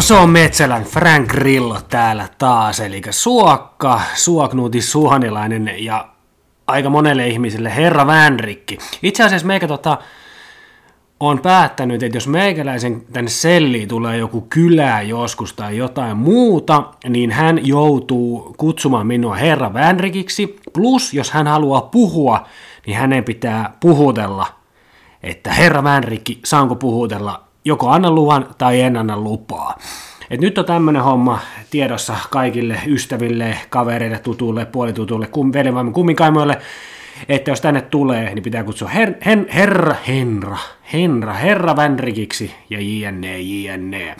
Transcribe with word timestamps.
No 0.00 0.04
se 0.04 0.14
on 0.14 0.30
Metsälän 0.30 0.84
Frank 0.84 1.28
Grillo 1.28 1.78
täällä 1.88 2.28
taas, 2.38 2.80
eli 2.80 3.02
Suokka, 3.10 4.00
Suoknuuti 4.14 4.82
Suonilainen 4.82 5.72
ja 5.78 6.08
aika 6.66 6.90
monelle 6.90 7.28
ihmiselle 7.28 7.76
Herra 7.76 8.06
Vänrikki. 8.06 8.78
Itse 9.02 9.24
asiassa 9.24 9.46
meikä 9.46 9.68
tota, 9.68 9.98
on 11.20 11.38
päättänyt, 11.38 12.02
että 12.02 12.16
jos 12.16 12.28
meikäläisen 12.28 13.02
tänne 13.12 13.30
selliin 13.30 13.88
tulee 13.88 14.16
joku 14.16 14.40
kylä 14.40 15.02
joskus 15.02 15.52
tai 15.52 15.76
jotain 15.76 16.16
muuta, 16.16 16.84
niin 17.08 17.30
hän 17.30 17.66
joutuu 17.66 18.54
kutsumaan 18.56 19.06
minua 19.06 19.34
Herra 19.34 19.74
Vänrikiksi. 19.74 20.56
Plus, 20.72 21.14
jos 21.14 21.30
hän 21.30 21.46
haluaa 21.46 21.82
puhua, 21.82 22.46
niin 22.86 22.96
hänen 22.96 23.24
pitää 23.24 23.74
puhutella, 23.80 24.46
että 25.22 25.52
Herra 25.52 25.84
Vänrikki, 25.84 26.40
saanko 26.44 26.76
puhutella 26.76 27.49
joko 27.64 27.88
anna 27.88 28.10
luvan 28.10 28.46
tai 28.58 28.80
en 28.80 28.96
anna 28.96 29.16
lupaa. 29.16 29.78
Et 30.30 30.40
nyt 30.40 30.58
on 30.58 30.64
tämmöinen 30.64 31.02
homma 31.02 31.38
tiedossa 31.70 32.16
kaikille 32.30 32.80
ystäville, 32.86 33.56
kavereille, 33.68 34.18
tutuille, 34.18 34.64
puolitutuille, 34.64 35.26
kum, 35.26 35.52
velivaimme, 35.52 35.92
kumminkaimoille, 35.92 36.58
että 37.28 37.50
jos 37.50 37.60
tänne 37.60 37.80
tulee, 37.80 38.34
niin 38.34 38.42
pitää 38.42 38.64
kutsua 38.64 38.88
her, 38.88 39.12
her, 39.26 39.38
herra, 39.54 39.94
henra, 40.08 40.58
henra, 40.92 41.32
herra 41.32 41.76
Vänrikiksi 41.76 42.54
ja 42.70 42.78
jne, 42.80 43.40
jne. 43.40 44.16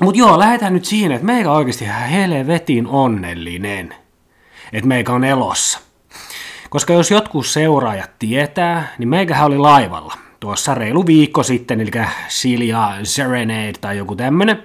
Mutta 0.00 0.18
joo, 0.18 0.38
lähdetään 0.38 0.72
nyt 0.72 0.84
siihen, 0.84 1.12
että 1.12 1.26
meikä 1.26 1.50
oikeasti 1.50 1.86
helvetin 2.10 2.86
onnellinen, 2.86 3.94
että 4.72 4.88
meikä 4.88 5.12
on 5.12 5.24
elossa. 5.24 5.80
Koska 6.70 6.92
jos 6.92 7.10
jotkut 7.10 7.46
seuraajat 7.46 8.10
tietää, 8.18 8.94
niin 8.98 9.08
meikähän 9.08 9.46
oli 9.46 9.58
laivalla 9.58 10.23
tuossa 10.44 10.74
reilu 10.74 11.06
viikko 11.06 11.42
sitten, 11.42 11.80
eli 11.80 11.90
Silja 12.28 12.96
Serenade 13.02 13.72
tai 13.80 13.96
joku 13.96 14.16
tämmönen, 14.16 14.62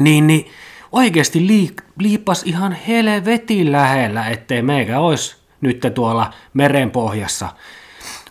niin, 0.00 0.26
niin 0.26 0.50
oikeasti 0.92 1.38
liik- 1.38 1.84
liipas 1.98 2.42
ihan 2.42 2.72
helvetin 2.72 3.72
lähellä, 3.72 4.28
ettei 4.28 4.62
meikä 4.62 5.00
olisi 5.00 5.36
nyt 5.60 5.86
tuolla 5.94 6.30
merenpohjassa 6.54 7.48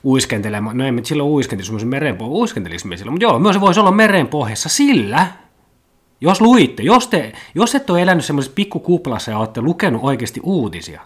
uiskentelemaan. 0.04 0.78
No 0.78 0.86
ei 0.86 0.92
me 0.92 1.02
silloin 1.04 1.30
uiskentelisi, 1.30 1.68
semmoisen 1.68 1.90
merenpohjassa, 1.90 2.40
uiskentelisimme 2.40 2.98
silloin, 2.98 3.14
mutta 3.14 3.26
joo, 3.26 3.40
myös 3.40 3.60
voisi 3.60 3.80
olla 3.80 3.92
merenpohjassa 3.92 4.70
sillä, 4.70 5.28
jos 6.22 6.42
luitte, 6.42 6.84
jos, 6.84 7.08
te, 7.08 7.34
jos 7.56 7.76
et 7.76 7.90
ole 7.90 8.02
elänyt 8.02 8.26
semmoisessa 8.26 8.56
pikkukuplassa 8.56 9.32
ja 9.32 9.38
olette 9.38 9.62
lukenut 9.62 10.04
oikeasti 10.04 10.40
uutisia, 10.44 11.02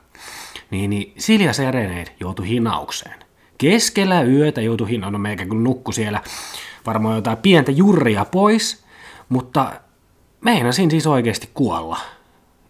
niin, 0.72 0.90
niin 0.90 1.14
Silja 1.18 1.54
Serenade 1.54 2.16
joutui 2.20 2.50
hinaukseen 2.50 3.26
keskellä 3.58 4.22
yötä 4.22 4.62
joutui 4.62 4.90
hinnan, 4.90 5.14
no 5.14 5.20
meikä 5.20 5.46
kun 5.46 5.64
nukku 5.64 5.92
siellä 5.92 6.22
varmaan 6.86 7.16
jotain 7.16 7.38
pientä 7.38 7.72
jurria 7.72 8.26
pois, 8.26 8.86
mutta 9.30 9.72
meinasin 10.42 10.92
siis 10.92 11.08
oikeasti 11.08 11.50
kuolla. 11.54 11.98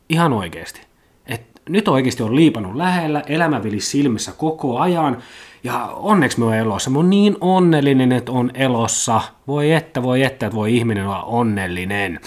Ihan 0.10 0.34
oikeasti. 0.34 0.82
Et 1.28 1.42
nyt 1.70 1.88
oikeasti 1.88 2.24
on 2.24 2.36
liipanut 2.36 2.76
lähellä, 2.76 3.24
elämä 3.28 3.64
vilis 3.64 3.92
silmissä 3.92 4.32
koko 4.38 4.80
ajan, 4.80 5.18
ja 5.64 5.86
onneksi 5.86 6.40
me 6.40 6.46
on 6.46 6.56
elossa. 6.56 6.90
Mä 6.90 7.00
oon 7.00 7.10
niin 7.10 7.38
onnellinen, 7.42 8.12
että 8.12 8.32
on 8.32 8.52
elossa. 8.54 9.22
Voi 9.48 9.72
että, 9.72 10.04
voi 10.04 10.24
että, 10.24 10.46
että 10.46 10.56
voi 10.56 10.76
ihminen 10.76 11.08
olla 11.08 11.24
onnellinen. 11.24 12.20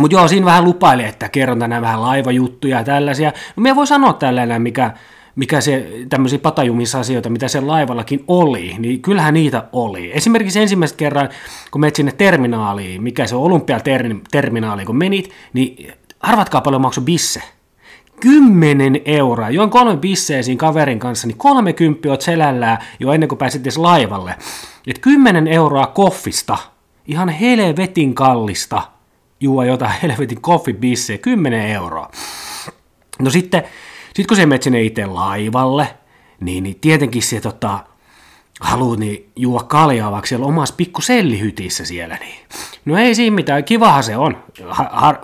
Mutta 0.00 0.16
joo, 0.16 0.28
siinä 0.28 0.46
vähän 0.46 0.64
lupaili, 0.64 1.04
että 1.04 1.28
kerron 1.28 1.58
tänään 1.58 1.82
vähän 1.82 2.02
laivajuttuja 2.02 2.78
ja 2.78 2.84
tällaisia. 2.84 3.32
No 3.56 3.60
me 3.60 3.76
voi 3.76 3.86
sanoa 3.86 4.12
tällainen, 4.12 4.62
mikä 4.62 4.90
mikä 5.38 5.60
se 5.60 5.90
tämmöisiä 6.08 6.38
patajumissa 6.38 7.00
asioita, 7.00 7.30
mitä 7.30 7.48
se 7.48 7.60
laivallakin 7.60 8.24
oli, 8.28 8.74
niin 8.78 9.02
kyllähän 9.02 9.34
niitä 9.34 9.64
oli. 9.72 10.10
Esimerkiksi 10.14 10.60
ensimmäistä 10.60 10.96
kerran, 10.96 11.28
kun 11.70 11.80
menet 11.80 11.96
sinne 11.96 12.12
terminaaliin, 12.12 13.02
mikä 13.02 13.26
se 13.26 13.36
on 13.36 13.42
olympiaterminaali, 13.42 14.84
kun 14.84 14.96
menit, 14.96 15.30
niin 15.52 15.92
arvatkaa 16.20 16.60
paljon 16.60 16.82
maksoi 16.82 17.04
bisse. 17.04 17.42
10 18.20 19.00
euroa. 19.04 19.50
Join 19.50 19.70
kolme 19.70 19.96
bisseä 19.96 20.42
siinä 20.42 20.58
kaverin 20.58 20.98
kanssa, 20.98 21.26
niin 21.26 21.38
30 21.38 22.08
oot 22.10 22.20
selällään 22.20 22.78
jo 23.00 23.12
ennen 23.12 23.28
kuin 23.28 23.38
pääsit 23.38 23.62
edes 23.62 23.78
laivalle. 23.78 24.34
Et 24.86 24.98
10 24.98 25.46
euroa 25.46 25.86
koffista, 25.86 26.58
ihan 27.06 27.28
helvetin 27.28 28.14
kallista, 28.14 28.82
juo 29.40 29.62
jotain 29.62 29.94
helvetin 30.02 30.40
koffibisseä, 30.40 31.18
10 31.18 31.66
euroa. 31.66 32.10
No 33.18 33.30
sitten 33.30 33.62
sitten 34.18 34.28
kun 34.28 34.36
se 34.36 34.46
menet 34.46 34.62
sinne 34.62 34.82
itse 34.82 35.06
laivalle, 35.06 35.94
niin, 36.40 36.64
niin 36.64 36.80
tietenkin 36.80 37.22
se 37.22 37.40
tota, 37.40 37.84
haluat 38.60 38.98
niin 38.98 39.30
juo 39.36 39.60
kaljaa, 39.60 40.12
vaikka 40.12 40.28
siellä 40.28 40.46
omassa 40.46 40.74
pikku 40.76 41.00
sellihytissä 41.00 41.84
siellä. 41.84 42.16
Niin. 42.16 42.38
No 42.84 42.96
ei 42.96 43.14
siinä 43.14 43.34
mitään, 43.34 43.64
kivahan 43.64 44.04
se 44.04 44.16
on. 44.16 44.36
Ha, 44.68 44.88
ha, 44.92 45.14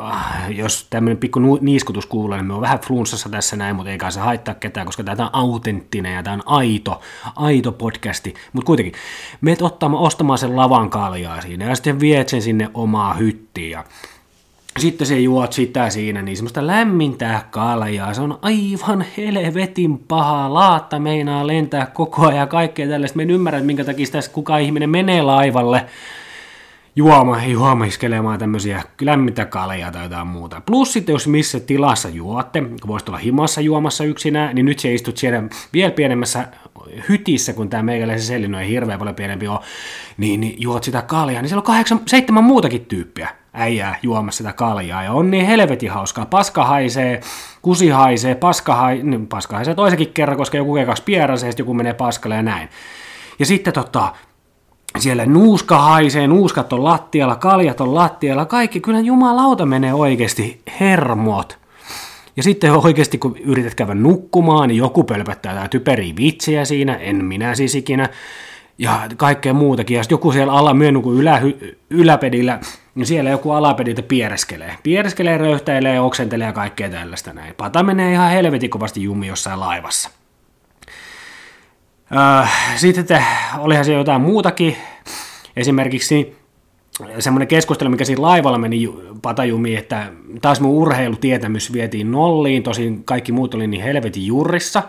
jos 0.49 0.87
tämmöinen 0.91 1.17
pikku 1.17 1.41
niiskutus 1.61 2.07
kuulee, 2.07 2.39
niin 2.39 2.47
me 2.47 2.55
on 2.55 2.61
vähän 2.61 2.79
flunssassa 2.79 3.29
tässä 3.29 3.57
näin, 3.57 3.77
mutta 3.77 3.91
eikä 3.91 4.11
se 4.11 4.21
haittaa 4.21 4.55
ketään, 4.55 4.87
koska 4.87 5.05
tämä 5.05 5.25
on 5.25 5.31
autenttinen 5.33 6.15
ja 6.15 6.23
tämä 6.23 6.35
on 6.35 6.43
aito, 6.47 7.01
aito 7.37 7.73
podcasti. 7.73 8.35
Mutta 8.53 8.67
kuitenkin, 8.67 8.95
meet 9.41 9.63
ottamaan, 9.63 10.03
ostamaan 10.03 10.39
sen 10.39 10.57
lavan 10.57 10.91
kaljaa 10.91 11.41
siinä 11.41 11.65
ja 11.65 11.75
sitten 11.75 12.01
viet 12.01 12.29
sen 12.29 12.43
sinne 12.43 12.71
omaa 12.75 13.15
hyttiin 13.15 13.71
ja 13.71 13.85
sitten 14.79 15.07
se 15.07 15.19
juot 15.19 15.53
sitä 15.53 15.91
siinä, 15.91 16.23
niin 16.23 16.37
semmoista 16.37 16.67
lämmintää 16.67 17.49
kaljaa, 17.51 18.15
se 18.15 18.21
on 18.21 18.39
aivan 18.43 19.05
helvetin 19.17 19.99
paha, 19.99 20.55
laatta 20.55 20.99
meinaa 20.99 21.47
lentää 21.47 21.87
koko 21.87 22.27
ajan 22.27 22.39
ja 22.39 22.47
kaikkea 22.47 22.89
tällaista. 22.89 23.17
Me 23.17 23.23
en 23.23 23.31
ymmärrä, 23.31 23.61
minkä 23.61 23.85
takia 23.85 24.07
sitä 24.07 24.19
kuka 24.33 24.59
ihminen 24.59 24.91
menee 24.91 25.23
laivalle 25.23 25.87
juoma, 26.97 27.45
juomaiskelemaan 27.45 28.39
tämmöisiä 28.39 28.83
lämmintä 29.01 29.45
kaljaa 29.45 29.93
tai 29.93 30.03
jotain 30.03 30.27
muuta. 30.27 30.61
Plus 30.61 30.93
sitten, 30.93 31.13
jos 31.13 31.27
missä 31.27 31.61
tilassa 31.61 32.09
juotte, 32.09 32.61
kun 32.61 32.89
voisit 32.89 33.09
olla 33.09 33.19
himassa 33.19 33.61
juomassa 33.61 34.05
yksinään, 34.05 34.55
niin 34.55 34.67
nyt 34.67 34.79
se 34.79 34.95
istut 34.95 35.17
siellä 35.17 35.43
vielä 35.73 35.91
pienemmässä 35.91 36.49
hytissä, 37.09 37.53
kun 37.53 37.71
tämä 37.71 37.83
meikäläisen 37.83 38.27
sellin 38.27 38.55
on 38.55 38.63
hirveän 38.63 38.99
paljon 38.99 39.17
pienempi 39.17 39.49
on, 39.49 39.59
niin, 40.17 40.41
niin 40.41 40.55
juot 40.59 40.85
sitä 40.85 41.03
kaljaa, 41.03 41.43
niin 41.43 41.49
siellä 41.49 41.61
on 41.61 41.67
kahdeksan, 41.67 42.01
seitsemän 42.07 42.45
muutakin 42.45 42.85
tyyppiä 42.85 43.44
äijää 43.55 43.99
juomassa 44.03 44.37
sitä 44.37 44.53
kaljaa, 44.53 45.03
ja 45.03 45.13
on 45.13 45.31
niin 45.31 45.47
helvetin 45.47 45.91
hauskaa. 45.91 46.27
Paska 46.27 46.65
haisee, 46.65 47.21
kusi 47.63 47.89
haisee, 47.89 48.35
paska, 48.35 48.75
hai, 48.75 49.01
niin 49.03 49.27
paska 49.27 49.57
haisee 49.57 49.75
toisenkin 49.75 50.13
kerran, 50.13 50.37
koska 50.37 50.57
joku 50.57 50.75
kekas 50.75 51.01
pierasee, 51.01 51.53
joku 51.59 51.75
menee 51.75 51.95
paskalle 51.95 52.35
ja 52.37 52.43
näin. 52.43 52.69
Ja 53.39 53.47
sitten 53.47 53.73
tota, 53.73 54.13
siellä 54.99 55.27
nuuska 55.27 55.79
haisee, 55.79 56.27
nuuskat 56.27 56.73
on 56.73 56.85
lattialla, 56.85 57.37
kaljat 57.37 57.81
on 57.81 57.95
lattialla, 57.95 58.45
kaikki, 58.45 58.81
kyllä 58.81 59.01
jumalauta 59.01 59.67
menee 59.67 59.95
oikeasti 59.95 60.63
hermot. 60.81 61.59
Ja 62.37 62.43
sitten 62.43 62.73
oikeasti, 62.73 63.19
kun 63.19 63.37
yrität 63.45 63.75
käydä 63.75 63.95
nukkumaan, 63.95 64.69
niin 64.69 64.79
joku 64.79 65.05
pölpättää 65.05 65.53
jotain 65.53 65.71
typeriä 65.71 66.15
vitsejä 66.17 66.65
siinä, 66.65 66.95
en 66.95 67.25
minä 67.25 67.55
siis 67.55 67.75
ikinä, 67.75 68.09
ja 68.79 69.01
kaikkea 69.17 69.53
muutakin. 69.53 69.97
Ja 69.97 70.03
sitten 70.03 70.15
joku 70.15 70.33
siellä 70.33 70.53
alla 70.53 70.75
myönnu 70.75 71.03
kuin 71.03 71.19
ylä, 71.19 71.43
yläpedillä, 71.91 72.61
niin 72.95 73.07
siellä 73.07 73.31
joku 73.31 73.51
alapediltä 73.51 74.03
piereskelee. 74.03 74.77
Piereskelee, 74.83 75.39
röyhtäilee, 75.39 76.01
oksentelee 76.01 76.47
ja 76.47 76.53
kaikkea 76.53 76.91
tällaista 76.91 77.33
näin. 77.33 77.55
Pata 77.55 77.83
menee 77.83 78.13
ihan 78.13 78.31
helvetin 78.31 78.71
kovasti 78.71 79.03
jumi 79.03 79.27
jossain 79.27 79.61
laivassa. 79.61 80.11
Öö, 82.13 82.47
sitten 82.77 83.25
olihan 83.59 83.85
siellä 83.85 84.01
jotain 84.01 84.23
muutakin. 84.23 84.77
Esimerkiksi 85.57 86.37
semmoinen 87.19 87.49
keskustelu, 87.49 87.91
mikä 87.91 88.05
siinä 88.05 88.23
laivalla 88.23 88.59
meni 88.59 88.89
patajumi, 89.23 89.77
että 89.77 90.07
taas 90.43 90.61
mun 90.61 90.71
urheilutietämys 90.71 91.73
vietiin 91.73 92.11
nolliin, 92.11 92.63
tosin 92.63 93.05
kaikki 93.05 93.33
muut 93.33 93.55
oli 93.55 93.67
niin 93.67 93.83
helvetin 93.83 94.27
jurrissa, 94.27 94.83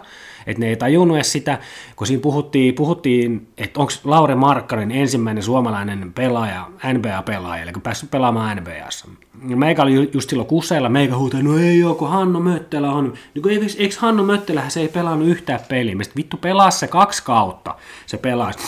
että 0.48 0.60
ne 0.60 0.70
ei 0.70 0.76
tajunnut 0.76 1.18
edes 1.18 1.32
sitä, 1.32 1.60
kun 1.96 2.08
siinä 2.08 2.22
puhuttiin, 2.22 2.76
puhuttiin 2.76 3.48
että 3.58 3.80
onko 3.80 3.94
Laure 4.04 4.36
Markkanen 4.36 4.92
ensimmäinen 4.92 5.44
suomalainen 5.44 6.14
pelaaja, 6.14 6.68
NBA-pelaaja, 6.94 7.64
eli 7.64 7.72
päässyt 7.84 8.12
pelaamaan 8.12 8.58
NBAssa. 8.58 9.08
Meikä 9.42 9.82
oli 9.82 10.10
just 10.14 10.30
silloin 10.30 10.48
kuseilla, 10.48 10.90
meikä 10.90 11.18
huutaa, 11.18 11.42
no 11.42 11.58
ei 11.58 11.84
ole, 11.84 11.96
kun 11.96 12.10
Hanno 12.10 12.40
Möttelä 12.40 12.92
on. 12.92 13.14
Niin 13.34 13.42
kun 13.42 13.52
eikö, 13.52 13.66
eikö 13.78 13.96
Hanno 14.00 14.24
Möttelä, 14.24 14.70
se 14.70 14.80
ei 14.80 14.88
pelannut 14.88 15.28
yhtään 15.28 15.60
peliä, 15.70 15.96
mistä 15.96 16.16
vittu 16.16 16.38
pelaa 16.38 16.72
se 16.72 16.88
kaksi 16.88 17.24
kautta, 17.24 17.76
se 18.06 18.18
pelasi. 18.18 18.60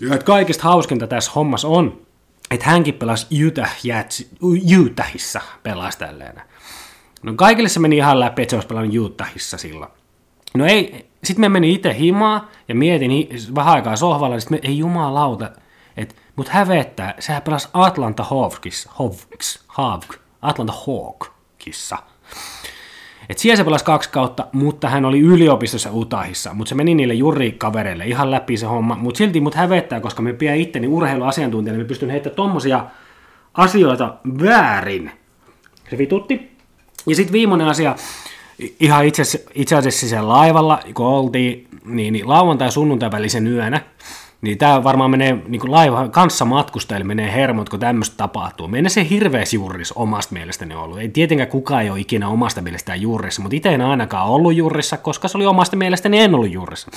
Ja 0.00 0.18
kaikista 0.18 0.62
hauskinta 0.62 1.06
tässä 1.06 1.32
hommassa 1.34 1.68
on, 1.68 2.00
että 2.50 2.66
hänkin 2.66 2.94
pelasi 2.94 3.46
Utah 3.46 3.76
Jazz, 3.84 4.22
Utahissa 4.80 5.40
pelasi 5.62 5.98
tälleen. 5.98 6.42
No 7.22 7.34
kaikille 7.36 7.68
se 7.68 7.80
meni 7.80 7.96
ihan 7.96 8.20
läpi, 8.20 8.42
että 8.42 8.50
se 8.50 8.56
olisi 8.56 8.68
pelannut 8.68 8.96
Utahissa 8.96 9.58
silloin. 9.58 9.90
No 10.54 10.66
ei, 10.66 11.06
sitten 11.24 11.40
me 11.40 11.48
meni 11.48 11.74
itse 11.74 11.94
himaa 11.98 12.50
ja 12.68 12.74
mietin 12.74 13.10
vähän 13.54 13.74
aikaa 13.74 13.96
sohvalla, 13.96 14.36
niin 14.50 14.60
ei 14.62 14.78
jumalauta, 14.78 15.50
että 15.96 16.14
mut 16.36 16.48
hävettää, 16.48 17.14
sehän 17.18 17.42
pelasi 17.42 17.68
Atlanta 17.72 18.24
Hawkissa, 18.24 18.90
Hawks, 18.94 19.64
Hawk, 19.66 20.14
Atlanta 20.42 20.72
Hawkissa. 20.86 21.98
Et 23.28 23.38
siellä 23.38 23.56
se 23.56 23.64
pelasi 23.64 23.84
kaksi 23.84 24.10
kautta, 24.10 24.46
mutta 24.52 24.88
hän 24.88 25.04
oli 25.04 25.20
yliopistossa 25.20 25.90
Utahissa, 25.92 26.54
mutta 26.54 26.68
se 26.68 26.74
meni 26.74 26.94
niille 26.94 27.14
jurikavereille 27.14 28.06
ihan 28.06 28.30
läpi 28.30 28.56
se 28.56 28.66
homma, 28.66 28.96
mutta 28.96 29.18
silti 29.18 29.40
mut 29.40 29.54
hävettää, 29.54 30.00
koska 30.00 30.22
me 30.22 30.32
pidän 30.32 30.56
itteni 30.56 30.86
urheiluasiantuntijana, 30.86 31.78
me 31.78 31.84
pystyn 31.84 32.10
heittämään 32.10 32.36
tommosia 32.36 32.84
asioita 33.54 34.14
väärin. 34.42 35.12
Se 35.90 35.98
vitutti. 35.98 36.52
Ja 37.06 37.16
sitten 37.16 37.32
viimeinen 37.32 37.66
asia, 37.66 37.94
ihan 38.80 39.04
itse, 39.04 39.22
itse 39.54 39.76
asiassa 39.76 40.08
siellä 40.08 40.28
laivalla, 40.28 40.80
kun 40.94 41.06
oltiin, 41.06 41.68
niin, 41.84 42.12
niin 42.12 42.28
lauantai- 42.28 42.66
ja 42.66 42.70
sunnuntai 42.70 43.10
välisen 43.10 43.46
yönä, 43.46 43.80
niin 44.42 44.58
tämä 44.58 44.84
varmaan 44.84 45.10
menee 45.10 45.38
niin 45.48 45.72
laiva 45.72 46.08
kanssa 46.08 46.44
matkustajille 46.44 47.04
menee 47.04 47.32
hermot, 47.32 47.68
kun 47.68 47.80
tämmöistä 47.80 48.16
tapahtuu. 48.16 48.68
Mene 48.68 48.88
se 48.88 49.06
hirveäs 49.10 49.54
juuris 49.54 49.92
omasta 49.92 50.32
mielestäni 50.32 50.74
ollut. 50.74 50.98
Ei 50.98 51.08
tietenkään 51.08 51.48
kukaan 51.48 51.82
ei 51.82 51.90
ole 51.90 52.00
ikinä 52.00 52.28
omasta 52.28 52.62
mielestään 52.62 53.00
juurissa, 53.00 53.42
mutta 53.42 53.56
itse 53.56 53.68
en 53.68 53.80
ainakaan 53.80 54.28
ollut 54.28 54.54
juurissa, 54.54 54.96
koska 54.96 55.28
se 55.28 55.38
oli 55.38 55.46
omasta 55.46 55.76
mielestäni 55.76 56.18
en 56.18 56.34
ollut 56.34 56.52
juurissa. 56.52 56.90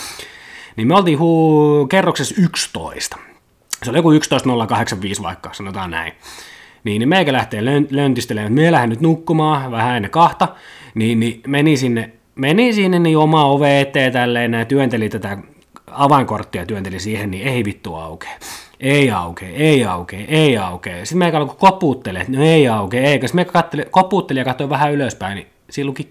Niin 0.76 0.88
me 0.88 0.96
oltiin 0.96 1.20
huu 1.20 1.88
kerroksessa 1.88 2.36
11. 2.38 3.18
Se 3.84 3.90
oli 3.90 3.98
joku 3.98 4.12
11.085 4.12 5.24
vaikka, 5.24 5.54
sanotaan 5.54 5.92
näin. 5.92 6.14
Niin, 6.84 7.00
niin 7.00 7.10
meikä 7.10 7.34
lähtee 7.34 7.62
löntistelemään, 7.90 8.54
että 8.54 8.62
me 8.62 8.72
lähden 8.72 8.90
nyt 8.90 9.02
nukkumaan 9.02 9.72
vähän 9.72 9.96
ennen 9.96 10.12
kahta, 10.12 10.48
niin, 10.96 11.20
niin 11.20 11.42
meni 11.48 11.78
sinne, 11.78 12.12
meni 12.36 12.74
sinne 12.74 13.00
niin 13.00 13.18
oma 13.18 13.46
ove 13.46 13.82
eteen 13.82 14.14
tälleen, 14.14 14.54
ja 14.54 14.66
työnteli 14.66 15.10
tätä 15.10 15.38
avainkorttia 15.92 16.66
työnteli 16.66 17.00
siihen, 17.00 17.32
niin 17.32 17.48
ei 17.48 17.66
vittu 17.66 17.96
aukea. 17.96 18.38
Ei 18.80 19.12
aukea, 19.12 19.50
ei 19.50 19.86
aukea, 19.86 20.26
ei 20.28 20.58
aukea. 20.58 21.06
Sitten 21.06 21.18
meikä 21.18 21.38
alkoi 21.38 21.56
koputtelee, 21.60 22.22
että 22.22 22.34
no 22.38 22.44
ei 22.44 22.68
aukea, 22.68 23.02
ei. 23.02 23.14
Sitten 23.14 23.36
meikä 23.36 23.52
katteli, 23.52 23.86
koputteli 23.92 24.40
ja 24.40 24.46
katsoi 24.46 24.70
vähän 24.70 24.94
ylöspäin, 24.94 25.36
niin 25.36 25.48
siinä 25.70 25.88
luki 25.88 26.10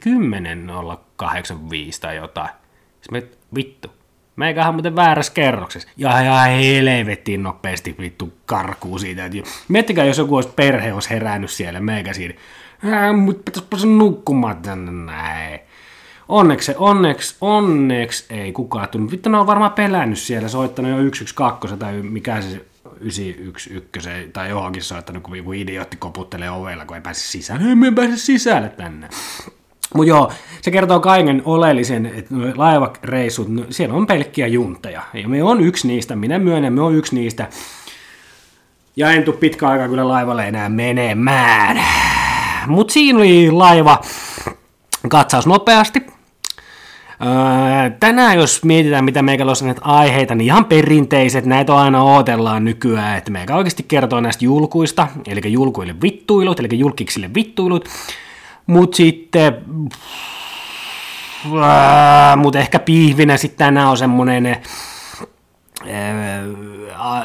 10.085 1.22 1.28
tai 2.00 2.16
jotain. 2.16 2.50
Sitten 3.00 3.22
me, 3.22 3.28
vittu, 3.54 3.90
Meikähän 4.36 4.74
muuten 4.74 4.96
väärässä 4.96 5.32
kerroksessa. 5.32 5.88
Ja 5.96 6.20
ihan 6.20 6.50
helvetin 6.50 7.42
nopeasti 7.42 7.94
vittu 7.98 8.32
karkuu 8.46 8.98
siitä. 8.98 9.30
Miettikää, 9.68 10.04
jos 10.04 10.18
joku 10.18 10.36
olisi 10.36 10.50
perhe 10.56 10.92
olisi 10.92 11.10
herännyt 11.10 11.50
siellä 11.50 11.80
meikä 11.80 12.12
siinä. 12.12 12.34
Mutta 13.16 13.42
pitäisi 13.44 13.68
päästä 13.70 13.86
nukkumaan 13.86 14.56
tänne 14.56 15.12
näin. 15.12 15.60
Onneksi, 16.28 16.74
onneksi, 16.78 17.36
onneksi 17.40 18.24
ei 18.30 18.52
kukaan 18.52 18.88
tullut. 18.88 19.10
Vittu, 19.10 19.28
ne 19.28 19.38
on 19.38 19.46
varmaan 19.46 19.72
pelännyt 19.72 20.18
siellä, 20.18 20.48
soittanut 20.48 20.90
jo 20.90 20.96
112 20.96 21.76
tai 21.76 22.02
mikä 22.02 22.42
se 22.42 22.64
911 23.00 24.10
tai 24.32 24.48
johonkin 24.48 24.82
soittanut, 24.82 25.22
kun 25.22 25.36
joku 25.36 25.52
idiootti 25.52 25.96
koputtelee 25.96 26.50
ovella, 26.50 26.84
kun 26.84 26.96
ei 26.96 27.02
pääse 27.02 27.20
sisään. 27.20 27.68
Ei 27.68 27.74
me 27.74 27.92
pääse 27.92 28.16
sisälle 28.16 28.68
tänne. 28.68 29.08
Mutta 29.94 30.08
joo, 30.08 30.32
se 30.62 30.70
kertoo 30.70 31.00
kaiken 31.00 31.42
oleellisen, 31.44 32.06
että 32.06 32.34
laivareissut, 32.54 33.48
no, 33.48 33.64
siellä 33.70 33.94
on 33.94 34.06
pelkkiä 34.06 34.46
junteja. 34.46 35.02
Ja 35.14 35.28
me 35.28 35.42
on 35.42 35.60
yksi 35.60 35.86
niistä, 35.86 36.16
minä 36.16 36.38
myönnän, 36.38 36.72
me 36.72 36.82
on 36.82 36.94
yksi 36.94 37.14
niistä. 37.14 37.48
Ja 38.96 39.10
en 39.10 39.22
tuu 39.22 39.34
pitkä 39.34 39.68
aikaa 39.68 39.88
kyllä 39.88 40.08
laivalle 40.08 40.48
enää 40.48 40.68
menemään. 40.68 41.80
Mutta 42.66 42.92
siinä 42.92 43.18
oli 43.18 43.50
laiva 43.50 44.00
katsaus 45.08 45.46
nopeasti. 45.46 46.06
Öö, 47.22 47.90
tänään 48.00 48.36
jos 48.36 48.64
mietitään, 48.64 49.04
mitä 49.04 49.22
meikä 49.22 49.44
on 49.44 49.66
näitä 49.66 49.80
aiheita, 49.84 50.34
niin 50.34 50.46
ihan 50.46 50.64
perinteiset, 50.64 51.46
näitä 51.46 51.74
on 51.74 51.80
aina 51.80 52.02
ootellaan 52.02 52.64
nykyään, 52.64 53.18
että 53.18 53.30
meikä 53.30 53.56
oikeasti 53.56 53.82
kertoo 53.82 54.20
näistä 54.20 54.44
julkuista, 54.44 55.08
eli 55.26 55.52
julkuille 55.52 55.94
vittuilut, 56.02 56.60
eli 56.60 56.68
julkiksille 56.72 57.30
vittuilut, 57.34 57.88
mutta 58.66 58.96
sitten, 58.96 59.56
mutta 62.36 62.58
ehkä 62.58 62.78
piihvinä 62.78 63.36
sitten 63.36 63.58
tänään 63.66 63.88
on 63.88 63.96
semmoinen, 63.98 64.56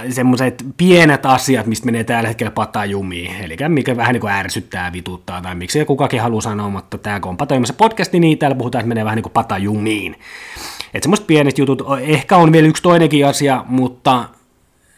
semmoiset 0.09 0.65
pienet 0.77 1.25
asiat, 1.25 1.65
mistä 1.65 1.85
menee 1.85 2.03
tällä 2.03 2.27
hetkellä 2.27 2.51
pataa 2.51 2.85
jumiin, 2.85 3.35
eli 3.35 3.55
mikä 3.67 3.97
vähän 3.97 4.13
niin 4.13 4.21
kuin 4.21 4.33
ärsyttää, 4.33 4.93
vituttaa, 4.93 5.41
tai 5.41 5.55
miksi 5.55 5.85
kukakin 5.85 6.21
haluaa 6.21 6.41
sanoa, 6.41 6.69
mutta 6.69 6.97
tämä 6.97 7.19
kun 7.19 7.29
on 7.29 7.37
patoimassa 7.37 7.73
podcasti, 7.73 8.19
niin 8.19 8.37
täällä 8.37 8.55
puhutaan, 8.55 8.79
että 8.79 8.87
menee 8.87 9.05
vähän 9.05 9.15
niin 9.15 9.23
kuin 9.23 9.33
pata 9.33 9.57
jumiin. 9.57 10.15
Että 10.93 11.05
semmoiset 11.05 11.27
pienet 11.27 11.57
jutut, 11.57 11.81
ehkä 12.01 12.37
on 12.37 12.51
vielä 12.51 12.67
yksi 12.67 12.83
toinenkin 12.83 13.27
asia, 13.27 13.65
mutta 13.67 14.29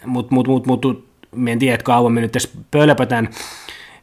mut, 0.05 0.31
mut, 0.31 0.47
mut, 0.47 0.67
mut, 0.67 1.11
en 1.47 1.59
tiedä, 1.59 1.75
että 1.75 1.85
kauan 1.85 2.13
me 2.13 2.21
nyt 2.21 2.31
tässä 2.31 2.49
pölpötän, 2.71 3.29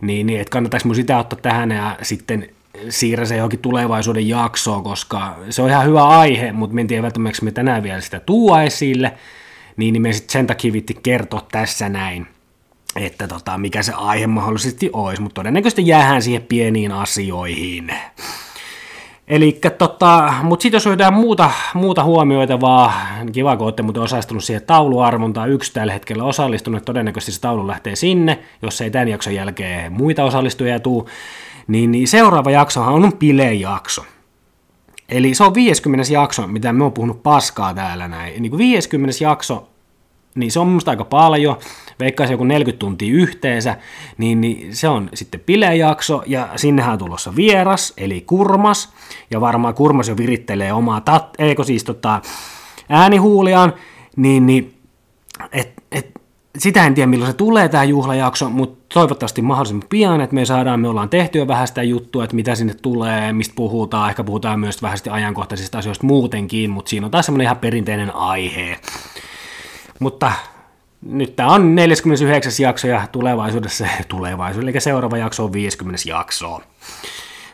niin, 0.00 0.26
niin 0.26 0.40
että 0.40 0.50
kannattaisi 0.50 0.86
mun 0.86 0.96
sitä 0.96 1.18
ottaa 1.18 1.38
tähän 1.42 1.70
ja 1.70 1.96
sitten 2.02 2.48
siirrä 2.88 3.24
se 3.24 3.36
johonkin 3.36 3.60
tulevaisuuden 3.60 4.28
jaksoon, 4.28 4.84
koska 4.84 5.36
se 5.50 5.62
on 5.62 5.70
ihan 5.70 5.86
hyvä 5.86 6.08
aihe, 6.08 6.52
mutta 6.52 6.80
en 6.80 6.86
tiedä 6.86 7.02
välttämättä 7.02 7.44
me 7.44 7.50
tänään 7.50 7.82
vielä 7.82 8.00
sitä 8.00 8.20
tuua 8.20 8.62
esille, 8.62 9.12
niin, 9.78 9.92
niin 9.92 10.02
me 10.02 10.12
sitten 10.12 10.32
sen 10.32 10.46
takia 10.46 10.72
vitti 10.72 10.94
kertoa 11.02 11.46
tässä 11.52 11.88
näin, 11.88 12.26
että 12.96 13.28
tota, 13.28 13.58
mikä 13.58 13.82
se 13.82 13.92
aihe 13.92 14.26
mahdollisesti 14.26 14.90
olisi, 14.92 15.22
mutta 15.22 15.34
todennäköisesti 15.34 15.86
jäähän 15.86 16.22
siihen 16.22 16.42
pieniin 16.42 16.92
asioihin. 16.92 17.90
Eli 19.28 19.60
tota, 19.78 20.34
mutta 20.42 20.62
sitten 20.62 20.76
jos 20.76 20.86
on 20.86 20.92
jotain 20.92 21.14
muuta, 21.14 21.50
muuta 21.74 22.04
huomioita, 22.04 22.60
vaan 22.60 22.92
kiva, 23.32 23.56
kun 23.56 23.64
olette 23.64 23.82
muuten 23.82 24.02
osastunut 24.02 24.44
siihen 24.44 24.62
tauluarvontaan, 24.66 25.50
yksi 25.50 25.72
tällä 25.72 25.92
hetkellä 25.92 26.24
osallistunut, 26.24 26.84
todennäköisesti 26.84 27.32
se 27.32 27.40
taulu 27.40 27.66
lähtee 27.66 27.96
sinne, 27.96 28.38
jos 28.62 28.80
ei 28.80 28.90
tämän 28.90 29.08
jakson 29.08 29.34
jälkeen 29.34 29.92
muita 29.92 30.24
osallistujia 30.24 30.80
tuu, 30.80 31.08
niin, 31.66 31.92
niin 31.92 32.08
seuraava 32.08 32.50
jaksohan 32.50 32.94
on 32.94 33.12
jakso. 33.58 34.04
Eli 35.08 35.34
se 35.34 35.44
on 35.44 35.54
50. 35.54 36.12
jakso, 36.12 36.46
mitä 36.46 36.72
me 36.72 36.84
on 36.84 36.92
puhunut 36.92 37.22
paskaa 37.22 37.74
täällä 37.74 38.08
näin. 38.08 38.42
Niin 38.42 38.50
kuin 38.50 38.58
50. 38.58 39.24
jakso, 39.24 39.68
niin 40.34 40.52
se 40.52 40.60
on 40.60 40.66
minusta 40.66 40.90
aika 40.90 41.04
paljon, 41.04 41.56
veikkaisin 42.00 42.34
joku 42.34 42.44
40 42.44 42.78
tuntia 42.78 43.14
yhteensä, 43.14 43.76
niin, 44.18 44.40
niin 44.40 44.76
se 44.76 44.88
on 44.88 45.10
sitten 45.14 45.40
jakso, 45.78 46.22
ja 46.26 46.48
sinnehän 46.56 46.92
on 46.92 46.98
tulossa 46.98 47.36
vieras, 47.36 47.94
eli 47.96 48.20
kurmas, 48.20 48.92
ja 49.30 49.40
varmaan 49.40 49.74
kurmas 49.74 50.08
jo 50.08 50.16
virittelee 50.16 50.72
omaa, 50.72 51.00
tat, 51.00 51.34
eikö 51.38 51.64
siis 51.64 51.84
tota, 51.84 52.20
äänihuuliaan, 52.88 53.72
niin, 54.16 54.46
niin 54.46 54.74
et, 55.52 55.72
et, 55.92 56.17
sitä 56.58 56.86
en 56.86 56.94
tiedä 56.94 57.06
milloin 57.06 57.32
se 57.32 57.36
tulee 57.36 57.68
tämä 57.68 57.84
juhlajakso, 57.84 58.50
mutta 58.50 58.94
toivottavasti 58.94 59.42
mahdollisimman 59.42 59.88
pian, 59.88 60.20
että 60.20 60.34
me 60.34 60.44
saadaan, 60.44 60.80
me 60.80 60.88
ollaan 60.88 61.08
tehty 61.08 61.38
jo 61.38 61.48
vähän 61.48 61.68
sitä 61.68 61.82
juttua, 61.82 62.24
että 62.24 62.36
mitä 62.36 62.54
sinne 62.54 62.74
tulee, 62.74 63.32
mistä 63.32 63.54
puhutaan, 63.56 64.10
ehkä 64.10 64.24
puhutaan 64.24 64.60
myös 64.60 64.82
vähän 64.82 64.98
ajankohtaisista 65.10 65.78
asioista 65.78 66.06
muutenkin, 66.06 66.70
mutta 66.70 66.88
siinä 66.88 67.06
on 67.06 67.10
taas 67.10 67.26
semmoinen 67.26 67.44
ihan 67.44 67.56
perinteinen 67.56 68.14
aihe. 68.14 68.78
Mutta 69.98 70.32
nyt 71.02 71.36
tämä 71.36 71.52
on 71.52 71.74
49. 71.74 72.52
jakso 72.58 72.88
ja 72.88 73.06
tulevaisuudessa, 73.12 73.86
tulevaisuudessa, 74.08 74.70
eli 74.70 74.80
seuraava 74.80 75.16
jakso 75.16 75.44
on 75.44 75.52
50. 75.52 76.08
jakso. 76.08 76.60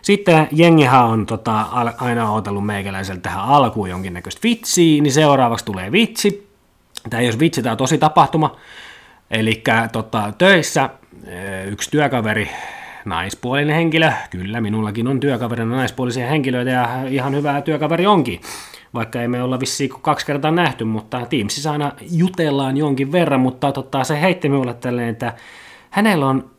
Sitten 0.02 0.49
jengihän 0.52 1.04
on 1.04 1.26
tota, 1.26 1.61
aina 1.99 2.32
odotellut 2.32 2.66
meikäläisellä 2.66 3.20
tähän 3.20 3.44
alkuun 3.44 3.90
jonkinnäköistä 3.90 4.40
vitsiä, 4.42 5.02
niin 5.02 5.12
seuraavaksi 5.12 5.64
tulee 5.64 5.92
vitsi. 5.92 6.50
Tämä 7.11 7.20
ei 7.20 7.28
ole 7.28 7.38
vitsi, 7.38 7.62
tämä 7.62 7.73
on 7.73 7.78
tosi 7.78 7.99
tapahtuma. 7.99 8.56
Eli 9.31 9.62
tota, 9.93 10.33
töissä 10.38 10.90
eh, 11.26 11.69
yksi 11.69 11.90
työkaveri, 11.90 12.50
naispuolinen 13.04 13.76
henkilö, 13.76 14.12
kyllä 14.31 14.61
minullakin 14.61 15.09
on 15.09 15.21
työkaverina 15.21 15.76
naispuolisia 15.76 16.26
henkilöitä 16.26 16.71
ja 16.71 16.88
ihan 17.09 17.35
hyvä 17.35 17.61
työkaveri 17.61 18.07
onkin, 18.07 18.40
vaikka 18.95 19.23
ei 19.23 19.28
me 19.28 19.43
olla 19.43 19.61
vissiin 19.61 19.90
kaksi 20.02 20.26
kertaa 20.26 20.50
nähty, 20.50 20.85
mutta 20.85 21.26
Teamsissa 21.26 21.73
aina 21.73 21.93
jutellaan 22.11 22.76
jonkin 22.76 23.12
verran, 23.12 23.40
mutta 23.40 23.73
tota, 23.73 24.04
se 24.04 24.21
heitti 24.21 24.49
minulle 24.49 24.75
tälleen, 24.75 25.09
että 25.09 25.35
hänellä 25.90 26.26
on 26.26 26.50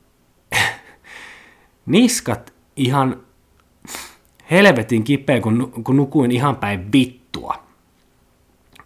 niskat 1.86 2.54
ihan 2.76 3.20
helvetin 4.52 5.04
kipeä, 5.04 5.42
kun, 5.42 5.72
kun 5.84 5.96
nukuin 5.96 6.32
ihan 6.32 6.56
päin 6.56 6.92
vittua. 6.92 7.65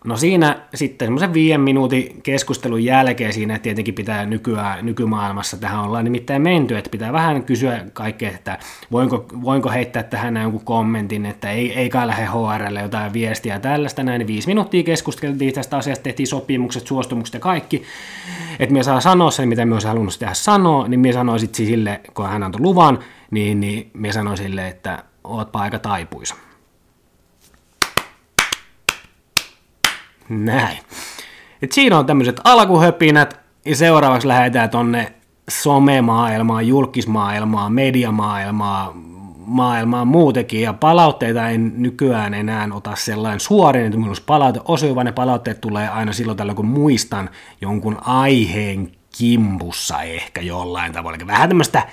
No 0.09 0.17
siinä 0.17 0.55
sitten 0.75 1.05
semmoisen 1.05 1.33
viiden 1.33 1.61
minuutin 1.61 2.21
keskustelun 2.23 2.83
jälkeen 2.83 3.33
siinä 3.33 3.59
tietenkin 3.59 3.93
pitää 3.93 4.25
nykyään, 4.25 4.85
nykymaailmassa 4.85 5.57
tähän 5.57 5.79
ollaan 5.79 6.03
nimittäin 6.03 6.41
menty, 6.41 6.77
että 6.77 6.89
pitää 6.89 7.13
vähän 7.13 7.43
kysyä 7.43 7.85
kaikkea, 7.93 8.29
että 8.29 8.59
voinko, 8.91 9.25
voinko 9.43 9.69
heittää 9.69 10.03
tähän 10.03 10.37
jonkun 10.37 10.65
kommentin, 10.65 11.25
että 11.25 11.51
ei, 11.51 11.73
ei 11.73 11.89
kai 11.89 12.07
lähde 12.07 12.25
HRlle 12.25 12.81
jotain 12.81 13.13
viestiä 13.13 13.59
tällaista 13.59 14.03
näin, 14.03 14.27
viisi 14.27 14.47
minuuttia 14.47 14.83
keskusteltiin 14.83 15.53
tästä 15.53 15.77
asiasta, 15.77 16.03
tehtiin 16.03 16.27
sopimukset, 16.27 16.87
suostumukset 16.87 17.33
ja 17.33 17.39
kaikki, 17.39 17.83
että 18.59 18.73
me 18.73 18.83
saa 18.83 19.01
sanoa 19.01 19.31
sen, 19.31 19.49
mitä 19.49 19.65
me 19.65 19.75
olisi 19.75 19.87
halunnut 19.87 20.19
tehdä 20.19 20.33
sanoa, 20.33 20.87
niin 20.87 20.99
me 20.99 21.13
sanoin 21.13 21.39
sitten 21.39 21.65
sille, 21.65 22.01
kun 22.13 22.29
hän 22.29 22.43
antoi 22.43 22.61
luvan, 22.61 22.99
niin, 23.31 23.59
niin 23.59 23.91
me 23.93 24.11
sanoin 24.11 24.37
sille, 24.37 24.67
että 24.67 25.03
ootpa 25.23 25.59
aika 25.59 25.79
taipuisa. 25.79 26.35
Näin. 30.29 30.77
Et 31.61 31.71
siinä 31.71 31.97
on 31.97 32.05
tämmöiset 32.05 32.41
alkuhöpinät, 32.43 33.39
ja 33.65 33.75
seuraavaksi 33.75 34.27
lähdetään 34.27 34.69
tonne 34.69 35.13
somemaailmaan, 35.49 36.67
julkismaailmaan, 36.67 37.73
mediamaailmaan, 37.73 38.91
maailmaan 39.37 40.07
muutenkin, 40.07 40.61
ja 40.61 40.73
palautteita 40.73 41.49
en 41.49 41.73
nykyään 41.77 42.33
enää 42.33 42.67
ota 42.71 42.95
sellainen 42.95 43.39
suorin, 43.39 43.85
että 43.85 43.97
minulla 43.97 44.09
olisi 44.09 44.23
palaute 44.25 44.61
osuva, 44.65 45.03
ne 45.03 45.11
palautteet 45.11 45.61
tulee 45.61 45.89
aina 45.89 46.13
silloin 46.13 46.37
tällä, 46.37 46.53
kun 46.53 46.65
muistan 46.65 47.29
jonkun 47.61 47.97
aiheen 48.01 48.91
kimpussa 49.17 50.01
ehkä 50.01 50.41
jollain 50.41 50.93
tavalla. 50.93 51.17
Eli 51.17 51.27
vähän 51.27 51.49
tämmöistä 51.49 51.87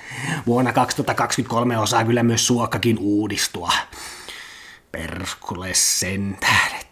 vuonna 0.47 0.73
2023 0.73 1.79
osaa 1.79 2.05
kyllä 2.05 2.23
myös 2.23 2.47
suokkakin 2.47 2.99
uudistua. 3.01 3.73
Perskule 4.93 5.69
sentään, 5.73 6.71
että 6.81 6.86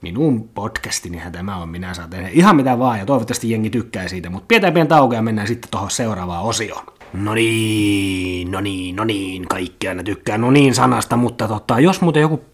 minun 0.00 0.48
podcastinihän 0.48 1.32
tämä 1.32 1.56
on, 1.56 1.68
minä 1.68 1.94
saan 1.94 2.10
tehdä 2.10 2.28
ihan 2.28 2.56
mitä 2.56 2.78
vaan 2.78 2.98
ja 2.98 3.06
toivottavasti 3.06 3.50
jengi 3.50 3.70
tykkää 3.70 4.08
siitä, 4.08 4.30
mutta 4.30 4.46
pidetään 4.48 4.72
pieni 4.72 4.88
tauko 4.88 5.14
ja 5.14 5.22
mennään 5.22 5.48
sitten 5.48 5.70
tuohon 5.70 5.90
seuraavaan 5.90 6.44
osioon. 6.44 6.84
No 7.12 7.34
niin, 7.34 8.50
no 8.50 8.60
niin, 8.60 8.96
no 8.96 9.04
niin, 9.04 9.48
kaikki 9.48 9.88
aina 9.88 10.02
tykkää 10.02 10.38
no 10.38 10.50
niin 10.50 10.74
sanasta, 10.74 11.16
mutta 11.16 11.48
tota, 11.48 11.80
jos 11.80 12.00
muuten 12.00 12.20
joku 12.20 12.44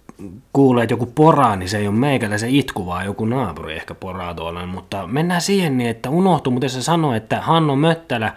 kuulee, 0.52 0.84
että 0.84 0.92
joku 0.92 1.06
poraa, 1.06 1.56
niin 1.56 1.68
se 1.68 1.78
ei 1.78 1.88
ole 1.88 1.96
meikällä 1.96 2.38
se 2.38 2.48
itku, 2.48 2.86
vaan 2.86 3.04
joku 3.04 3.24
naapuri 3.24 3.74
ehkä 3.74 3.94
poraa 3.94 4.34
tuolla. 4.34 4.66
Mutta 4.66 5.06
mennään 5.06 5.40
siihen 5.40 5.78
niin, 5.78 5.90
että 5.90 6.10
unohtuu, 6.10 6.52
mutta 6.52 6.68
se 6.68 6.82
sanoi, 6.82 7.16
että 7.16 7.40
Hanno 7.40 7.76
Möttälä 7.76 8.32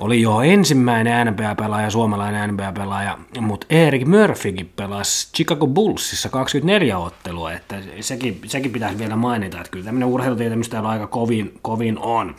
oli 0.00 0.22
jo 0.22 0.40
ensimmäinen 0.40 1.26
NBA-pelaaja, 1.26 1.90
suomalainen 1.90 2.54
NBA-pelaaja, 2.54 3.18
mutta 3.40 3.66
Erik 3.70 4.06
Murphykin 4.06 4.72
pelasi 4.76 5.28
Chicago 5.34 5.66
Bullsissa 5.66 6.28
24 6.28 6.98
ottelua, 6.98 7.52
että 7.52 7.76
sekin, 8.00 8.40
sekin 8.46 8.72
pitäisi 8.72 8.98
vielä 8.98 9.16
mainita, 9.16 9.58
että 9.58 9.70
kyllä 9.70 9.84
tämmöinen 9.84 10.08
urheilutietämys 10.08 10.68
täällä 10.68 10.88
aika 10.88 11.06
kovin, 11.06 11.58
kovin 11.62 11.98
on. 11.98 12.34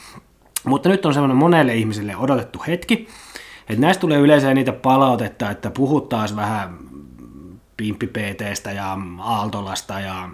Mutta 0.64 0.90
nyt 0.90 1.06
on 1.06 1.14
semmoinen 1.14 1.38
monelle 1.38 1.76
ihmiselle 1.76 2.16
odotettu 2.16 2.64
hetki, 2.68 3.08
että 3.70 3.82
näistä 3.82 4.02
tulee 4.02 4.20
yleensä 4.20 4.54
niitä 4.54 4.74
palautetta, 4.74 5.50
että 5.50 5.72
puhuttaisiin 5.72 6.38
vähän 6.38 6.78
Pimppi 7.78 8.10
ja 8.76 8.98
Aaltolasta 9.20 10.00
ja 10.00 10.30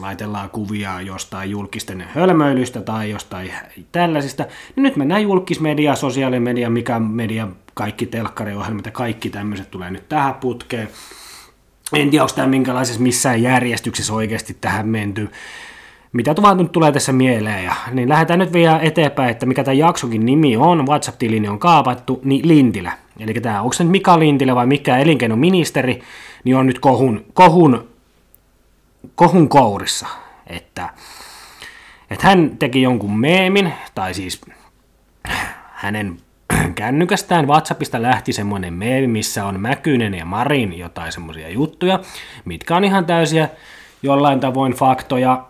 laitellaan 0.00 0.50
kuvia 0.50 1.00
jostain 1.00 1.50
julkisten 1.50 2.04
hölmöilystä 2.14 2.82
tai 2.82 3.10
jostain 3.10 3.52
tällaisista. 3.92 4.46
No 4.76 4.82
nyt 4.82 4.96
mennään 4.96 5.22
julkismedia, 5.22 5.94
sosiaalinen 5.94 6.42
media, 6.42 6.70
mikä 6.70 6.98
media, 7.00 7.48
kaikki 7.74 8.06
telkkariohjelmat 8.06 8.86
ja 8.86 8.92
kaikki 8.92 9.30
tämmöiset 9.30 9.70
tulee 9.70 9.90
nyt 9.90 10.08
tähän 10.08 10.34
putkeen. 10.34 10.88
En 11.92 12.10
tiedä, 12.10 12.22
onko 12.22 12.34
tämä 12.34 12.48
minkälaisessa 12.48 13.02
missään 13.02 13.42
järjestyksessä 13.42 14.14
oikeasti 14.14 14.56
tähän 14.60 14.88
menty. 14.88 15.30
Mitä 16.12 16.34
vaan 16.42 16.56
nyt 16.56 16.72
tulee 16.72 16.92
tässä 16.92 17.12
mieleen. 17.12 17.64
Ja, 17.64 17.74
niin 17.92 18.08
lähdetään 18.08 18.38
nyt 18.38 18.52
vielä 18.52 18.78
eteenpäin, 18.78 19.30
että 19.30 19.46
mikä 19.46 19.64
tämä 19.64 19.72
jaksokin 19.72 20.26
nimi 20.26 20.56
on. 20.56 20.86
WhatsApp-tilini 20.86 21.48
on 21.48 21.58
kaapattu, 21.58 22.20
niin 22.24 22.48
Lintilä. 22.48 22.92
Eli 23.20 23.34
tämä, 23.34 23.62
onko 23.62 23.72
se 23.72 23.84
nyt 23.84 23.90
Mika 23.90 24.18
Lintilä 24.18 24.54
vai 24.54 24.66
mikä 24.66 24.98
elinkeinoministeri, 24.98 26.02
niin 26.44 26.56
on 26.56 26.66
nyt 26.66 26.78
kohun, 26.78 27.24
kohun, 27.34 27.89
kohun 29.14 29.48
kourissa. 29.48 30.06
Että, 30.46 30.88
että 32.10 32.26
hän 32.26 32.56
teki 32.58 32.82
jonkun 32.82 33.20
meemin, 33.20 33.72
tai 33.94 34.14
siis 34.14 34.40
hänen 35.72 36.16
kännykästään 36.74 37.48
WhatsAppista 37.48 38.02
lähti 38.02 38.32
semmoinen 38.32 38.74
meemi, 38.74 39.06
missä 39.06 39.44
on 39.44 39.60
Mäkynen 39.60 40.14
ja 40.14 40.24
Marin 40.24 40.78
jotain 40.78 41.12
semmoisia 41.12 41.48
juttuja, 41.48 42.00
mitkä 42.44 42.76
on 42.76 42.84
ihan 42.84 43.06
täysiä 43.06 43.48
jollain 44.02 44.40
tavoin 44.40 44.72
faktoja, 44.72 45.44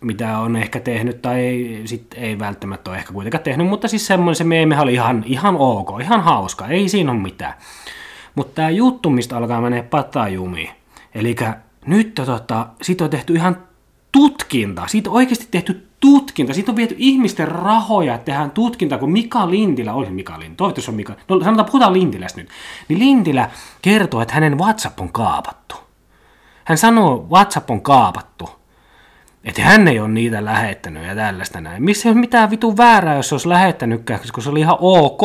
mitä 0.00 0.38
on 0.38 0.56
ehkä 0.56 0.80
tehnyt, 0.80 1.22
tai 1.22 1.40
ei, 1.40 1.82
sit 1.84 2.06
ei 2.14 2.38
välttämättä 2.38 2.90
ole 2.90 2.98
ehkä 2.98 3.12
kuitenkaan 3.12 3.44
tehnyt, 3.44 3.66
mutta 3.66 3.88
siis 3.88 4.06
semmoinen 4.06 4.34
se 4.34 4.44
meemi 4.44 4.78
oli 4.78 4.94
ihan, 4.94 5.24
ihan 5.26 5.56
ok, 5.56 5.88
ihan 6.00 6.20
hauska, 6.20 6.66
ei 6.66 6.88
siinä 6.88 7.12
ole 7.12 7.20
mitään. 7.20 7.54
Mutta 8.34 8.54
tämä 8.54 8.70
juttu, 8.70 9.10
mistä 9.10 9.36
alkaa 9.36 9.60
mennä 9.60 9.82
patajumiin, 9.82 10.70
eli 11.14 11.36
nyt 11.88 12.14
tota, 12.14 12.66
siitä 12.82 13.04
on 13.04 13.10
tehty 13.10 13.34
ihan 13.34 13.56
tutkinta, 14.12 14.86
siitä 14.86 15.10
on 15.10 15.16
oikeasti 15.16 15.48
tehty 15.50 15.88
tutkinta, 16.00 16.54
siitä 16.54 16.72
on 16.72 16.76
viety 16.76 16.94
ihmisten 16.98 17.48
rahoja, 17.48 18.14
että 18.14 18.24
tehdään 18.24 18.50
tutkinta, 18.50 18.98
kun 18.98 19.12
Mika 19.12 19.50
Lintilä, 19.50 19.92
oli 19.92 20.10
Mika 20.10 20.32
Lintilä, 20.32 20.56
toivottavasti 20.56 20.90
on 20.90 20.96
Mika, 20.96 21.14
no 21.28 21.40
sanotaan, 21.40 21.66
puhutaan 21.70 21.92
Lintilästä 21.92 22.40
nyt, 22.40 22.50
niin 22.88 22.98
Lintilä 22.98 23.50
kertoo, 23.82 24.20
että 24.20 24.34
hänen 24.34 24.58
WhatsApp 24.58 25.00
on 25.00 25.12
kaapattu. 25.12 25.74
Hän 26.64 26.78
sanoo, 26.78 27.26
WhatsApp 27.30 27.70
on 27.70 27.80
kaapattu. 27.80 28.50
Että 29.44 29.62
hän 29.62 29.88
ei 29.88 30.00
ole 30.00 30.08
niitä 30.08 30.44
lähettänyt 30.44 31.06
ja 31.06 31.14
tällaista 31.14 31.60
näin. 31.60 31.82
Missä 31.82 32.08
ei 32.08 32.12
ole 32.12 32.20
mitään 32.20 32.50
vitu 32.50 32.76
väärää, 32.76 33.16
jos 33.16 33.28
se 33.28 33.34
olisi 33.34 33.48
lähettänytkään, 33.48 34.20
koska 34.20 34.40
se 34.40 34.50
oli 34.50 34.60
ihan 34.60 34.76
ok. 34.80 35.22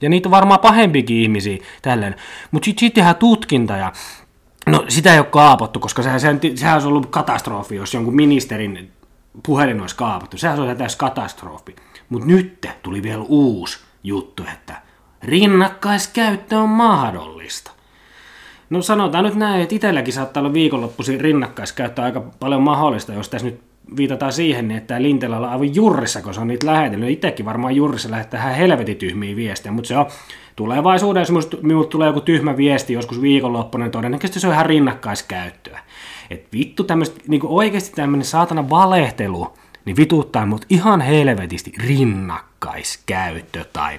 Ja 0.00 0.08
niitä 0.08 0.28
on 0.28 0.30
varmaan 0.30 0.60
pahempikin 0.60 1.16
ihmisiä 1.16 1.58
tällainen. 1.82 2.18
Mutta 2.50 2.64
sitten 2.64 2.80
sit 2.80 2.94
tehdään 2.94 3.16
tutkinta 3.16 3.76
ja 3.76 3.92
no 4.66 4.84
sitä 4.88 5.12
ei 5.12 5.18
ole 5.18 5.26
kaapattu, 5.26 5.80
koska 5.80 6.02
sehän, 6.02 6.20
sehän, 6.20 6.40
sehän 6.54 6.74
olisi 6.74 6.88
ollut 6.88 7.06
katastrofi, 7.06 7.76
jos 7.76 7.94
jonkun 7.94 8.16
ministerin 8.16 8.92
puhelin 9.46 9.80
olisi 9.80 9.96
kaapattu. 9.96 10.36
Sehän 10.36 10.60
olisi 10.60 10.76
täysin 10.76 10.98
katastrofi. 10.98 11.76
Mutta 12.08 12.26
nyt 12.26 12.68
tuli 12.82 13.02
vielä 13.02 13.24
uusi 13.28 13.78
juttu, 14.02 14.42
että 14.52 14.82
rinnakkaiskäyttö 15.22 16.58
on 16.58 16.68
mahdollista. 16.68 17.70
No 18.70 18.82
sanotaan 18.82 19.24
nyt 19.24 19.34
näin, 19.34 19.62
että 19.62 19.74
itselläkin 19.74 20.14
saattaa 20.14 20.40
olla 20.40 20.52
viikonloppuisin 20.52 21.20
rinnakkaiskäyttö 21.20 22.02
aika 22.02 22.20
paljon 22.20 22.62
mahdollista, 22.62 23.12
jos 23.12 23.28
tässä 23.28 23.46
nyt 23.46 23.60
viitataan 23.96 24.32
siihen, 24.32 24.70
että 24.70 24.86
tämä 24.86 25.02
Lintelä 25.02 25.36
on 25.36 25.44
aivan 25.44 25.74
jurrissa, 25.74 26.22
kun 26.22 26.34
se 26.34 26.40
on 26.40 26.48
niitä 26.48 26.66
lähetellyt. 26.66 27.10
Itsekin 27.10 27.46
varmaan 27.46 27.76
jurrissa 27.76 28.10
lähettää 28.10 28.40
ihan 28.40 28.54
helvetin 28.54 28.96
tyhmiä 28.96 29.36
viestejä, 29.36 29.72
mutta 29.72 29.88
se 29.88 29.96
on 29.96 30.06
tulevaisuudessa, 30.56 31.34
jos 31.34 31.62
minulle 31.62 31.86
tulee 31.86 32.06
joku 32.06 32.20
tyhmä 32.20 32.56
viesti 32.56 32.92
joskus 32.92 33.20
viikonloppuna, 33.20 33.84
niin 33.84 33.92
todennäköisesti 33.92 34.40
se 34.40 34.46
on 34.46 34.52
ihan 34.52 34.66
rinnakkaiskäyttöä. 34.66 35.80
Et 36.30 36.46
vittu 36.52 36.84
tämmöistä, 36.84 37.20
niin 37.28 37.40
oikeasti 37.44 37.96
tämmöinen 37.96 38.24
saatana 38.24 38.70
valehtelu, 38.70 39.56
niin 39.84 39.96
vituttaa 39.96 40.46
mut 40.46 40.66
ihan 40.68 41.00
helvetisti 41.00 41.72
rinnakkaiskäyttö 41.78 43.64
tai 43.72 43.98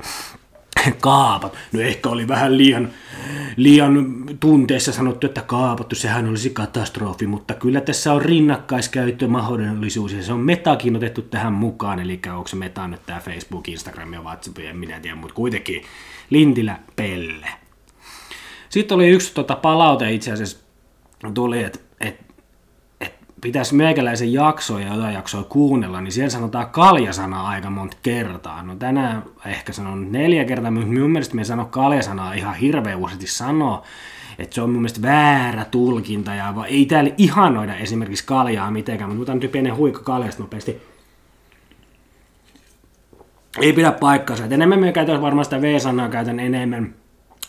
kaapat. 0.93 1.55
No 1.71 1.81
ehkä 1.81 2.09
oli 2.09 2.27
vähän 2.27 2.57
liian, 2.57 2.89
liian 3.55 4.23
tunteessa 4.39 4.91
sanottu, 4.91 5.27
että 5.27 5.41
kaapattu, 5.41 5.95
sehän 5.95 6.29
olisi 6.29 6.49
katastrofi, 6.49 7.27
mutta 7.27 7.53
kyllä 7.53 7.81
tässä 7.81 8.13
on 8.13 8.21
rinnakkaiskäyttömahdollisuus 8.21 10.13
ja 10.13 10.23
se 10.23 10.33
on 10.33 10.39
metakin 10.39 10.95
otettu 10.95 11.21
tähän 11.21 11.53
mukaan, 11.53 11.99
eli 11.99 12.19
onko 12.35 12.47
se 12.47 12.55
meta 12.55 12.87
nyt 12.87 13.05
tämä 13.05 13.19
Facebook, 13.19 13.67
Instagram 13.67 14.13
ja 14.13 14.21
WhatsApp, 14.21 14.59
en 14.59 14.77
minä 14.77 14.99
tiedä, 14.99 15.15
mutta 15.15 15.35
kuitenkin 15.35 15.81
Lintilä 16.29 16.79
Pelle. 16.95 17.47
Sitten 18.69 18.95
oli 18.95 19.07
yksi 19.07 19.33
tota, 19.33 19.55
palaute 19.55 20.11
itse 20.11 20.31
asiassa, 20.31 20.57
tuli, 21.33 21.63
että 21.63 21.79
et, 21.79 21.83
et 21.83 21.86
pitäisi 23.41 23.75
meikäläisen 23.75 24.33
jaksoja 24.33 24.87
ja 24.87 24.93
jotain 24.93 25.13
jaksoja 25.13 25.43
kuunnella, 25.43 26.01
niin 26.01 26.11
siellä 26.11 26.29
sanotaan 26.29 26.69
kaljasana 26.69 27.47
aika 27.47 27.69
monta 27.69 27.97
kertaa. 28.03 28.63
No 28.63 28.75
tänään 28.75 29.23
ehkä 29.45 29.73
sanon 29.73 30.11
neljä 30.11 30.45
kertaa, 30.45 30.71
mutta 30.71 30.87
minun 30.87 31.11
mielestä 31.11 31.35
me 31.35 31.43
sano 31.43 31.65
kaljasanaa 31.65 32.33
ihan 32.33 32.55
hirveän 32.55 32.97
useasti 32.97 33.27
sanoa, 33.27 33.83
että 34.39 34.55
se 34.55 34.61
on 34.61 34.69
mun 34.69 34.81
mielestä 34.81 35.01
väärä 35.01 35.65
tulkinta 35.65 36.35
ja 36.35 36.53
ei 36.67 36.85
täällä 36.85 37.11
ihanoida 37.17 37.75
esimerkiksi 37.75 38.25
kaljaa 38.25 38.71
mitenkään, 38.71 39.09
mutta 39.09 39.21
otan 39.21 39.39
nyt 39.39 39.51
pienen 39.51 39.75
huikka 39.75 40.03
kaljasta 40.03 40.43
nopeasti. 40.43 40.81
Ei 43.61 43.73
pidä 43.73 43.91
paikkansa, 43.91 44.43
että 44.43 44.55
enemmän 44.55 44.79
me 44.79 44.91
käytän 44.91 45.21
varmaan 45.21 45.45
sitä 45.45 45.61
V-sanaa 45.61 46.09
käytän 46.09 46.39
enemmän, 46.39 46.95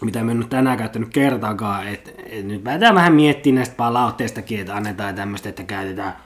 mitä 0.04 0.22
me 0.24 0.32
en 0.32 0.38
nyt 0.38 0.48
tänään 0.48 0.78
käyttänyt 0.78 1.08
kertaakaan. 1.08 1.88
Et, 1.88 2.14
et 2.26 2.46
nyt 2.46 2.64
päätään 2.64 2.94
vähän 2.94 3.14
miettiä 3.14 3.52
näistä 3.52 3.74
palautteistakin, 3.76 4.60
että 4.60 4.74
annetaan 4.74 5.14
tämmöistä, 5.14 5.48
että 5.48 5.62
käytetään 5.62 6.16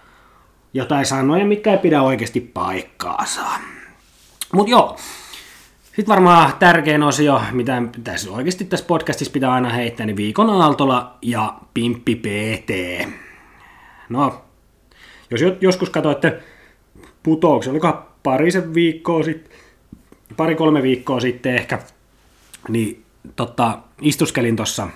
jotain 0.75 1.07
sanoja, 1.07 1.45
mitkä 1.45 1.73
ei 1.73 1.79
pidä 1.79 2.03
oikeasti 2.03 2.41
paikkaansa. 2.41 3.41
Mutta 4.53 4.71
joo, 4.71 4.97
sitten 5.83 6.07
varmaan 6.07 6.53
tärkein 6.59 7.03
osio, 7.03 7.43
mitä 7.53 7.83
tässä 8.05 8.31
oikeasti 8.31 8.65
tässä 8.65 8.87
podcastissa 8.87 9.33
pitää 9.33 9.53
aina 9.53 9.69
heittää, 9.69 10.07
niin 10.07 10.17
viikon 10.17 10.51
Aaltola 10.51 11.19
ja 11.23 11.55
Pimppi 11.75 12.15
PT. 12.17 12.71
No, 14.09 14.45
jos 15.31 15.41
joskus 15.61 15.91
katsoitte 15.91 16.43
putouksen, 17.23 17.71
oliko 17.71 18.03
parisen 18.23 18.75
viikkoa 18.75 19.23
sitten, 19.23 19.59
pari-kolme 20.37 20.83
viikkoa 20.83 21.21
sitten 21.21 21.55
ehkä, 21.55 21.79
niin 22.69 23.05
tota, 23.37 23.79
istuskelin 24.01 24.57
tuossa 24.57 24.89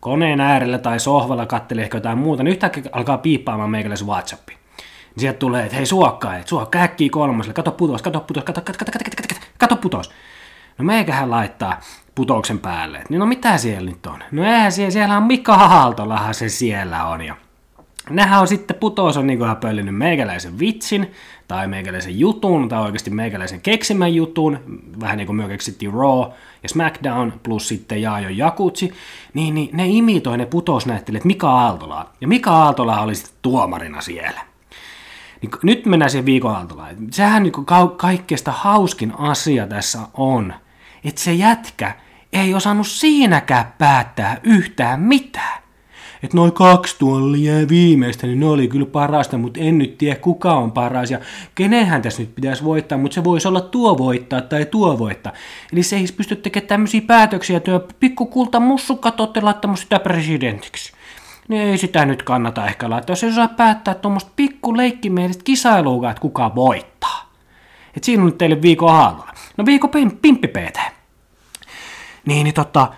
koneen 0.00 0.40
äärellä 0.40 0.78
tai 0.78 1.00
sohvalla, 1.00 1.46
kattelin 1.46 1.84
ehkä 1.84 1.96
jotain 1.96 2.18
muuta, 2.18 2.42
niin 2.42 2.50
yhtäkkiä 2.50 2.82
alkaa 2.92 3.18
piippaamaan 3.18 3.70
meikäläisen 3.70 4.06
WhatsAppi. 4.06 4.52
Niin 4.52 5.20
sieltä 5.20 5.38
tulee, 5.38 5.64
että 5.64 5.76
hei 5.76 5.86
suokkaa, 5.86 6.36
että 6.36 6.48
suokka 6.48 6.78
äkkiä 6.78 7.08
kolmoselle, 7.10 7.54
kato 7.54 7.72
putos, 7.72 8.02
kato 8.02 8.20
putos, 8.20 8.44
kato, 8.44 8.60
kato, 8.60 8.78
kato, 8.78 8.92
kato, 8.92 9.22
kato, 9.28 9.40
kato, 9.58 9.76
putos. 9.76 10.10
No 10.78 10.84
meikähän 10.84 11.30
laittaa 11.30 11.80
putouksen 12.14 12.58
päälle. 12.58 13.02
Niin 13.08 13.18
no 13.18 13.26
mitä 13.26 13.58
siellä 13.58 13.90
nyt 13.90 14.06
on? 14.06 14.22
No 14.30 14.44
eihän 14.44 14.72
siellä, 14.72 14.90
siellä 14.90 15.16
on 15.16 15.22
Mika 15.22 15.56
Haaltolahan 15.56 16.34
se 16.34 16.48
siellä 16.48 17.06
on. 17.06 17.22
Ja 17.22 17.36
Nähän 18.10 18.40
on 18.40 18.48
sitten 18.48 18.76
putous 18.76 19.16
on 19.16 19.26
niinku 19.26 19.44
pöllinyt 19.60 19.96
meikäläisen 19.96 20.58
vitsin, 20.58 21.12
tai 21.48 21.68
meikäläisen 21.68 22.18
jutun, 22.18 22.68
tai 22.68 22.82
oikeasti 22.82 23.10
meikäläisen 23.10 23.60
keksimän 23.60 24.14
jutun, 24.14 24.58
vähän 25.00 25.16
niin 25.16 25.26
kuin 25.26 25.36
me 25.36 25.48
keksittiin 25.48 25.92
Raw 25.92 26.30
ja 26.62 26.68
SmackDown, 26.68 27.32
plus 27.42 27.68
sitten 27.68 28.02
Jaajo 28.02 28.28
Jakutsi, 28.28 28.92
niin, 29.34 29.54
niin 29.54 29.70
ne 29.72 29.86
imitoi 29.88 30.38
ne 30.38 30.46
putousnäyttelijät 30.46 31.24
Mika 31.24 31.50
Aaltolaa. 31.50 32.12
Ja 32.20 32.28
Mika 32.28 32.50
Aaltola 32.50 33.00
oli 33.00 33.14
sitten 33.14 33.34
tuomarina 33.42 34.00
siellä. 34.00 34.40
Niin 35.42 35.50
nyt 35.62 35.86
mennään 35.86 36.10
siihen 36.10 36.26
viikon 36.26 36.56
aaltolaan. 36.56 36.96
Sehän 37.10 37.42
niin 37.42 37.64
ka- 37.64 37.94
kaikkeesta 37.96 38.52
hauskin 38.52 39.12
asia 39.18 39.66
tässä 39.66 39.98
on, 40.14 40.54
että 41.04 41.20
se 41.20 41.32
jätkä 41.32 41.94
ei 42.32 42.54
osannut 42.54 42.86
siinäkään 42.86 43.74
päättää 43.78 44.40
yhtään 44.42 45.00
mitään 45.00 45.62
että 46.22 46.36
noin 46.36 46.52
kaksi 46.52 46.96
tuolla 46.98 47.36
viimeistä, 47.68 48.26
niin 48.26 48.40
ne 48.40 48.46
oli 48.46 48.68
kyllä 48.68 48.86
parasta, 48.86 49.38
mutta 49.38 49.60
en 49.60 49.78
nyt 49.78 49.98
tiedä 49.98 50.20
kuka 50.20 50.54
on 50.54 50.72
paras 50.72 51.10
ja 51.10 51.20
kenenhän 51.54 52.02
tässä 52.02 52.22
nyt 52.22 52.34
pitäisi 52.34 52.64
voittaa, 52.64 52.98
mutta 52.98 53.14
se 53.14 53.24
voisi 53.24 53.48
olla 53.48 53.60
tuo 53.60 53.98
voittaa 53.98 54.40
tai 54.40 54.66
tuo 54.66 54.98
voittaa. 54.98 55.32
Eli 55.72 55.82
se 55.82 55.96
ei 55.96 56.06
pysty 56.16 56.36
tekemään 56.36 56.68
tämmöisiä 56.68 57.00
päätöksiä, 57.06 57.56
että 57.56 57.80
pikkukulta 58.00 58.60
mussukka 58.60 59.12
olette 59.18 59.40
laittamassa 59.40 59.82
sitä 59.82 59.98
presidentiksi. 59.98 60.92
Niin 61.48 61.62
ei 61.62 61.78
sitä 61.78 62.06
nyt 62.06 62.22
kannata 62.22 62.66
ehkä 62.66 62.90
laittaa, 62.90 63.12
jos 63.12 63.24
ei 63.24 63.30
osaa 63.30 63.48
päättää 63.48 63.94
tuommoista 63.94 64.30
pikku 64.36 64.76
leikkimielistä 64.76 65.44
kisailua, 65.44 66.10
että 66.10 66.20
kuka 66.20 66.54
voittaa. 66.54 67.30
Et 67.96 68.04
siinä 68.04 68.22
on 68.22 68.26
nyt 68.26 68.38
teille 68.38 68.62
viikon 68.62 68.94
aallolla. 68.94 69.32
No 69.56 69.66
viikon 69.66 69.90
pimppipeete. 70.22 70.80
Niin, 72.26 72.44
niin 72.44 72.54
tota, 72.54 72.92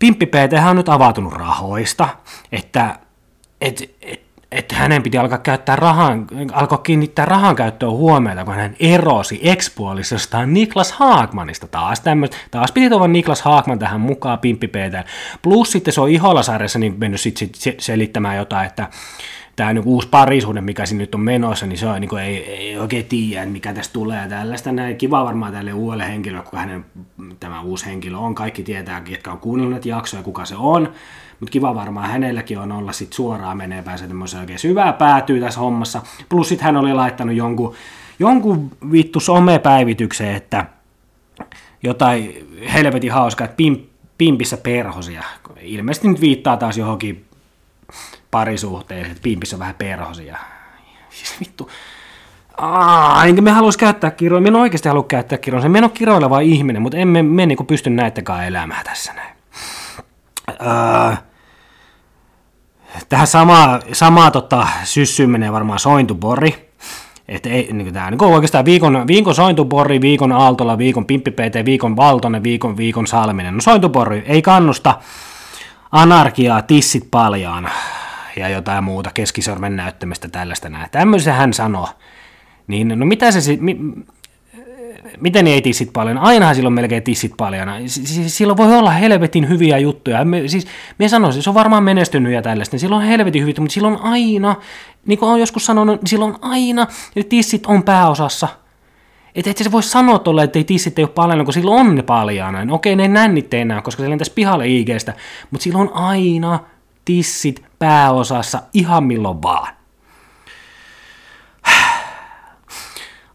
Pimppi 0.00 0.26
PT 0.26 0.68
on 0.70 0.76
nyt 0.76 0.88
avautunut 0.88 1.32
rahoista, 1.32 2.08
että 2.52 2.98
et, 3.60 3.96
et, 4.02 4.22
et 4.52 4.72
hänen 4.72 5.02
piti 5.02 5.18
alkaa 5.18 5.38
käyttää 5.38 5.76
rahan, 5.76 6.26
alkoi 6.52 6.78
kiinnittää 6.82 7.24
rahan 7.24 7.56
käyttöön 7.56 7.92
huomiota, 7.92 8.44
kun 8.44 8.54
hän 8.54 8.76
erosi 8.80 9.40
ekspuolisostaan 9.42 10.54
Niklas 10.54 10.92
Haagmanista 10.92 11.66
taas. 11.66 12.00
Tämmöistä, 12.00 12.36
taas 12.50 12.72
piti 12.72 12.88
tuoda 12.88 13.08
Niklas 13.08 13.42
Haagman 13.42 13.78
tähän 13.78 14.00
mukaan 14.00 14.38
Pimppi 14.38 14.70
Plus 15.42 15.72
sitten 15.72 15.94
se 15.94 16.00
on 16.00 16.10
Iholasarjassa 16.10 16.78
niin 16.78 16.94
mennyt 16.98 17.20
sit, 17.20 17.36
sit 17.36 17.80
selittämään 17.80 18.36
jotain, 18.36 18.66
että 18.66 18.88
tämä 19.60 19.72
niin 19.72 19.84
uusi 19.86 20.08
parisuhde, 20.08 20.60
mikä 20.60 20.86
siinä 20.86 21.02
nyt 21.02 21.14
on 21.14 21.20
menossa, 21.20 21.66
niin 21.66 21.78
se 21.78 21.86
on, 21.86 22.00
niin 22.00 22.08
kuin, 22.08 22.22
ei, 22.22 22.44
ei 22.44 22.78
oikein 22.78 23.04
tiedä, 23.04 23.46
mikä 23.46 23.74
tästä 23.74 23.92
tulee. 23.92 24.28
Tällaista 24.28 24.72
näin 24.72 24.96
kiva 24.96 25.24
varmaan 25.24 25.52
tälle 25.52 25.72
uudelle 25.72 26.08
henkilölle, 26.08 26.44
kun 26.50 26.58
hänen 26.58 26.84
tämä 27.40 27.60
uusi 27.60 27.86
henkilö 27.86 28.16
on. 28.16 28.34
Kaikki 28.34 28.62
tietää, 28.62 29.00
ketkä 29.00 29.32
on 29.32 29.38
kuunnellut 29.38 29.86
jaksoja, 29.86 30.22
kuka 30.22 30.44
se 30.44 30.56
on. 30.56 30.92
Mutta 31.40 31.52
kiva 31.52 31.74
varmaan 31.74 32.10
hänelläkin 32.10 32.58
on 32.58 32.72
olla 32.72 32.92
sit 32.92 33.12
suoraan 33.12 33.56
menee 33.56 33.82
pääsee 33.82 34.08
tämmöiseen 34.08 34.40
oikein 34.40 34.58
syvää 34.58 34.92
päätyy 34.92 35.40
tässä 35.40 35.60
hommassa. 35.60 36.02
Plus 36.28 36.48
sitten 36.48 36.64
hän 36.64 36.76
oli 36.76 36.94
laittanut 36.94 37.36
jonkun, 37.36 37.74
jonkun 38.18 38.70
vittu 38.92 39.20
somepäivitykseen, 39.20 40.36
että 40.36 40.66
jotain 41.82 42.46
helvetin 42.72 43.12
hauskaa, 43.12 43.44
että 43.44 43.56
pimp, 43.56 43.84
pimpissä 44.18 44.56
perhosia. 44.56 45.22
Ilmeisesti 45.60 46.08
nyt 46.08 46.20
viittaa 46.20 46.56
taas 46.56 46.78
johonkin 46.78 47.24
parisuhteeseen, 48.30 49.10
että 49.10 49.22
pimpissä 49.22 49.56
on 49.56 49.60
vähän 49.60 49.74
perhosia. 49.74 50.38
Siis 51.10 51.40
vittu. 51.40 51.70
Aa, 52.56 53.24
enkä 53.24 53.42
me 53.42 53.50
haluaisi 53.50 53.78
käyttää 53.78 54.10
kirjoja. 54.10 54.40
Me 54.40 54.48
en 54.48 54.56
oikeasti 54.56 54.88
halua 54.88 55.04
käyttää 55.04 55.38
kirjoja. 55.38 55.68
Me 55.68 55.78
en 55.78 55.84
ole 55.84 55.92
kiroileva 55.94 56.40
ihminen, 56.40 56.82
mutta 56.82 56.96
emme 56.96 57.22
me 57.22 57.46
niinku 57.46 57.64
pysty 57.64 57.90
näittäkään 57.90 58.46
elämään 58.46 58.84
tässä 58.84 59.12
näin. 59.12 59.34
Öö, 60.48 61.16
tähän 63.08 63.26
samaa, 63.26 63.80
samaa 63.92 64.30
tota, 64.30 64.66
syssyyn 64.84 65.30
menee 65.30 65.52
varmaan 65.52 65.78
sointupori. 65.78 66.70
Että 67.28 67.48
ei, 67.48 67.72
niin 67.72 67.94
tämä 67.94 68.10
niin 68.10 68.22
oikeastaan 68.22 68.64
viikon, 68.64 69.06
viikon 69.06 69.34
sointupori, 69.34 70.00
viikon 70.00 70.32
aaltola, 70.32 70.78
viikon 70.78 71.06
pimppipeite, 71.06 71.64
viikon 71.64 71.96
valtonen, 71.96 72.42
viikon, 72.42 72.76
viikon 72.76 73.06
salminen. 73.06 73.54
No 73.54 73.60
sointupori 73.60 74.24
ei 74.26 74.42
kannusta 74.42 74.98
anarkiaa, 75.92 76.62
tissit 76.62 77.08
paljaan 77.10 77.70
ja 78.40 78.48
jotain 78.48 78.84
muuta, 78.84 79.10
keskisormen 79.14 79.76
näyttämistä 79.76 80.28
tällaista 80.28 80.68
näin. 80.68 80.90
Tämmöisen 80.90 81.34
hän 81.34 81.52
sanoo. 81.52 81.88
Niin, 82.66 82.98
no 82.98 83.06
mitä 83.06 83.30
se 83.30 83.56
mi, 83.60 83.78
miten 85.20 85.46
ei 85.46 85.62
tissit 85.62 85.92
paljon? 85.92 86.18
Ainahan 86.18 86.54
silloin 86.54 86.72
melkein 86.72 87.02
tissit 87.02 87.32
paljon. 87.36 87.68
Silloin 88.26 88.56
voi 88.56 88.78
olla 88.78 88.90
helvetin 88.90 89.48
hyviä 89.48 89.78
juttuja. 89.78 90.24
Me, 90.24 90.48
siis, 90.48 90.66
me 90.98 91.08
sanoisin, 91.08 91.42
se 91.42 91.50
on 91.50 91.54
varmaan 91.54 91.84
menestynyt 91.84 92.32
ja 92.32 92.42
tällaista. 92.42 92.78
Silloin 92.78 93.02
on 93.02 93.08
helvetin 93.08 93.42
hyviä, 93.42 93.54
mutta 93.58 93.74
silloin 93.74 93.98
aina, 94.02 94.56
niin 95.06 95.18
kuin 95.18 95.28
olen 95.28 95.40
joskus 95.40 95.66
sanonut, 95.66 96.00
silloin 96.06 96.34
aina 96.40 96.86
tissit 97.28 97.66
on 97.66 97.82
pääosassa. 97.82 98.48
Että 99.34 99.50
et 99.50 99.56
se 99.56 99.72
voi 99.72 99.82
sanoa 99.82 100.18
tuolle, 100.18 100.42
että 100.42 100.58
ei 100.58 100.64
tissit 100.64 100.98
ei 100.98 101.04
ole 101.04 101.12
paljon, 101.14 101.44
kun 101.44 101.54
silloin 101.54 101.80
on 101.80 101.94
ne 101.94 102.02
paljaana. 102.02 102.64
No 102.64 102.74
okei, 102.74 102.96
ne 102.96 103.08
nännit 103.08 103.54
ei 103.54 103.60
enää, 103.60 103.82
koska 103.82 104.02
se 104.02 104.10
lentäisi 104.10 104.32
pihalle 104.32 104.68
IGstä, 104.68 105.14
mutta 105.50 105.64
silloin 105.64 105.90
aina 105.92 106.58
tissit 107.04 107.69
pääosassa 107.80 108.62
ihan 108.72 109.04
milloin 109.04 109.42
vaan. 109.42 109.74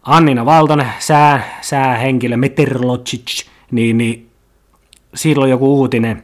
Annina 0.02 0.46
Valtonen, 0.46 0.92
sää, 0.98 1.58
säähenkilö, 1.60 2.36
meteorologic, 2.36 3.46
niin, 3.70 3.98
niin 3.98 4.30
silloin 5.14 5.50
joku 5.50 5.78
uutinen 5.78 6.22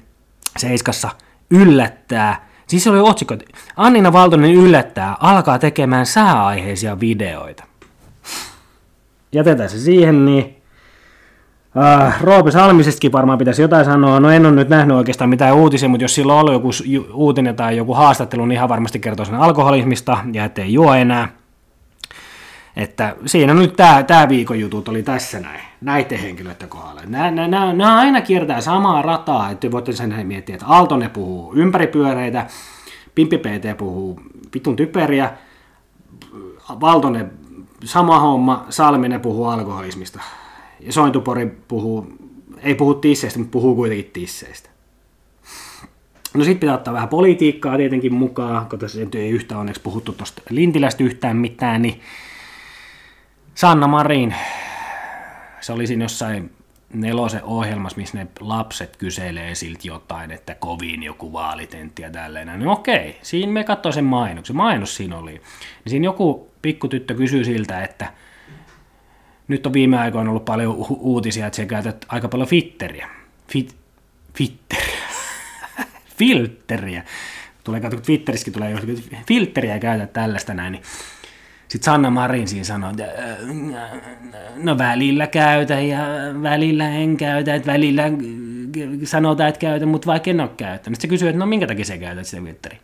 Seiskassa 0.56 1.10
yllättää, 1.50 2.48
siis 2.66 2.86
oli 2.86 3.00
otsikko, 3.00 3.36
Annina 3.76 4.12
Valtonen 4.12 4.54
yllättää, 4.54 5.16
alkaa 5.20 5.58
tekemään 5.58 6.06
sääaiheisia 6.06 7.00
videoita. 7.00 7.64
Jätetään 9.32 9.70
se 9.70 9.78
siihen, 9.78 10.24
niin 10.24 10.61
Uh, 11.76 12.12
Roope 12.20 12.50
Salmisestakin 12.50 13.12
varmaan 13.12 13.38
pitäisi 13.38 13.62
jotain 13.62 13.84
sanoa. 13.84 14.20
No 14.20 14.30
en 14.30 14.46
ole 14.46 14.54
nyt 14.54 14.68
nähnyt 14.68 14.96
oikeastaan 14.96 15.30
mitään 15.30 15.54
uutisia, 15.54 15.88
mutta 15.88 16.04
jos 16.04 16.14
sillä 16.14 16.34
on 16.34 16.40
ollut 16.40 16.52
joku 16.52 16.70
uutinen 17.14 17.56
tai 17.56 17.76
joku 17.76 17.94
haastattelu, 17.94 18.46
niin 18.46 18.56
ihan 18.56 18.68
varmasti 18.68 18.98
kertoo 18.98 19.26
sen 19.26 19.34
alkoholismista 19.34 20.18
ja 20.32 20.44
ettei 20.44 20.72
juo 20.72 20.94
enää. 20.94 21.28
Että 22.76 23.16
siinä 23.26 23.54
nyt 23.54 23.76
tämä, 23.76 24.02
tämä 24.02 24.28
viikon 24.28 24.60
jutut 24.60 24.88
oli 24.88 25.02
tässä 25.02 25.40
näin, 25.40 25.60
näiden 25.80 26.18
henkilöiden 26.18 26.68
kohdalla. 26.68 27.00
Nämä, 27.06 27.30
nämä, 27.30 27.72
nämä 27.72 27.98
aina 27.98 28.20
kiertää 28.20 28.60
samaa 28.60 29.02
rataa, 29.02 29.50
että 29.50 29.70
voitte 29.70 29.92
sen 29.92 30.26
miettiä, 30.26 30.54
että 30.54 30.66
Aaltone 30.66 31.08
puhuu 31.08 31.54
ympäripyöreitä, 31.54 32.46
Pimpi 33.14 33.38
PT 33.38 33.78
puhuu 33.78 34.20
vitun 34.54 34.76
typeriä, 34.76 35.30
Valtonen 36.80 37.32
sama 37.84 38.20
homma, 38.20 38.66
Salminen 38.68 39.20
puhuu 39.20 39.46
alkoholismista. 39.46 40.20
Ja 40.82 40.92
Sointupori 40.92 41.46
puhuu, 41.68 42.06
ei 42.62 42.74
puhu 42.74 42.94
tisseistä, 42.94 43.38
mutta 43.38 43.52
puhuu 43.52 43.74
kuitenkin 43.74 44.10
tisseistä. 44.12 44.70
No 46.34 46.44
sitten 46.44 46.60
pitää 46.60 46.74
ottaa 46.74 46.94
vähän 46.94 47.08
politiikkaa 47.08 47.76
tietenkin 47.76 48.14
mukaan, 48.14 48.68
kun 48.68 48.78
tässä 48.78 49.00
ei 49.14 49.30
yhtä 49.30 49.58
onneksi 49.58 49.80
puhuttu 49.80 50.12
tuosta 50.12 50.42
Lintilästä 50.50 51.04
yhtään 51.04 51.36
mitään, 51.36 51.82
niin 51.82 52.00
Sanna 53.54 53.86
Marin, 53.86 54.34
se 55.60 55.72
oli 55.72 55.86
siinä 55.86 56.04
jossain 56.04 56.50
nelosen 56.92 57.44
ohjelmassa, 57.44 57.98
missä 57.98 58.18
ne 58.18 58.26
lapset 58.40 58.96
kyselee 58.96 59.54
siltä 59.54 59.80
jotain, 59.84 60.30
että 60.30 60.54
kovin 60.54 61.02
joku 61.02 61.32
vaalitentti 61.32 62.02
ja 62.02 62.10
tälleen. 62.10 62.58
Niin 62.58 62.68
okei, 62.68 63.18
siinä 63.22 63.52
me 63.52 63.64
katsoin 63.64 63.92
sen 63.92 64.04
mainoksen. 64.04 64.56
Mainos 64.56 64.96
siinä 64.96 65.18
oli. 65.18 65.32
Niin 65.32 65.42
siinä 65.86 66.04
joku 66.04 66.50
pikkutyttö 66.62 67.14
kysyy 67.14 67.44
siltä, 67.44 67.82
että 67.84 68.12
nyt 69.52 69.66
on 69.66 69.72
viime 69.72 69.98
aikoina 69.98 70.30
ollut 70.30 70.44
paljon 70.44 70.74
hu- 70.76 70.98
uutisia, 71.00 71.46
että 71.46 71.56
sä 71.56 71.66
käytät 71.66 72.06
aika 72.08 72.28
paljon 72.28 72.48
fitteriä. 72.48 73.08
Fit, 73.48 73.76
fitteriä. 74.34 75.08
filteriä. 76.18 77.04
Tulee 77.64 77.80
katsoa, 77.80 77.98
kun 77.98 78.06
Twitterissäkin 78.06 78.52
tulee 78.52 78.70
jostain, 78.70 79.04
filteriä 79.26 79.78
käytät 79.78 80.12
tällaista 80.12 80.54
näin, 80.54 80.72
niin 80.72 80.82
sitten 81.68 81.84
Sanna 81.84 82.10
Marin 82.10 82.48
siinä 82.48 82.64
sanoi, 82.64 82.90
että 82.90 83.06
no 84.56 84.78
välillä 84.78 85.26
käytä 85.26 85.80
ja 85.80 85.98
välillä 86.42 86.88
en 86.88 87.16
käytä, 87.16 87.54
että 87.54 87.72
välillä 87.72 88.02
sanotaan, 89.04 89.48
että 89.48 89.58
käytä, 89.58 89.86
mutta 89.86 90.06
vaikka 90.06 90.30
en 90.30 90.40
ole 90.40 90.50
käyttänyt. 90.56 90.96
Sitten 90.96 91.08
se 91.08 91.12
kysyy, 91.12 91.28
että 91.28 91.38
no 91.38 91.46
minkä 91.46 91.66
takia 91.66 91.84
sä 91.84 91.98
käytät 91.98 92.26
sitä 92.26 92.42
Twitteriä? 92.42 92.80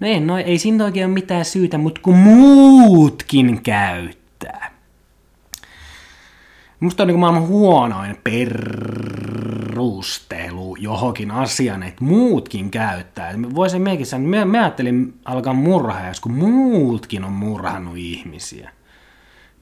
No 0.00 0.06
ei, 0.06 0.20
no 0.20 0.38
ei 0.38 0.58
siinä 0.58 0.84
oikein 0.84 1.06
ole 1.06 1.14
mitään 1.14 1.44
syytä, 1.44 1.78
mutta 1.78 2.00
kun 2.00 2.16
muutkin 2.16 3.62
käyttää. 3.62 4.17
Musta 6.80 7.02
on 7.02 7.06
niin 7.06 7.18
maailman 7.18 7.46
huonoin 7.46 8.16
perustelu 8.24 10.76
johonkin 10.76 11.30
asiaan, 11.30 11.82
että 11.82 12.04
muutkin 12.04 12.70
käyttää. 12.70 13.34
Voisin 13.54 13.82
meikin 13.82 14.06
sanoa, 14.06 14.28
mä, 14.28 14.44
mä 14.44 14.60
ajattelin 14.60 15.14
alkaa 15.24 15.52
murhaa, 15.52 16.08
jos 16.08 16.20
kun 16.20 16.32
muutkin 16.32 17.24
on 17.24 17.32
murhannut 17.32 17.96
ihmisiä. 17.96 18.70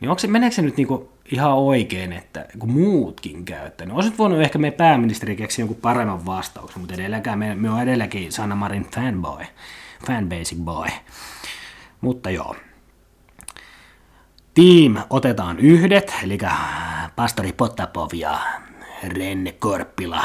Niin 0.00 0.08
onko 0.08 0.18
se, 0.18 0.26
meneekö 0.26 0.54
se 0.54 0.62
nyt 0.62 0.76
niinku 0.76 1.12
ihan 1.32 1.54
oikein, 1.54 2.12
että 2.12 2.46
kun 2.58 2.72
muutkin 2.72 3.44
käyttää? 3.44 3.86
Niin 3.86 3.94
olisit 3.94 4.18
voinut 4.18 4.40
ehkä 4.40 4.58
meidän 4.58 4.76
pääministeri 4.76 5.36
keksiä 5.36 5.62
jonkun 5.62 5.82
paremman 5.82 6.26
vastauksen, 6.26 6.80
mutta 6.80 6.94
edelläkään 6.94 7.38
me, 7.38 7.54
me 7.54 7.70
on 7.70 7.82
edelläkin 7.82 8.32
Sanna 8.32 8.54
Marin 8.54 8.86
fanboy, 8.94 9.44
fanbasic 10.06 10.58
boy. 10.58 10.88
Mutta 12.00 12.30
joo. 12.30 12.56
Team 14.56 14.96
otetaan 15.10 15.58
yhdet, 15.58 16.14
eli 16.22 16.38
pastori 17.16 17.52
Potapov 17.52 18.08
ja 18.14 18.40
Renne 19.02 19.52
Korppila 19.52 20.24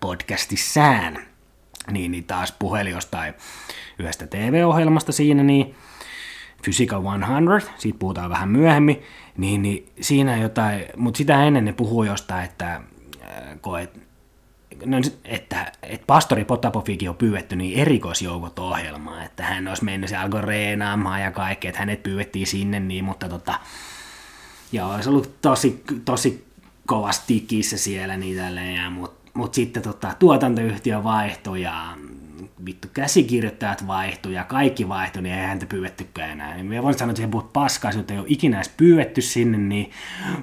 podcastissään, 0.00 1.18
niin, 1.90 2.10
niin 2.10 2.24
taas 2.24 2.52
puheli 2.52 2.90
jostain 2.90 3.34
yhdestä 3.98 4.26
TV-ohjelmasta 4.26 5.12
siinä, 5.12 5.42
niin 5.42 5.74
Physical 6.62 7.02
100, 7.02 7.72
siitä 7.78 7.98
puhutaan 7.98 8.30
vähän 8.30 8.48
myöhemmin, 8.48 9.02
niin, 9.36 9.62
niin 9.62 9.86
siinä 10.00 10.36
jotain, 10.36 10.84
mutta 10.96 11.18
sitä 11.18 11.44
ennen 11.44 11.64
ne 11.64 11.72
puhuu 11.72 12.04
jostain, 12.04 12.44
että, 12.44 12.80
koet, 13.60 14.03
no, 14.84 14.96
että, 15.24 15.72
että 15.82 16.06
pastori 16.06 16.44
Potapofikin 16.44 17.08
on 17.08 17.16
pyydetty 17.16 17.56
niin 17.56 17.78
erikoisjoukot 17.78 18.58
ohjelmaa, 18.58 19.24
että 19.24 19.44
hän 19.44 19.68
olisi 19.68 19.84
mennyt, 19.84 20.10
se 20.10 20.16
alkoi 20.16 20.42
reenaamaan 20.42 21.22
ja 21.22 21.30
kaikkea, 21.30 21.68
että 21.68 21.78
hänet 21.78 22.02
pyydettiin 22.02 22.46
sinne, 22.46 22.80
niin, 22.80 23.04
mutta 23.04 23.28
tota, 23.28 23.54
joo, 24.72 24.94
olisi 24.94 25.08
ollut 25.08 25.40
tosi, 25.42 25.82
tosi 26.04 26.44
kovasti 26.86 27.40
kissä 27.40 27.78
siellä 27.78 28.16
niin 28.16 28.36
tälleen, 28.36 28.92
mutta 28.92 29.30
mut 29.34 29.54
sitten 29.54 29.82
tota, 29.82 30.14
tuotantoyhtiö 30.18 31.04
vaihtui 31.04 31.62
ja 31.62 31.96
vittu 32.66 32.88
käsikirjoittajat 32.92 33.86
vaihtui 33.86 34.34
ja 34.34 34.44
kaikki 34.44 34.88
vaihtui, 34.88 35.22
niin 35.22 35.34
ei 35.34 35.46
häntä 35.46 35.66
pyydettykään 35.66 36.30
enää. 36.30 36.54
Niin 36.54 36.66
mä 36.66 36.82
voin 36.82 36.98
sanoa, 36.98 37.10
että 37.10 37.22
se 37.22 37.28
puhut 37.28 37.52
paskaa, 37.52 37.90
ei 38.10 38.18
ole 38.18 38.26
ikinä 38.28 38.56
edes 38.56 38.72
pyydetty 38.76 39.20
sinne, 39.20 39.58
niin 39.58 39.90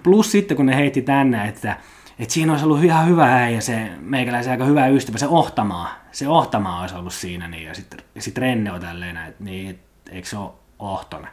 plus 0.03 0.31
sitten 0.31 0.57
kun 0.57 0.65
ne 0.65 0.75
heitti 0.75 1.01
tänne, 1.01 1.47
että 1.47 1.77
että 2.21 2.33
siinä 2.33 2.51
olisi 2.51 2.65
ollut 2.65 2.83
ihan 2.83 3.07
hyvä 3.07 3.49
ja 3.49 3.61
se 3.61 3.91
meikäläisen 3.99 4.51
aika 4.51 4.65
hyvä 4.65 4.87
ystävä, 4.87 5.17
se 5.17 5.27
Ohtamaa, 5.27 5.89
se 6.11 6.27
Ohtamaa 6.27 6.81
olisi 6.81 6.95
ollut 6.95 7.13
siinä, 7.13 7.47
niin, 7.47 7.63
ja 7.63 7.73
sitten 7.73 7.99
sit 8.19 8.37
Renne 8.37 8.71
on 8.71 8.81
tälleen, 8.81 9.17
että 9.17 9.43
niin, 9.43 9.69
et, 9.69 9.79
eikö 10.11 10.27
se 10.27 10.37
ole 10.37 10.51
Ohtonen? 10.79 11.31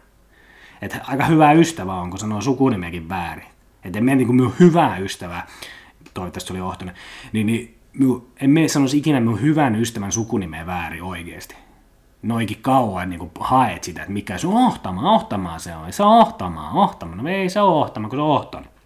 Että 0.82 1.00
aika 1.06 1.26
hyvä 1.26 1.52
ystävä 1.52 1.94
on, 1.94 2.10
kun 2.10 2.18
sanoo 2.18 2.40
sukunimekin 2.40 3.08
väärin. 3.08 3.46
Että 3.84 3.98
en 3.98 4.04
mene 4.04 4.16
niin 4.16 4.34
minun 4.34 4.54
hyvää 4.60 4.98
ystävää, 4.98 5.46
toivottavasti 6.14 6.48
se 6.48 6.52
oli 6.52 6.60
Ohtonen, 6.60 6.94
niin, 7.32 7.46
niin 7.46 7.78
minun, 7.92 8.26
en 8.40 8.50
mene 8.50 8.68
sanoisi 8.68 8.98
ikinä 8.98 9.20
minun 9.20 9.40
hyvän 9.40 9.76
ystävän 9.76 10.12
sukunimeä 10.12 10.66
väärin 10.66 11.02
oikeasti. 11.02 11.54
Noikin 12.22 12.62
kauan 12.62 13.10
niin 13.10 13.30
haet 13.40 13.84
sitä, 13.84 14.00
että 14.00 14.12
mikä 14.12 14.38
se 14.38 14.46
on 14.46 14.54
Ohtamaa, 14.54 15.14
Ohtamaa 15.14 15.58
se 15.58 15.74
on. 15.74 15.92
Se 15.92 16.02
on 16.02 16.18
Ohtamaa, 16.18 16.72
Ohtamaa. 16.72 17.16
No 17.16 17.28
ei 17.28 17.48
se 17.48 17.60
ole 17.60 17.74
Ohtamaa, 17.74 18.10
kun 18.10 18.18
se 18.18 18.22
on 18.22 18.28
Ohtonen. 18.28 18.77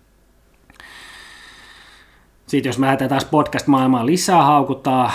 Sitten 2.52 2.68
jos 2.68 2.78
mä 2.78 2.86
lähdetään 2.86 3.08
taas 3.08 3.24
podcast-maailmaan 3.24 4.06
lisää 4.06 4.42
haukuttaa 4.42 5.12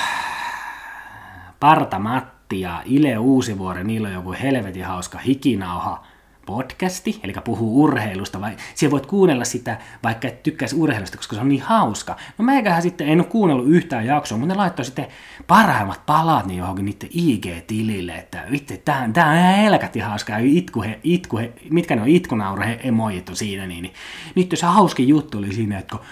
Parta 1.59 1.99
Matti 1.99 2.61
ja 2.61 2.81
Ile 2.85 3.17
Uusivuoren, 3.17 3.87
niillä 3.87 4.07
on 4.07 4.13
joku 4.13 4.35
helvetin 4.41 4.85
hauska 4.85 5.17
hikinauha 5.17 6.05
podcasti, 6.45 7.19
eli 7.23 7.33
puhuu 7.43 7.83
urheilusta, 7.83 8.41
vai 8.41 8.55
siellä 8.75 8.91
voit 8.91 9.05
kuunnella 9.05 9.45
sitä, 9.45 9.77
vaikka 10.03 10.27
et 10.27 10.43
tykkäisi 10.43 10.75
urheilusta, 10.75 11.17
koska 11.17 11.35
se 11.35 11.41
on 11.41 11.49
niin 11.49 11.61
hauska. 11.61 12.15
No 12.37 12.45
meikähän 12.45 12.81
sitten, 12.81 13.07
en 13.07 13.19
ole 13.19 13.27
kuunnellut 13.27 13.67
yhtään 13.67 14.05
jaksoa, 14.05 14.37
mutta 14.37 14.53
ne 14.53 14.57
laittoi 14.57 14.85
sitten 14.85 15.07
parhaimmat 15.47 16.05
palat 16.05 16.45
niin 16.45 16.57
johonkin 16.57 16.85
niiden 16.85 17.09
IG-tilille, 17.11 18.11
että 18.11 18.43
vittu, 18.51 18.73
tää, 18.85 19.09
tää 19.13 19.29
on 19.29 19.37
ihan 19.37 19.55
helkatti 19.55 19.99
hauska, 19.99 20.33
ja 20.33 20.39
itku, 20.41 20.81
he, 20.81 20.99
itku, 21.03 21.37
he, 21.37 21.53
mitkä 21.69 21.95
ne 21.95 22.01
on? 22.01 22.07
Itkunaure 22.07 22.79
emojit 22.83 23.29
on 23.29 23.35
siinä, 23.35 23.67
niin, 23.67 23.81
niin 23.81 23.93
nyt 24.35 24.53
se 24.53 24.65
hauskin 24.65 25.07
juttu 25.07 25.37
oli 25.37 25.53
siinä, 25.53 25.79
että 25.79 25.97
kun 25.97 26.05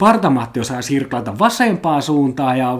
Partamatti 0.00 0.60
osaa 0.60 0.82
sirklata 0.82 1.38
vasempaan 1.38 2.02
suuntaan 2.02 2.58
ja 2.58 2.78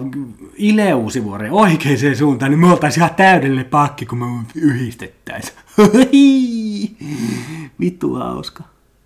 Ileusivuoren 0.55 1.51
oikeaan 1.51 2.15
suuntaan, 2.17 2.51
niin 2.51 2.59
me 2.59 2.71
oltaisiin 2.71 3.03
ihan 3.03 3.15
täydellinen 3.15 3.65
pakki, 3.65 4.05
kun 4.05 4.17
me 4.17 4.25
yhdistettäisiin. 4.55 5.57
Vittu 7.79 8.13
hauska. 8.13 8.63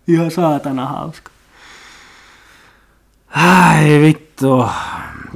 Ihan 0.08 0.32
saatana 0.32 0.86
hauska. 0.86 1.32
Ai 3.30 4.02
vittu. 4.02 4.66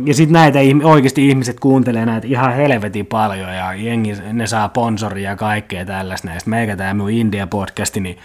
Ja 0.06 0.14
sitten 0.14 0.34
näitä 0.34 0.60
oikeasti 0.84 1.28
ihmiset 1.28 1.60
kuuntelee 1.60 2.06
näitä 2.06 2.28
ihan 2.28 2.56
helvetin 2.56 3.06
paljon 3.06 3.56
ja 3.56 3.74
jengi, 3.74 4.14
ne 4.34 4.48
saa 4.48 4.68
sponsoria 4.68 5.30
ja 5.30 5.36
kaikkea 5.36 5.86
tällaista 5.86 6.28
näistä. 6.28 6.50
Meikä 6.50 6.76
tämä 6.76 6.94
mun 6.94 7.10
India-podcasti, 7.10 8.00
niin 8.00 8.18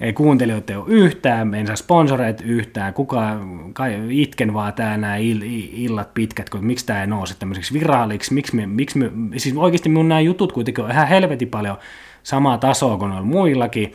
ei 0.00 0.12
kuuntelijoita 0.12 0.78
ole 0.78 0.84
yhtään, 0.88 1.54
en 1.54 1.66
saa 1.66 1.76
sponsoreita 1.76 2.44
yhtään, 2.44 2.94
kuka, 2.94 3.40
kai, 3.72 4.00
itken 4.10 4.54
vaan 4.54 4.72
tää 4.72 4.96
nämä 4.96 5.16
ill, 5.16 5.40
illat 5.72 6.14
pitkät, 6.14 6.50
kun 6.50 6.66
miksi 6.66 6.86
tämä 6.86 7.00
ei 7.00 7.06
nouse 7.06 7.34
tämmöiseksi 7.38 7.74
viraaliksi, 7.74 8.34
miksi 8.34 8.56
me, 8.56 8.66
miksi 8.66 8.98
me, 8.98 9.10
siis 9.36 9.56
oikeasti 9.56 9.88
mun 9.88 10.08
nämä 10.08 10.20
jutut 10.20 10.52
kuitenkin 10.52 10.84
on 10.84 10.90
ihan 10.90 11.08
helvetin 11.08 11.48
paljon 11.48 11.76
samaa 12.22 12.58
tasoa 12.58 12.98
kuin 12.98 13.12
on 13.12 13.26
muillakin, 13.26 13.92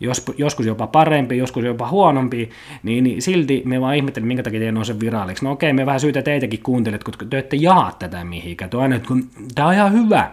jos, 0.00 0.24
joskus 0.38 0.66
jopa 0.66 0.86
parempi, 0.86 1.38
joskus 1.38 1.64
jopa 1.64 1.88
huonompi, 1.88 2.50
niin, 2.82 3.04
niin 3.04 3.22
silti 3.22 3.62
me 3.64 3.80
vaan 3.80 3.96
ihmettelin, 3.96 4.26
minkä 4.26 4.42
takia 4.42 4.60
te 4.60 4.72
nouse 4.72 5.00
viraaliksi. 5.00 5.44
No 5.44 5.50
okei, 5.50 5.72
me 5.72 5.86
vähän 5.86 6.00
syytä 6.00 6.22
teitäkin 6.22 6.62
kuuntelet, 6.62 7.04
kun 7.04 7.14
te 7.30 7.38
ette 7.38 7.56
jaa 7.56 7.92
tätä 7.98 8.24
mihinkään. 8.24 8.70
Tuo 8.70 8.80
aina, 8.80 8.98
kun 8.98 9.28
tämä 9.54 9.68
on 9.68 9.74
ihan 9.74 9.92
hyvä, 9.92 10.30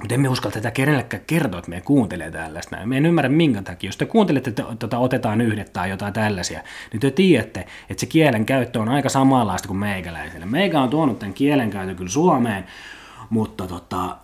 mutta 0.00 0.14
emme 0.14 0.28
uskalla 0.28 0.54
tätä 0.54 0.70
kenellekään 0.70 1.22
kertoa, 1.26 1.58
että 1.58 1.70
me 1.70 1.80
kuuntelee 1.80 2.30
tällaista. 2.30 2.86
Me 2.86 2.96
en 2.96 3.06
ymmärrä 3.06 3.28
minkä 3.28 3.62
takia. 3.62 3.88
Jos 3.88 3.96
te 3.96 4.06
kuuntelette, 4.06 4.50
että 4.50 4.64
tota, 4.78 4.98
otetaan 4.98 5.40
yhdet 5.40 5.72
tai 5.72 5.90
jotain 5.90 6.12
tällaisia, 6.12 6.62
niin 6.92 7.00
te 7.00 7.10
tiedätte, 7.10 7.66
että 7.90 8.00
se 8.00 8.06
kielen 8.06 8.46
käyttö 8.46 8.80
on 8.80 8.88
aika 8.88 9.08
samanlaista 9.08 9.68
kuin 9.68 9.78
meikäläiselle. 9.78 10.46
Meikä 10.46 10.80
on 10.80 10.90
tuonut 10.90 11.18
tämän 11.18 11.34
kielen 11.34 11.70
käytön 11.70 11.96
kyllä 11.96 12.10
Suomeen, 12.10 12.64
mutta 13.30 13.66
tota, 13.66 14.16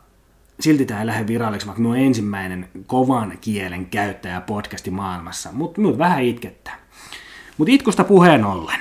silti 0.60 0.86
tämä 0.86 1.00
ei 1.00 1.06
lähde 1.06 1.26
viralliksi, 1.26 1.66
vaikka 1.66 1.82
minun 1.82 1.96
ensimmäinen 1.96 2.68
kovan 2.86 3.38
kielen 3.40 3.86
käyttäjä 3.86 4.40
podcasti 4.40 4.90
maailmassa. 4.90 5.52
Mutta 5.52 5.80
minut 5.80 5.98
vähän 5.98 6.22
itkettää. 6.22 6.76
Mutta 7.58 7.72
itkusta 7.72 8.04
puheen 8.04 8.44
ollen. 8.44 8.80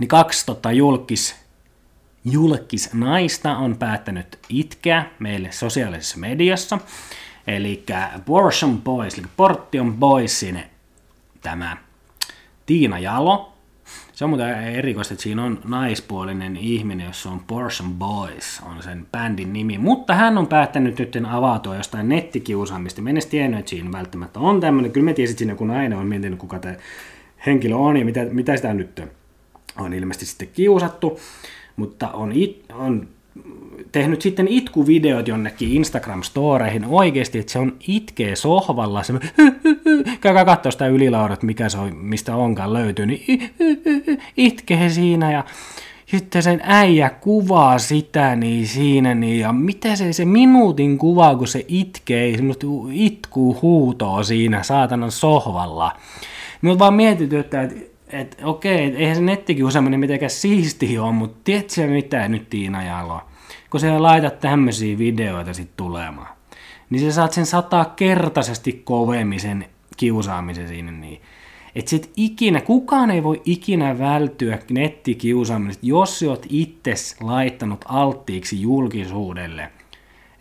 Niin 0.00 0.08
kaksi 0.08 0.46
tota, 0.46 0.72
julkis 0.72 1.41
julkis 2.24 2.94
naista 2.94 3.56
on 3.56 3.76
päättänyt 3.76 4.38
itkeä 4.48 5.04
meille 5.18 5.52
sosiaalisessa 5.52 6.18
mediassa. 6.18 6.78
Eli 7.46 7.84
Portion 8.24 8.82
Boys, 8.82 9.18
eli 9.18 9.26
Portion 9.36 9.94
Boysin 9.94 10.62
tämä 11.40 11.76
Tiina 12.66 12.98
Jalo. 12.98 13.52
Se 14.12 14.24
on 14.24 14.30
muuten 14.30 14.48
erikoista, 14.48 15.14
että 15.14 15.22
siinä 15.22 15.44
on 15.44 15.60
naispuolinen 15.64 16.56
ihminen, 16.56 17.06
jos 17.06 17.26
on 17.26 17.40
Portion 17.40 17.94
Boys, 17.94 18.60
on 18.62 18.82
sen 18.82 19.06
bändin 19.12 19.52
nimi. 19.52 19.78
Mutta 19.78 20.14
hän 20.14 20.38
on 20.38 20.46
päättänyt 20.46 20.98
nyt 20.98 21.16
avautua 21.30 21.76
jostain 21.76 22.08
nettikiusaamista. 22.08 23.02
Mä 23.02 23.10
en 23.10 23.16
edes 23.16 23.26
tiennyt, 23.26 23.60
että 23.60 23.70
siinä 23.70 23.92
välttämättä 23.92 24.40
on 24.40 24.60
tämmöinen. 24.60 24.92
Kyllä 24.92 25.04
mä 25.04 25.14
tiesin, 25.14 25.32
että 25.32 25.38
siinä 25.38 25.54
kun 25.54 25.70
aina 25.70 25.98
on 25.98 26.06
miettinyt, 26.06 26.38
kuka 26.38 26.58
tämä 26.58 26.74
henkilö 27.46 27.76
on 27.76 27.96
ja 27.96 28.04
mitä, 28.04 28.24
mitä 28.24 28.56
sitä 28.56 28.74
nyt 28.74 29.02
on 29.78 29.92
ilmeisesti 29.94 30.26
sitten 30.26 30.48
kiusattu 30.48 31.20
mutta 31.76 32.10
on, 32.10 32.32
it, 32.32 32.64
on 32.74 33.08
tehnyt 33.92 34.22
sitten 34.22 34.48
itkuvideot 34.48 35.28
jonnekin 35.28 35.84
Instagram-storeihin 35.84 36.86
oikeasti, 36.88 37.38
että 37.38 37.52
se 37.52 37.58
on 37.58 37.76
itkee 37.88 38.36
sohvalla, 38.36 39.02
se 39.02 39.12
käykää 40.20 40.44
katsoa 40.44 40.72
sitä 40.72 40.86
ylilaudat, 40.86 41.42
mikä 41.42 41.68
se 41.68 41.78
on, 41.78 41.96
mistä 41.96 42.36
onkaan 42.36 42.72
löytyy, 42.72 43.06
niin 43.06 43.50
itkee 44.36 44.90
siinä 44.90 45.32
ja 45.32 45.44
sitten 46.06 46.42
sen 46.42 46.60
äijä 46.64 47.10
kuvaa 47.10 47.78
sitä 47.78 48.36
niin 48.36 48.66
siinä 48.66 49.14
niin, 49.14 49.40
ja 49.40 49.52
mitä 49.52 49.96
se, 49.96 50.12
se 50.12 50.24
minuutin 50.24 50.98
kuva, 50.98 51.36
kun 51.36 51.48
se 51.48 51.64
itkee, 51.68 52.36
semmoista 52.36 52.66
itkuu 52.92 53.58
huutoa 53.62 54.22
siinä 54.22 54.62
saatanan 54.62 55.10
sohvalla. 55.10 55.92
Mutta 56.62 56.78
vaan 56.78 56.94
mietityttää, 56.94 57.62
että 57.62 57.91
että 58.12 58.46
okei, 58.46 58.96
eihän 58.96 59.16
se 59.16 59.22
nettikiusaaminen 59.22 60.00
mitenkään 60.00 60.30
siisti 60.30 60.98
ole, 60.98 61.12
mutta 61.12 61.40
tiedätkö 61.44 61.86
mitä 61.86 62.28
nyt 62.28 62.50
Tiina 62.50 62.82
Jalo? 62.82 63.20
Kun 63.70 63.80
sä 63.80 64.02
laitat 64.02 64.40
tämmöisiä 64.40 64.98
videoita 64.98 65.54
sitten 65.54 65.76
tulemaan, 65.76 66.28
niin 66.90 67.02
sä 67.02 67.12
saat 67.12 67.32
sen 67.32 67.46
satakertaisesti 67.46 68.82
kovemmin 68.84 69.40
sen 69.40 69.64
kiusaamisen 69.96 70.68
siinä 70.68 70.92
niin. 70.92 71.20
Että 71.74 71.90
sit 71.90 72.12
ikinä, 72.16 72.60
kukaan 72.60 73.10
ei 73.10 73.22
voi 73.22 73.42
ikinä 73.44 73.98
välttyä 73.98 74.58
nettikiusaamisesta, 74.70 75.86
jos 75.86 76.18
sä 76.18 76.26
oot 76.26 76.46
itse 76.48 76.94
laittanut 77.20 77.84
alttiiksi 77.88 78.62
julkisuudelle– 78.62 79.70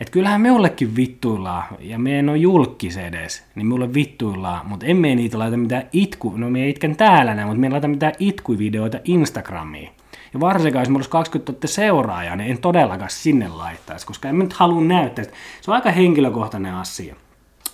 että 0.01 0.11
kyllähän 0.11 0.41
meollekin 0.41 0.95
vittuillaan, 0.95 1.63
ja 1.79 1.99
me 1.99 2.19
en 2.19 2.29
ole 2.29 2.37
julkis 2.37 2.97
edes, 2.97 3.43
niin 3.55 3.67
mulle 3.67 3.93
vittuillaan, 3.93 4.67
mutta 4.67 4.85
emme 4.85 5.15
niitä 5.15 5.39
laita 5.39 5.57
mitään 5.57 5.83
itku, 5.93 6.33
no 6.37 6.49
me 6.49 6.69
itken 6.69 6.95
täällä 6.95 7.35
näin, 7.35 7.47
mutta 7.47 7.59
me 7.59 7.67
ei 7.67 7.71
laita 7.71 7.87
mitään 7.87 8.13
itkuvideoita 8.19 8.99
Instagramiin. 9.03 9.89
Ja 10.33 10.39
varsinkaan, 10.39 10.81
jos 10.81 10.89
mulla 10.89 10.97
olisi 10.97 11.09
20 11.09 11.51
000 11.51 11.67
seuraajaa, 11.67 12.35
niin 12.35 12.51
en 12.51 12.57
todellakaan 12.57 13.09
sinne 13.09 13.47
laittaisi, 13.47 14.05
koska 14.05 14.29
en 14.29 14.39
nyt 14.39 14.53
halua 14.53 14.81
näyttää. 14.81 15.25
Se 15.61 15.71
on 15.71 15.75
aika 15.75 15.91
henkilökohtainen 15.91 16.73
asia. 16.73 17.15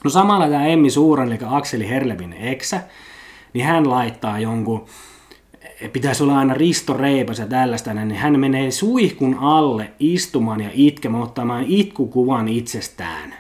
No 0.04 0.10
samalla 0.10 0.48
tämä 0.48 0.68
Emmi 0.68 0.90
Suuran, 0.90 1.28
eli 1.28 1.40
Akseli 1.46 1.90
Herlevin 1.90 2.34
eksä, 2.34 2.82
niin 3.54 3.66
hän 3.66 3.90
laittaa 3.90 4.40
jonkun 4.40 4.86
pitäisi 5.94 6.24
olla 6.24 6.38
aina 6.38 6.54
Risto 6.54 6.94
Reipas 6.94 7.40
ja 7.40 7.48
tällaista, 7.48 7.94
niin 7.94 8.16
hän 8.16 8.40
menee 8.40 8.72
suihkun 8.72 9.38
alle 9.40 9.92
istumaan 10.00 10.62
ja 10.62 10.70
itkemään, 10.74 11.24
ottamaan 11.24 11.66
itkukuvan 11.68 12.48
itsestään 12.48 13.34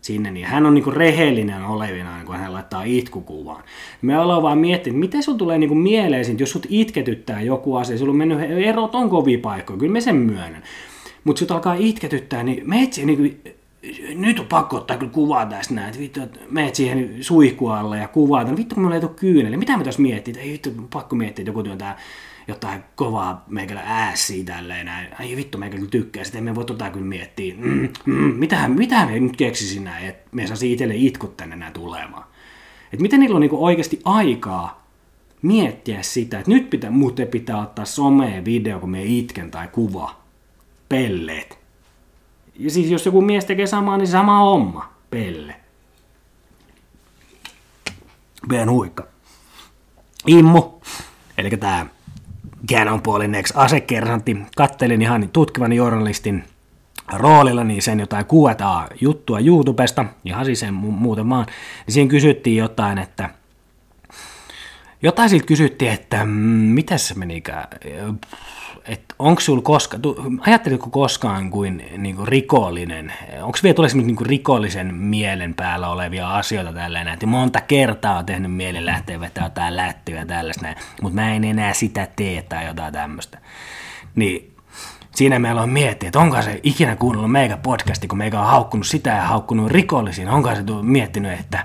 sinne, 0.00 0.30
niin 0.30 0.46
hän 0.46 0.66
on 0.66 0.74
niinku 0.74 0.90
rehellinen 0.90 1.64
olevina, 1.64 2.24
kun 2.26 2.36
hän 2.36 2.52
laittaa 2.52 2.82
itkukuvan. 2.82 3.62
Me 4.02 4.18
ollaan 4.18 4.42
vaan 4.42 4.58
miettinyt, 4.58 5.00
miten 5.00 5.22
sun 5.22 5.38
tulee 5.38 5.58
niinku 5.58 5.74
mieleen, 5.74 6.38
jos 6.38 6.50
sut 6.50 6.66
itketyttää 6.68 7.40
joku 7.40 7.76
asia, 7.76 7.98
sulla 7.98 8.10
on 8.10 8.16
mennyt 8.16 8.38
erot 8.50 8.94
on 8.94 9.10
kovia 9.10 9.38
paikkoja, 9.38 9.78
kyllä 9.78 9.92
me 9.92 10.00
sen 10.00 10.16
myönnän. 10.16 10.62
Mutta 11.24 11.38
sut 11.38 11.50
alkaa 11.50 11.74
itketyttää, 11.74 12.42
niin 12.42 12.62
me 12.68 12.82
etsi, 12.82 13.06
niinku, 13.06 13.50
nyt 14.14 14.40
on 14.40 14.46
pakko 14.46 14.76
ottaa 14.76 14.96
kyllä 14.96 15.12
kuvaa 15.12 15.46
tästä 15.46 15.74
näin, 15.74 15.88
että 15.88 16.00
vittu, 16.00 16.22
että 16.22 16.40
meet 16.50 16.74
siihen 16.74 17.16
suihkualle 17.20 17.98
ja 17.98 18.08
kuvaat, 18.08 18.48
no 18.48 18.56
vittu 18.56 18.74
kun 18.74 18.84
mulla 18.84 18.96
ei 18.96 19.02
kyynelle, 19.16 19.56
mitä 19.56 19.76
me 19.76 19.84
tässä 19.84 20.02
miettii, 20.02 20.34
ei 20.38 20.52
vittu, 20.52 20.70
pakko 20.92 21.16
miettiä, 21.16 21.42
että 21.42 21.48
joku 21.50 21.62
työntää 21.62 21.98
jotain 22.48 22.84
kovaa 22.94 23.44
meikälä 23.48 23.82
äässiä 23.84 24.44
tälleen 24.44 24.86
näin, 24.86 25.08
ai 25.18 25.36
vittu 25.36 25.58
meikä 25.58 25.76
kyllä 25.76 25.90
tykkää, 25.90 26.24
sitten 26.24 26.44
me 26.44 26.54
voi 26.54 26.64
tota 26.64 26.90
kyllä 26.90 27.06
miettiä, 27.06 27.54
mm, 27.58 27.88
mm, 28.06 28.14
mitähän 28.14 28.72
me 28.72 29.20
nyt 29.20 29.36
keksisin 29.36 29.84
näin, 29.84 30.06
että 30.06 30.28
me 30.32 30.46
saisi 30.46 30.72
itselle 30.72 30.94
itkut 30.96 31.36
tänne 31.36 31.56
näin 31.56 31.72
tulemaan. 31.72 32.24
Että 32.92 33.02
miten 33.02 33.20
niillä 33.20 33.34
on 33.34 33.40
niinku 33.40 33.64
oikeasti 33.64 34.00
aikaa 34.04 34.84
miettiä 35.42 36.02
sitä, 36.02 36.38
että 36.38 36.50
nyt 36.50 36.70
pitää, 36.70 36.90
muuten 36.90 37.28
pitää 37.28 37.62
ottaa 37.62 37.84
somea 37.84 38.44
video, 38.44 38.80
kun 38.80 38.90
me 38.90 39.02
itken 39.02 39.50
tai 39.50 39.68
kuva, 39.68 40.16
pelleet. 40.88 41.63
Ja 42.58 42.70
siis 42.70 42.90
jos 42.90 43.06
joku 43.06 43.20
mies 43.20 43.44
tekee 43.44 43.66
samaa, 43.66 43.96
niin 43.96 44.08
sama 44.08 44.38
homma, 44.38 44.88
pelle. 45.10 45.56
Ben 48.48 48.70
huikka. 48.70 49.06
Immu, 50.26 50.80
eli 51.38 51.50
tämä 51.50 51.86
Cannonballin 52.70 53.32
Next 53.32 53.52
asekersantti, 53.56 54.36
kattelin 54.56 55.02
ihan 55.02 55.28
tutkivan 55.28 55.72
journalistin 55.72 56.44
roolilla 57.12 57.64
niin 57.64 57.82
sen 57.82 58.00
jotain 58.00 58.26
Q&A 58.26 58.88
juttua 59.00 59.38
YouTubesta, 59.38 60.04
ihan 60.24 60.44
siis 60.44 60.60
sen 60.60 60.74
muuten 60.74 61.28
vaan, 61.28 61.46
niin 61.86 61.94
siinä 61.94 62.10
kysyttiin 62.10 62.56
jotain, 62.56 62.98
että 62.98 63.30
jotain 65.02 65.30
siltä 65.30 65.46
kysyttiin, 65.46 65.92
että 65.92 66.24
mm, 66.24 66.30
mitä 66.30 66.98
se 66.98 67.14
menikään, 67.14 67.68
että 68.88 69.14
onko 69.18 69.40
sinulla 69.40 69.62
koskaan, 69.62 70.02
ajattelitko 70.40 70.90
koskaan 70.90 71.50
kuin, 71.50 71.84
niin 71.98 72.16
kuin 72.16 72.28
rikollinen, 72.28 73.12
onko 73.42 73.58
vielä 73.62 73.74
tulee 73.74 73.90
niin 73.94 74.16
kuin 74.16 74.26
rikollisen 74.26 74.94
mielen 74.94 75.54
päällä 75.54 75.88
olevia 75.88 76.36
asioita 76.36 76.72
tällä 76.72 77.12
että 77.12 77.26
monta 77.26 77.60
kertaa 77.60 78.18
on 78.18 78.26
tehnyt 78.26 78.52
mieli 78.52 78.86
lähteä 78.86 79.20
vetää 79.20 79.44
jotain 79.44 79.76
lättyä 79.76 80.18
ja 80.18 80.26
tällaista 80.26 80.66
mutta 81.02 81.14
mä 81.14 81.34
en 81.34 81.44
enää 81.44 81.72
sitä 81.72 82.08
tee 82.16 82.42
tai 82.42 82.66
jotain 82.66 82.92
tämmöistä. 82.92 83.38
Niin 84.14 84.54
siinä 85.14 85.38
meillä 85.38 85.62
on 85.62 85.70
miettiä, 85.70 86.06
että 86.06 86.18
onko 86.18 86.42
se 86.42 86.60
ikinä 86.62 86.96
kuunnellut 86.96 87.32
meikä 87.32 87.56
podcasti, 87.56 88.08
kun 88.08 88.18
meikä 88.18 88.40
on 88.40 88.46
haukkunut 88.46 88.86
sitä 88.86 89.10
ja 89.10 89.22
haukkunut 89.22 89.70
rikollisiin, 89.70 90.28
onko 90.28 90.54
se 90.54 90.62
miettinyt, 90.82 91.40
että 91.40 91.64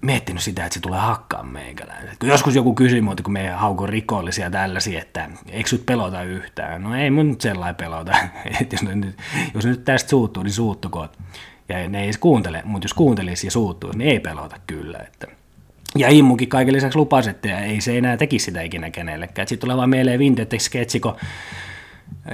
miettinyt 0.00 0.42
sitä, 0.42 0.64
että 0.64 0.74
se 0.74 0.80
tulee 0.80 0.98
hakkaa 0.98 1.42
meikäläinen. 1.42 2.16
Kun 2.18 2.28
joskus 2.28 2.54
joku 2.54 2.74
kysyy 2.74 3.00
muuta, 3.00 3.22
kun 3.22 3.32
me 3.32 3.48
haukun 3.48 3.88
rikollisia 3.88 4.50
tällaisia, 4.50 5.00
että 5.00 5.30
eikö 5.48 5.68
sut 5.68 5.86
pelota 5.86 6.22
yhtään? 6.22 6.82
No 6.82 6.96
ei 6.96 7.10
mun 7.10 7.28
nyt 7.28 7.40
sellainen 7.40 7.76
pelota. 7.76 8.12
että 8.60 8.74
jos, 8.74 8.82
nyt, 8.82 9.18
jos 9.54 9.64
nyt 9.64 9.84
tästä 9.84 10.10
suuttuu, 10.10 10.42
niin 10.42 10.52
suuttukoot. 10.52 11.18
Ja 11.68 11.88
ne 11.88 12.04
ei 12.04 12.10
kuuntele, 12.20 12.62
mutta 12.64 12.84
jos 12.84 12.94
kuuntelisi 12.94 13.46
ja 13.46 13.50
suuttuu, 13.50 13.92
niin 13.92 14.10
ei 14.10 14.20
pelota 14.20 14.56
kyllä. 14.66 14.98
Että. 14.98 15.26
Ja 15.96 16.08
Immukin 16.08 16.48
kaiken 16.48 16.74
lisäksi 16.74 16.98
lupasi, 16.98 17.30
että 17.30 17.60
ei 17.60 17.80
se 17.80 17.98
enää 17.98 18.16
tekisi 18.16 18.44
sitä 18.44 18.62
ikinä 18.62 18.90
kenellekään. 18.90 19.48
Sitten 19.48 19.66
tulee 19.66 19.76
vaan 19.76 19.90
mieleen 19.90 20.20
vintage-sketsi, 20.20 21.00
kun 21.00 21.16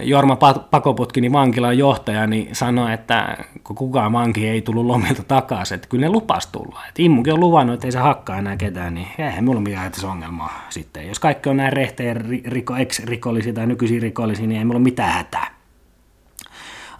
Jorma 0.02 0.36
Pakoputkini 0.70 1.32
vankilan 1.32 1.78
johtaja 1.78 2.26
niin 2.26 2.48
sanoi, 2.54 2.92
että 2.92 3.36
kun 3.64 3.76
kukaan 3.76 4.12
vanki 4.12 4.48
ei 4.48 4.62
tullut 4.62 4.86
lomilta 4.86 5.22
takaisin, 5.22 5.74
että 5.74 5.88
kyllä 5.88 6.06
ne 6.06 6.12
lupas 6.12 6.46
tulla. 6.46 6.80
Et 6.88 6.98
Immukin 6.98 7.32
on 7.32 7.40
luvannut, 7.40 7.74
että 7.74 7.86
ei 7.86 7.92
se 7.92 7.98
hakkaa 7.98 8.38
enää 8.38 8.56
ketään, 8.56 8.94
niin 8.94 9.08
eihän 9.18 9.44
mulla 9.44 9.60
mitään 9.60 9.92
tässä 9.92 10.08
ongelmaa 10.08 10.66
sitten. 10.70 11.08
Jos 11.08 11.18
kaikki 11.18 11.48
on 11.48 11.56
näin 11.56 11.72
rehteen 11.72 12.42
riko, 12.44 12.76
ex-rikollisia 12.76 13.52
tai 13.52 13.66
nykyisiä 13.66 14.00
rikollisia, 14.00 14.46
niin 14.46 14.58
ei 14.58 14.64
mulla 14.64 14.80
mitään 14.80 15.12
hätää. 15.12 15.50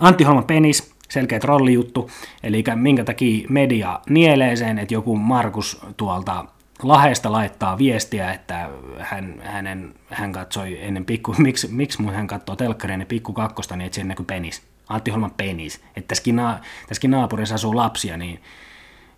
Antti 0.01 0.25
Holma 0.25 0.43
Penis, 0.43 0.95
selkeä 1.09 1.39
trollijuttu, 1.39 2.11
eli 2.43 2.65
minkä 2.75 3.05
takia 3.05 3.47
media 3.49 4.01
nielee 4.11 4.57
sen, 4.57 4.79
että 4.79 4.95
joku 4.95 5.17
Markus 5.17 5.81
tuolta 5.97 6.45
Lahesta 6.83 7.33
laittaa 7.33 7.79
viestiä, 7.79 8.33
että 8.33 8.69
hän, 8.99 9.41
hänen, 9.45 9.95
hän 10.11 10.33
katsoi 10.33 10.79
ennen 10.85 11.05
pikku, 11.05 11.35
miksi, 11.39 11.69
miksi 11.69 12.03
mun 12.03 12.15
hän 12.15 12.27
katsoo 12.27 12.57
telkkaria 12.57 12.95
ennen 12.95 13.09
pikku 13.09 13.33
kakkosta, 13.33 13.77
niin 13.77 13.87
että 13.87 13.95
siinä 13.95 14.09
näkyy 14.09 14.27
penis. 14.27 14.63
Antti 14.89 15.11
Holman 15.11 15.35
penis. 15.37 15.81
Että 15.97 16.09
tässäkin, 16.09 16.37
na, 16.37 16.61
tässäkin 16.89 17.11
naapurissa 17.11 17.55
asuu 17.55 17.77
lapsia, 17.77 18.17
niin 18.17 18.43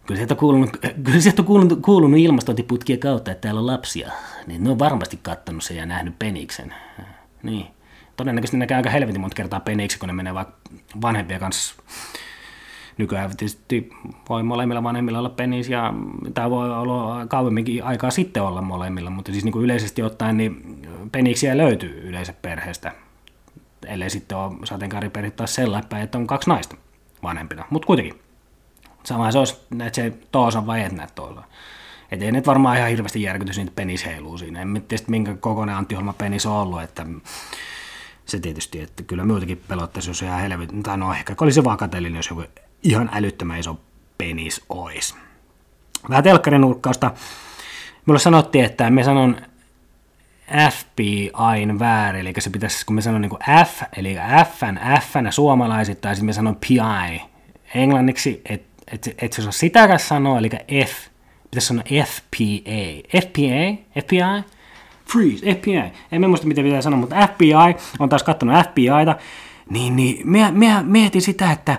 kyllä 0.06 0.18
sieltä 0.18 0.34
on 0.34 0.38
kuulunut, 0.38 0.70
kyllä 1.04 1.20
sieltä 1.20 1.42
on 1.42 1.46
kuulunut, 1.46 1.78
kuulunut 1.82 2.20
ilmastointiputkien 2.20 2.98
kautta, 2.98 3.30
että 3.30 3.40
täällä 3.40 3.60
on 3.60 3.66
lapsia. 3.66 4.10
Niin 4.46 4.64
ne 4.64 4.70
on 4.70 4.78
varmasti 4.78 5.18
kattanut 5.22 5.62
sen 5.62 5.76
ja 5.76 5.86
nähnyt 5.86 6.18
peniksen. 6.18 6.74
Niin. 7.42 7.66
Todennäköisesti 8.16 8.56
näkee 8.56 8.76
aika 8.76 8.90
helvetin 8.90 9.20
monta 9.20 9.34
kertaa 9.34 9.60
peniksi, 9.60 9.98
kun 9.98 10.06
ne 10.06 10.12
menee 10.12 10.34
vaikka 10.34 10.56
vanhempia 11.02 11.38
kanssa 11.38 11.74
Nykyään 12.98 13.36
tietysti 13.36 13.90
voi 14.28 14.42
molemmilla 14.42 14.82
vanhemmilla 14.82 15.18
olla 15.18 15.28
penis 15.28 15.68
ja 15.68 15.94
tämä 16.34 16.50
voi 16.50 16.70
olla 16.70 17.26
kauemminkin 17.26 17.84
aikaa 17.84 18.10
sitten 18.10 18.42
olla 18.42 18.62
molemmilla, 18.62 19.10
mutta 19.10 19.32
siis 19.32 19.44
niin 19.44 19.52
kuin 19.52 19.64
yleisesti 19.64 20.02
ottaen 20.02 20.36
niin 20.36 20.82
peniksiä 21.12 21.56
löytyy 21.56 22.08
yleensä 22.08 22.32
perheestä, 22.42 22.92
ellei 23.86 24.10
sitten 24.10 24.38
ole 24.38 24.52
sateenkaariperhe 24.64 25.30
taas 25.30 25.54
sellainen 25.54 26.02
että 26.02 26.18
on 26.18 26.26
kaksi 26.26 26.50
naista 26.50 26.76
vanhempina, 27.22 27.64
mutta 27.70 27.86
kuitenkin. 27.86 28.20
Sama 29.04 29.32
se 29.32 29.38
olisi, 29.38 29.56
että 29.72 29.94
se 29.94 30.12
toosan 30.32 30.66
vai 30.66 30.82
et 30.82 30.92
näet 30.92 31.14
toisella. 31.14 31.44
Että 32.10 32.24
ei 32.24 32.32
nyt 32.32 32.46
varmaan 32.46 32.76
ihan 32.76 32.90
hirveästi 32.90 33.22
järkytys 33.22 33.56
niitä 33.56 33.72
penis 33.76 34.06
heiluu 34.06 34.38
siinä. 34.38 34.62
En 34.62 34.84
tiedä, 34.88 35.04
minkä 35.08 35.34
kokoinen 35.34 35.76
Antti 35.76 35.94
Holma 35.94 36.12
penis 36.12 36.46
on 36.46 36.52
ollut, 36.52 36.82
että 36.82 37.06
se 38.24 38.40
tietysti, 38.40 38.80
että 38.80 39.02
kyllä 39.02 39.24
muutenkin 39.24 39.62
pelottaisi, 39.68 40.10
jos 40.10 40.22
ihan 40.22 40.40
helvetin, 40.40 40.82
tai 40.82 40.98
no 40.98 41.12
ehkä 41.12 41.34
olisi 41.40 41.64
vaan 41.64 41.78
kateellinen, 41.78 42.16
jos 42.16 42.30
joku 42.30 42.42
ihan 42.82 43.10
älyttömän 43.12 43.58
iso 43.58 43.80
penis 44.18 44.64
ois. 44.68 45.14
Vähän 46.08 46.24
telkkarin 46.24 46.60
nurkkausta. 46.60 47.10
Mulle 48.06 48.20
sanottiin, 48.20 48.64
että 48.64 48.90
me 48.90 49.04
sanon 49.04 49.36
FBIn 50.70 51.78
väärin, 51.78 52.20
eli 52.20 52.32
se 52.38 52.50
pitäisi, 52.50 52.86
kun 52.86 52.94
me 52.96 53.02
sanon 53.02 53.20
niin 53.20 53.66
F, 53.66 53.82
eli 53.96 54.16
F, 54.44 54.60
F 55.00 55.14
suomalaisittain, 55.30 56.16
sitten 56.16 56.26
me 56.26 56.32
sanon 56.32 56.56
PI 56.56 57.22
englanniksi, 57.74 58.42
että 58.44 58.68
et, 58.92 59.14
et 59.18 59.32
se 59.32 59.40
osaa 59.40 59.52
sitäkään 59.52 59.98
sanoa, 59.98 60.38
eli 60.38 60.50
F, 60.86 61.08
pitäisi 61.50 61.66
sanoa 61.66 61.84
FPA. 61.84 63.20
FPA? 63.20 64.00
FBI? 64.00 64.44
Freeze, 65.12 65.54
FBI. 65.54 65.92
En 66.12 66.28
muista, 66.28 66.46
miten 66.46 66.64
pitää 66.64 66.82
sanoa, 66.82 67.00
mutta 67.00 67.28
FBI, 67.34 67.76
on 67.98 68.08
taas 68.08 68.22
katsonut 68.22 68.56
FBIta, 68.70 69.16
niin, 69.70 69.96
niin 69.96 70.24
mietin 70.82 71.22
sitä, 71.22 71.52
että 71.52 71.78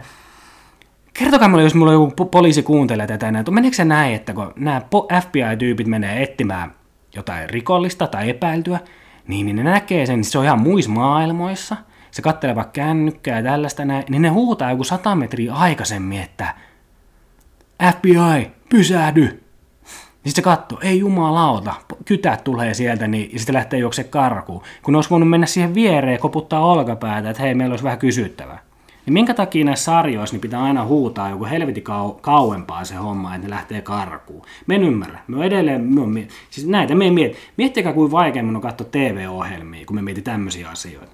Kertokaa 1.19 1.47
mulle, 1.47 1.63
jos 1.63 1.75
mulla 1.75 1.93
joku 1.93 2.25
poliisi 2.25 2.63
kuuntelee 2.63 3.07
tätä, 3.07 3.31
että 3.39 3.51
meneekö 3.51 3.75
se 3.75 3.85
näin, 3.85 4.15
että 4.15 4.33
kun 4.33 4.53
nämä 4.55 4.81
FBI-tyypit 5.21 5.87
menee 5.87 6.23
etsimään 6.23 6.71
jotain 7.15 7.49
rikollista 7.49 8.07
tai 8.07 8.29
epäiltyä, 8.29 8.79
niin, 9.27 9.45
niin 9.45 9.55
ne 9.55 9.63
näkee 9.63 10.05
sen, 10.05 10.23
se 10.23 10.39
on 10.39 10.45
ihan 10.45 10.61
muissa 10.61 10.91
maailmoissa, 10.91 11.77
se 12.11 12.21
kattelee 12.21 12.55
vaikka 12.55 12.71
kännykkää 12.71 13.37
ja 13.37 13.43
tällaista 13.43 13.85
näin, 13.85 14.03
niin 14.09 14.21
ne 14.21 14.29
huutaa 14.29 14.71
joku 14.71 14.83
sata 14.83 15.15
metriä 15.15 15.53
aikaisemmin, 15.53 16.21
että 16.21 16.55
FBI, 17.97 18.51
pysähdy! 18.69 19.43
Niin 20.23 20.33
se 20.33 20.41
katsoo, 20.41 20.79
ei 20.81 20.99
jumalauta, 20.99 21.73
kytät 22.05 22.43
tulee 22.43 22.73
sieltä, 22.73 23.07
niin 23.07 23.29
ja 23.33 23.39
sitten 23.39 23.55
lähtee 23.55 23.79
juokse 23.79 24.03
karkuun. 24.03 24.61
Kun 24.83 24.91
ne 24.91 24.97
olisi 24.97 25.09
voinut 25.09 25.29
mennä 25.29 25.47
siihen 25.47 25.75
viereen 25.75 26.13
ja 26.13 26.19
koputtaa 26.19 26.65
olkapäätä, 26.65 27.29
että 27.29 27.43
hei, 27.43 27.55
meillä 27.55 27.73
olisi 27.73 27.83
vähän 27.83 27.99
kysyttävää. 27.99 28.68
Niin 29.09 29.13
minkä 29.13 29.33
takia 29.33 29.65
näissä 29.65 29.83
sarjoissa 29.85 30.33
niin 30.33 30.41
pitää 30.41 30.63
aina 30.63 30.85
huutaa 30.85 31.29
joku 31.29 31.45
helvetin 31.45 31.83
kau- 31.83 32.19
kauempaa 32.21 32.85
se 32.85 32.95
homma, 32.95 33.35
että 33.35 33.47
ne 33.47 33.53
lähtee 33.53 33.81
karkuun. 33.81 34.41
Me 34.67 34.75
en 34.75 34.83
ymmärrä. 34.83 35.19
Me 35.27 35.45
edelleen, 35.45 35.81
me 35.81 36.01
on, 36.01 36.15
siis 36.49 36.67
näitä 36.67 36.95
me 36.95 37.05
ei 37.05 37.11
mieti. 37.11 37.37
Miettikää 37.57 37.93
kuin 37.93 38.11
vaikeammin 38.11 38.55
on 38.55 38.61
katsoa 38.61 38.87
TV-ohjelmia, 38.91 39.85
kun 39.85 39.95
me 39.95 40.01
mietin 40.01 40.23
tämmöisiä 40.23 40.69
asioita. 40.69 41.11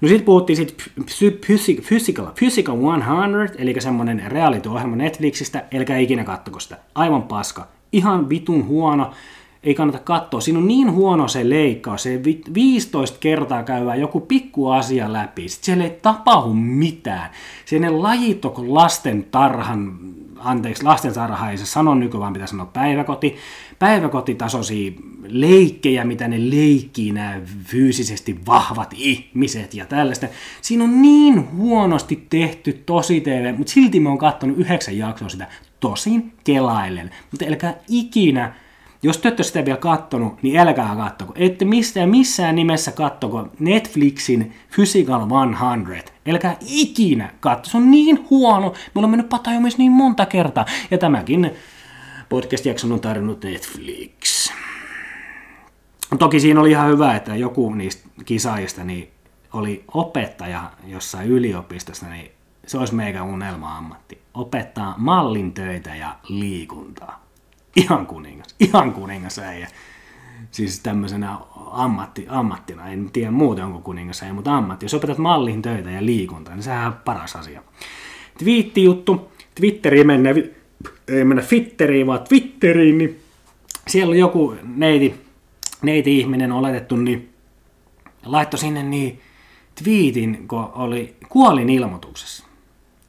No 0.00 0.08
sitten 0.08 0.24
puhuttiin 0.24 0.56
sit 0.56 1.40
Physical, 1.46 2.26
Physical 2.38 2.76
100, 2.76 3.54
eli 3.58 3.80
semmonen 3.80 4.22
reality-ohjelma 4.26 4.96
Netflixistä, 4.96 5.64
elkä 5.70 5.96
ikinä 5.96 6.24
kattoko 6.24 6.60
sitä. 6.60 6.78
Aivan 6.94 7.22
paska. 7.22 7.66
Ihan 7.92 8.28
vitun 8.28 8.66
huono 8.66 9.10
ei 9.64 9.74
kannata 9.74 9.98
katsoa. 9.98 10.40
Siinä 10.40 10.58
on 10.58 10.68
niin 10.68 10.92
huono 10.92 11.28
se 11.28 11.48
leikkaus, 11.48 12.02
se 12.02 12.20
15 12.54 13.18
kertaa 13.20 13.62
käyvää 13.62 13.96
joku 13.96 14.20
pikku 14.20 14.68
asia 14.68 15.12
läpi. 15.12 15.48
Sitten 15.48 15.66
siellä 15.66 15.84
ei 15.84 15.98
tapahdu 16.02 16.54
mitään. 16.54 17.30
Siellä 17.64 17.90
ne 17.90 17.96
lajit 17.96 18.44
on 18.44 18.74
lasten 18.74 19.26
tarhan, 19.30 19.98
anteeksi, 20.38 20.84
lasten 20.84 21.14
tarha 21.14 21.50
ei 21.50 21.58
se 21.58 21.66
sano 21.66 21.94
nykyään, 21.94 22.32
pitää 22.32 22.46
sanoa 22.46 22.66
päiväkoti. 22.66 23.36
Päiväkotitasoisia 23.78 24.92
leikkejä, 25.28 26.04
mitä 26.04 26.28
ne 26.28 26.50
leikkii 26.50 27.12
nämä 27.12 27.40
fyysisesti 27.64 28.40
vahvat 28.46 28.94
ihmiset 28.96 29.74
ja 29.74 29.86
tällaista. 29.86 30.26
Siinä 30.62 30.84
on 30.84 31.02
niin 31.02 31.56
huonosti 31.56 32.26
tehty 32.30 32.72
tosi 32.72 33.20
TV, 33.20 33.54
mutta 33.56 33.72
silti 33.72 34.00
me 34.00 34.08
on 34.08 34.18
katsonut 34.18 34.58
yhdeksän 34.58 34.98
jaksoa 34.98 35.28
sitä 35.28 35.46
tosin 35.80 36.32
kelaillen. 36.44 37.10
Mutta 37.30 37.44
älkää 37.48 37.74
ikinä 37.88 38.54
jos 39.02 39.18
te 39.18 39.28
ette 39.28 39.42
sitä 39.42 39.64
vielä 39.64 39.78
kattonut, 39.78 40.42
niin 40.42 40.58
älkää 40.58 40.96
kattoko. 40.96 41.32
Ette 41.36 41.64
mistään 41.64 42.08
missään 42.08 42.54
nimessä 42.54 42.92
kattoko 42.92 43.48
Netflixin 43.58 44.52
Physical 44.74 45.20
100. 45.20 46.12
Älkää 46.28 46.56
ikinä 46.66 47.32
katso, 47.40 47.70
se 47.70 47.76
on 47.76 47.90
niin 47.90 48.26
huono. 48.30 48.74
Mulla 48.94 49.06
on 49.06 49.10
mennyt 49.10 49.28
pata 49.28 49.52
jo 49.52 49.60
myös 49.60 49.78
niin 49.78 49.92
monta 49.92 50.26
kertaa. 50.26 50.66
Ja 50.90 50.98
tämäkin 50.98 51.50
podcast-jakson 52.28 52.92
on 52.92 53.00
tarjonnut 53.00 53.44
Netflix. 53.44 54.50
Toki 56.18 56.40
siinä 56.40 56.60
oli 56.60 56.70
ihan 56.70 56.88
hyvä, 56.88 57.16
että 57.16 57.36
joku 57.36 57.74
niistä 57.74 58.08
kisaajista 58.24 58.84
niin 58.84 59.10
oli 59.52 59.84
opettaja 59.94 60.70
jossain 60.86 61.28
yliopistossa, 61.28 62.06
niin 62.06 62.30
se 62.66 62.78
olisi 62.78 62.94
meikä 62.94 63.22
unelma-ammatti. 63.22 64.20
Opettaa 64.34 64.94
mallin 64.98 65.52
töitä 65.52 65.94
ja 65.94 66.16
liikuntaa. 66.28 67.19
Ihan 67.76 68.06
kuningas, 68.06 68.54
ihan 68.60 68.92
kuningas 68.92 69.38
äijä. 69.38 69.68
Siis 70.50 70.80
tämmöisenä 70.80 71.38
ammatti, 71.70 72.26
ammattina, 72.28 72.88
en 72.88 73.10
tiedä 73.12 73.30
muuten 73.30 73.64
onko 73.64 73.78
kuningas 73.78 74.22
äijä, 74.22 74.32
mutta 74.32 74.56
ammatti. 74.56 74.84
Jos 74.84 74.94
opetat 74.94 75.18
mallin 75.18 75.62
töitä 75.62 75.90
ja 75.90 76.06
liikuntaa, 76.06 76.54
niin 76.54 76.62
sehän 76.62 76.86
on 76.86 76.98
paras 77.04 77.36
asia. 77.36 77.62
Twiitti-juttu, 78.38 79.32
Twitteriin 79.54 80.06
mennä, 80.06 80.30
ei 81.08 81.24
mennä 81.24 81.42
Twitteriin, 81.42 82.06
vaan 82.06 82.20
Twitteriin, 82.28 82.98
niin 82.98 83.20
siellä 83.88 84.10
on 84.10 84.18
joku 84.18 84.54
neiti, 84.76 85.14
neiti 85.82 86.18
ihminen 86.18 86.52
oletettu, 86.52 86.96
niin 86.96 87.30
laittoi 88.24 88.58
sinne 88.58 88.82
niin 88.82 89.20
twiitin, 89.82 90.48
kun 90.48 90.72
oli 90.74 91.16
kuolin 91.28 91.70
ilmoituksessa. 91.70 92.49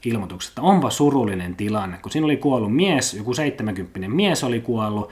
Ilmoituksesta, 0.06 0.62
onpa 0.62 0.90
surullinen 0.90 1.56
tilanne, 1.56 1.98
kun 1.98 2.12
siinä 2.12 2.26
oli 2.26 2.38
kuollut 2.38 2.76
mies, 2.76 3.14
joku 3.14 3.34
70 3.34 4.10
mies 4.10 4.44
oli 4.44 4.60
kuollut, 4.60 5.10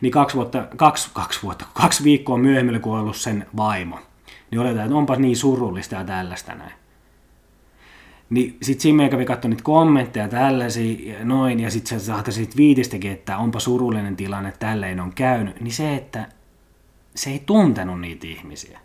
niin 0.00 0.12
kaksi, 0.12 0.36
vuotta, 0.36 0.68
kaksi, 0.76 1.10
kaksi, 1.12 1.42
vuotta, 1.42 1.64
kaksi 1.74 2.04
viikkoa 2.04 2.38
myöhemmin 2.38 2.74
oli 2.74 2.80
kuollut 2.80 3.16
sen 3.16 3.46
vaimo. 3.56 3.98
Niin 4.50 4.60
oletetaan, 4.60 4.86
että 4.86 4.98
onpa 4.98 5.16
niin 5.16 5.36
surullista 5.36 5.94
ja 5.94 6.04
tällaista 6.04 6.54
näin. 6.54 6.72
Niin 8.30 8.56
sit 8.62 8.80
siinä 8.80 9.08
kävi 9.08 9.24
katsoa 9.24 9.48
niitä 9.48 9.62
kommentteja 9.62 10.28
tällaisia 10.28 11.24
noin, 11.24 11.60
ja 11.60 11.70
sitten 11.70 12.00
saattaa 12.00 12.32
siitä 12.32 12.56
viitistäkin, 12.56 13.12
että 13.12 13.38
onpa 13.38 13.60
surullinen 13.60 14.16
tilanne, 14.16 14.52
tälleen 14.58 15.00
on 15.00 15.12
käynyt, 15.14 15.60
niin 15.60 15.72
se, 15.72 15.94
että 15.94 16.28
se 17.14 17.30
ei 17.30 17.42
tuntenut 17.46 18.00
niitä 18.00 18.26
ihmisiä. 18.26 18.80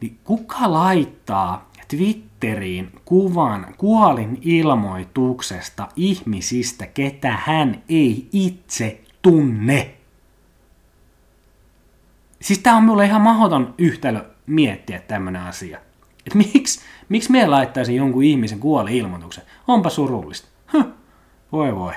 Niin 0.00 0.18
kuka 0.24 0.72
laittaa 0.72 1.70
Twitteriin 2.42 2.92
kuvan 3.04 3.74
kuolin 3.78 4.38
ilmoituksesta 4.40 5.88
ihmisistä, 5.96 6.86
ketä 6.86 7.38
hän 7.46 7.82
ei 7.88 8.28
itse 8.32 9.00
tunne? 9.22 9.94
Siis 12.40 12.58
tää 12.58 12.76
on 12.76 12.84
mulle 12.84 13.06
ihan 13.06 13.20
mahdoton 13.20 13.74
yhtälö 13.78 14.24
miettiä 14.46 14.98
tämmönen 14.98 15.42
asia. 15.42 15.78
Et 16.26 16.34
miksi, 16.34 16.80
miksi 17.08 17.32
me 17.32 17.46
laittaisin 17.46 17.96
jonkun 17.96 18.24
ihmisen 18.24 18.60
kuoli 18.60 18.98
ilmoituksen? 18.98 19.44
Onpa 19.68 19.90
surullista. 19.90 20.48
Huh. 20.72 20.86
Voi 21.52 21.76
voi. 21.76 21.94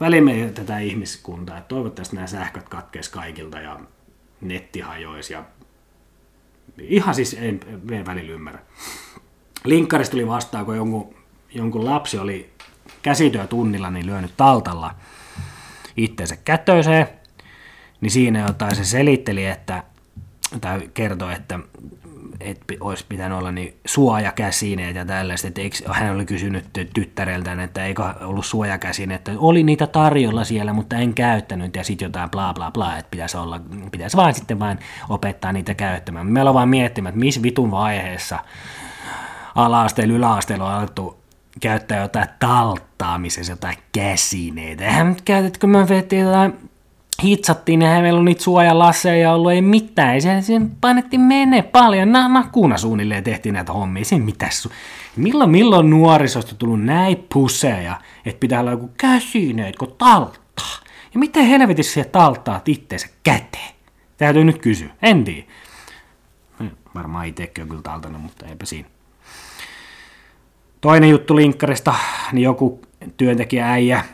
Välimme 0.00 0.50
tätä 0.54 0.78
ihmiskuntaa. 0.78 1.60
Toivottavasti 1.60 2.16
nämä 2.16 2.26
sähköt 2.26 2.68
katkeis 2.68 3.08
kaikilta 3.08 3.60
ja 3.60 3.80
netti 4.40 4.80
hajoisi 4.80 5.32
ja 5.32 5.44
ihan 6.80 7.14
siis 7.14 7.36
en, 7.40 7.60
en 7.90 8.06
välillä 8.06 8.32
ymmärrä. 8.32 8.60
Linkkarista 9.64 10.10
tuli 10.10 10.26
vastaan, 10.26 10.64
kun 10.64 10.76
jonkun, 10.76 11.14
jonkun 11.54 11.84
lapsi 11.84 12.18
oli 12.18 12.50
käsityötunnilla 13.02 13.90
niin 13.90 14.06
lyönyt 14.06 14.36
taltalla 14.36 14.94
itteensä 15.96 16.36
kätöiseen, 16.36 17.08
niin 18.00 18.10
siinä 18.10 18.46
jotain 18.46 18.76
se 18.76 18.84
selitteli, 18.84 19.46
että 19.46 19.82
tai 20.60 20.90
kertoi, 20.94 21.34
että, 21.34 21.58
että 22.40 22.74
olisi 22.80 23.04
pitänyt 23.08 23.38
olla 23.38 23.52
niin 23.52 23.74
suojakäsineet 23.86 24.96
ja 24.96 25.04
tällaista. 25.04 25.48
Että 25.48 25.60
eikö, 25.60 25.76
hän 25.92 26.14
oli 26.14 26.26
kysynyt 26.26 26.64
tyttäreltään, 26.94 27.60
että 27.60 27.84
eikö 27.84 28.02
ollut 28.20 28.46
suojakäsineet, 28.46 29.28
että 29.28 29.40
oli 29.40 29.62
niitä 29.62 29.86
tarjolla 29.86 30.44
siellä, 30.44 30.72
mutta 30.72 30.96
en 30.96 31.14
käyttänyt 31.14 31.76
ja 31.76 31.84
sitten 31.84 32.06
jotain 32.06 32.30
bla 32.30 32.54
bla 32.54 32.70
bla, 32.70 32.96
että 32.96 33.10
pitäisi, 33.10 33.36
olla, 33.36 33.60
pitäisi 33.92 34.16
vaan 34.16 34.34
sitten 34.34 34.58
vain 34.58 34.78
opettaa 35.08 35.52
niitä 35.52 35.74
käyttämään. 35.74 36.26
Meillä 36.26 36.50
on 36.50 36.54
vaan 36.54 36.68
miettimään, 36.68 37.10
että 37.10 37.20
missä 37.20 37.42
vitun 37.42 37.70
vaiheessa 37.70 38.38
ala-asteella, 39.54 40.14
yläasteella 40.14 40.68
on 40.68 40.74
alettu 40.74 41.18
käyttää 41.60 42.02
jotain 42.02 42.28
talttaamisessa, 42.38 43.52
jotain 43.52 43.76
käsineitä. 43.92 44.84
Eihän 44.84 45.08
nyt 45.08 45.20
käytetkö 45.20 45.66
me 45.66 45.88
vettiin 45.88 46.22
jotain 46.22 46.70
hitsattiin 47.22 47.82
ja 47.82 48.02
meillä 48.02 48.18
on 48.18 48.24
niitä 48.24 48.42
suojalasseja 48.42 49.32
ollut, 49.32 49.52
ei 49.52 49.62
mitään. 49.62 50.14
Ei 50.14 50.20
se, 50.20 50.42
se 50.42 50.60
painettiin 50.80 51.20
mene 51.20 51.62
paljon. 51.62 52.12
Na, 52.12 52.28
nakuna 52.28 52.78
suunnilleen 52.78 53.24
tehtiin 53.24 53.52
näitä 53.52 53.72
hommia. 53.72 54.04
Siinä 54.04 54.24
mitäs, 54.24 54.68
milloin, 55.16 55.50
milloin 55.50 55.90
nuorisosta 55.90 56.54
tullut 56.54 56.82
näin 56.82 57.26
puseja, 57.32 58.00
että 58.26 58.40
pitää 58.40 58.60
olla 58.60 58.70
joku 58.70 58.90
käsineet, 58.98 59.76
kun 59.76 59.94
talttaa. 59.98 60.78
Ja 61.14 61.18
miten 61.20 61.46
helvetissä 61.46 61.94
se 61.94 62.04
talttaa 62.04 62.60
itteensä 62.66 63.08
käteen? 63.22 63.74
Täytyy 64.16 64.44
nyt 64.44 64.58
kysyä. 64.58 64.88
En 65.02 65.24
tiedä. 65.24 65.42
Hm, 66.60 66.66
varmaan 66.94 67.26
itsekin 67.26 67.62
on 67.62 67.68
kyllä 67.68 67.82
taltanut, 67.82 68.22
mutta 68.22 68.46
eipä 68.46 68.66
siinä. 68.66 68.88
Toinen 70.80 71.10
juttu 71.10 71.36
linkkarista, 71.36 71.94
niin 72.32 72.44
joku 72.44 72.80
työntekijä 73.16 73.72
äijä 73.72 74.04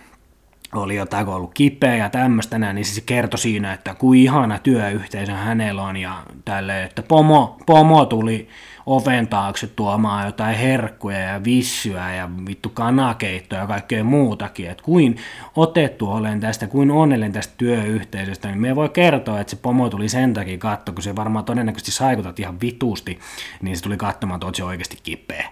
oli 0.76 0.96
jotain, 0.96 1.28
ollut 1.28 1.54
kipeä 1.54 1.96
ja 1.96 2.08
tämmöistä 2.08 2.58
näin, 2.58 2.74
niin 2.74 2.84
se 2.84 3.00
kertoi 3.00 3.38
siinä, 3.38 3.72
että 3.72 3.94
kuin 3.94 4.20
ihana 4.20 4.58
työyhteisö 4.58 5.32
hänellä 5.32 5.82
on 5.82 5.96
ja 5.96 6.22
tälle, 6.44 6.84
että 6.84 7.02
pomo, 7.02 7.58
pomo 7.66 8.04
tuli 8.06 8.48
oven 8.86 9.28
taakse 9.28 9.66
tuomaan 9.66 10.26
jotain 10.26 10.56
herkkuja 10.56 11.18
ja 11.18 11.44
vissyä 11.44 12.14
ja 12.14 12.30
vittu 12.48 12.68
kanakeittoja 12.68 13.60
ja 13.60 13.66
kaikkea 13.66 14.04
muutakin, 14.04 14.70
että 14.70 14.84
kuin 14.84 15.16
otettu 15.56 16.10
olen 16.10 16.40
tästä, 16.40 16.66
kuin 16.66 16.90
onnellinen 16.90 17.32
tästä 17.32 17.54
työyhteisöstä, 17.56 18.48
niin 18.48 18.60
me 18.60 18.76
voi 18.76 18.88
kertoa, 18.88 19.40
että 19.40 19.50
se 19.50 19.56
pomo 19.56 19.88
tuli 19.88 20.08
sen 20.08 20.34
takia 20.34 20.58
katto, 20.58 20.92
kun 20.92 21.02
se 21.02 21.16
varmaan 21.16 21.44
todennäköisesti 21.44 21.92
saikutat 21.92 22.38
ihan 22.40 22.60
vitusti, 22.60 23.18
niin 23.62 23.76
se 23.76 23.82
tuli 23.82 23.96
katsomaan, 23.96 24.40
että 24.48 24.56
se 24.56 24.64
oikeasti 24.64 24.98
kipeä. 25.02 25.50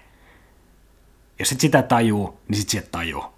Jos 1.38 1.52
et 1.52 1.60
sitä 1.60 1.82
tajuu, 1.82 2.40
niin 2.48 2.58
sit 2.58 2.68
sieltä 2.68 2.88
tajuu. 2.90 3.31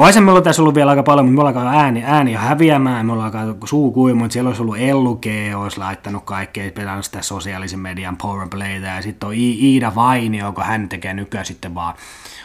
Olisi 0.00 0.20
meillä 0.20 0.42
tässä 0.42 0.62
ollut 0.62 0.74
vielä 0.74 0.90
aika 0.90 1.02
paljon, 1.02 1.26
mutta 1.26 1.42
me 1.42 1.48
ollaan 1.48 1.76
ääni, 1.76 2.02
ääni 2.06 2.32
häviämään, 2.32 3.06
me 3.06 3.12
ollaan 3.12 3.32
suu 3.64 3.92
kuimu, 3.92 4.20
mutta 4.20 4.32
siellä 4.32 4.48
olisi 4.48 4.62
ollut 4.62 4.78
Elluke, 4.78 5.56
olisi 5.56 5.78
laittanut 5.78 6.24
kaikkea, 6.24 6.70
pelannut 6.70 7.04
sitä 7.04 7.22
sosiaalisen 7.22 7.80
median 7.80 8.16
powerplaytä, 8.16 8.86
ja 8.86 9.02
sitten 9.02 9.26
on 9.26 9.34
Iida 9.36 9.92
Vainio, 9.94 10.46
joka 10.46 10.64
hän 10.64 10.88
tekee 10.88 11.14
nykyään 11.14 11.46
sitten 11.46 11.74
vaan 11.74 11.94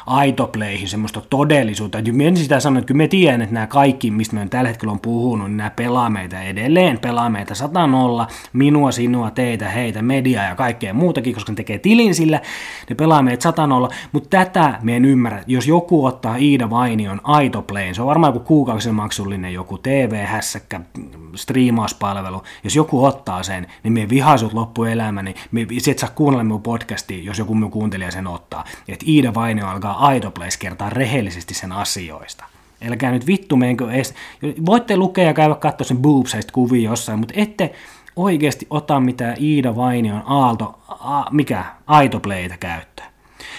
aitopleihin 0.05 0.89
semmoista 0.89 1.21
todellisuutta. 1.29 1.97
Että 1.97 2.11
en 2.23 2.37
sitä 2.37 2.59
sano, 2.59 2.79
että 2.79 2.87
kyllä 2.87 2.97
me 2.97 3.07
tiedän, 3.07 3.41
että 3.41 3.53
nämä 3.53 3.67
kaikki, 3.67 4.11
mistä 4.11 4.35
me 4.35 4.47
tällä 4.49 4.69
hetkellä 4.69 4.91
on 4.91 4.99
puhunut, 4.99 5.47
niin 5.47 5.57
nämä 5.57 5.69
pelaa 5.69 6.09
meitä 6.09 6.43
edelleen, 6.43 6.99
pelaa 6.99 7.29
meitä 7.29 7.55
100 7.55 7.89
minua, 8.53 8.91
sinua, 8.91 9.31
teitä, 9.31 9.69
heitä, 9.69 10.01
mediaa 10.01 10.45
ja 10.45 10.55
kaikkea 10.55 10.93
muutakin, 10.93 11.33
koska 11.33 11.51
ne 11.51 11.55
tekee 11.55 11.77
tilin 11.79 12.15
sillä, 12.15 12.41
ne 12.89 12.95
pelaa 12.95 13.21
meitä 13.21 13.43
100 13.43 13.67
mutta 14.11 14.29
tätä 14.29 14.79
me 14.81 14.95
en 14.95 15.05
ymmärrä. 15.05 15.43
Jos 15.47 15.67
joku 15.67 16.05
ottaa 16.05 16.35
Iida 16.35 16.69
Vainion 16.69 17.21
aitoplayin, 17.45 17.95
se 17.95 18.01
on 18.01 18.07
varmaan 18.07 18.33
joku 18.33 18.45
kuukausien 18.45 18.95
maksullinen 18.95 19.53
joku 19.53 19.77
TV-hässäkkä 19.77 20.81
striimauspalvelu, 21.35 22.43
jos 22.63 22.75
joku 22.75 23.05
ottaa 23.05 23.43
sen, 23.43 23.67
niin 23.83 23.93
me 23.93 24.09
vihaisut 24.09 24.53
loppuelämäni, 24.53 25.35
me, 25.51 25.61
et 25.89 25.99
saa 25.99 26.09
kuunnella 26.15 26.43
minun 26.43 26.61
podcastia, 26.61 27.23
jos 27.23 27.39
joku 27.39 27.55
minun 27.55 27.71
kuuntelija 27.71 28.11
sen 28.11 28.27
ottaa. 28.27 28.63
Että 28.87 29.05
Iida 29.07 29.33
Vainio 29.33 29.67
alkaa 29.67 30.11
Idleplace 30.11 30.59
kertaa 30.59 30.89
rehellisesti 30.89 31.53
sen 31.53 31.71
asioista. 31.71 32.45
Älkää 32.89 33.11
nyt 33.11 33.27
vittu 33.27 33.55
menkö 33.55 33.91
edes, 33.91 34.13
voitte 34.65 34.97
lukea 34.97 35.23
ja 35.23 35.33
käydä 35.33 35.55
katsoa 35.55 35.87
sen 35.87 35.97
boobseista 35.97 36.53
kuvia 36.53 36.89
jossain, 36.89 37.19
mutta 37.19 37.33
ette 37.37 37.73
oikeasti 38.15 38.67
ota 38.69 38.99
mitään 38.99 39.35
Iida 39.39 39.75
Vainion 39.75 40.23
aalto, 40.25 40.79
a, 40.87 41.31
mikä, 41.31 41.65
aitopleita 41.87 42.57
käyttöön. 42.57 43.14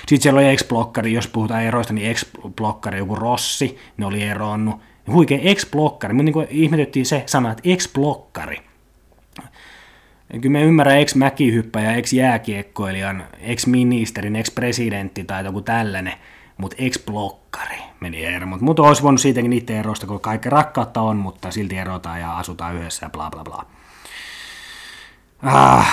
Sitten 0.07 0.21
siellä 0.23 0.41
oli 0.41 0.57
X-blokkari, 0.57 1.13
jos 1.13 1.29
puhutaan 1.29 1.63
eroista, 1.63 1.93
niin 1.93 2.17
X-blokkari, 2.17 2.99
joku 2.99 3.15
Rossi, 3.15 3.79
ne 3.97 4.07
oli 4.07 4.23
eronnut. 4.23 4.81
Huikea 5.13 5.55
X-blokkari, 5.55 6.15
mutta 6.15 6.33
niin 6.33 6.47
ihmetyttiin 6.51 7.07
se 7.07 7.23
sana, 7.27 7.53
että 7.53 7.63
X-blokkari. 7.77 8.57
Kyllä 10.41 10.53
me 10.53 10.63
ymmärrän 10.63 10.99
ex-mäkihyppäjä, 10.99 11.93
ex-jääkiekkoilijan, 11.93 13.25
ex-ministerin, 13.41 14.37
ex-presidentti 14.37 15.25
tai 15.25 15.45
joku 15.45 15.61
tällainen, 15.61 16.15
mutta 16.57 16.77
ex-blokkari 16.79 17.79
meni 18.01 18.25
ero. 18.25 18.47
Mutta 18.47 18.65
mut 18.65 18.79
olisi 18.79 19.03
voinut 19.03 19.21
siitäkin 19.21 19.51
niiden 19.51 19.77
erosta, 19.77 20.07
kun 20.07 20.21
kaikki 20.21 20.51
rakkautta 20.51 21.01
on, 21.01 21.17
mutta 21.17 21.51
silti 21.51 21.77
erotaan 21.77 22.21
ja 22.21 22.39
asutaan 22.39 22.75
yhdessä 22.75 23.07
ja 23.07 23.11
bla 23.11 23.31
bla 23.31 23.45
bla. 23.45 23.67
Ah, 25.43 25.87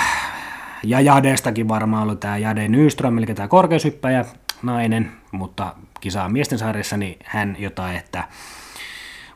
ja 0.84 1.00
Jadestakin 1.00 1.68
varmaan 1.68 2.02
ollut 2.02 2.20
tämä 2.20 2.38
Jade 2.38 2.68
Nyström, 2.68 3.18
eli 3.18 3.26
tämä 3.26 3.48
korkeushyppäjä 3.48 4.24
nainen, 4.62 5.10
mutta 5.32 5.74
kisaa 6.00 6.28
miesten 6.28 6.58
sarjassa, 6.58 6.96
niin 6.96 7.18
hän 7.24 7.56
jotain, 7.58 7.96
että 7.96 8.24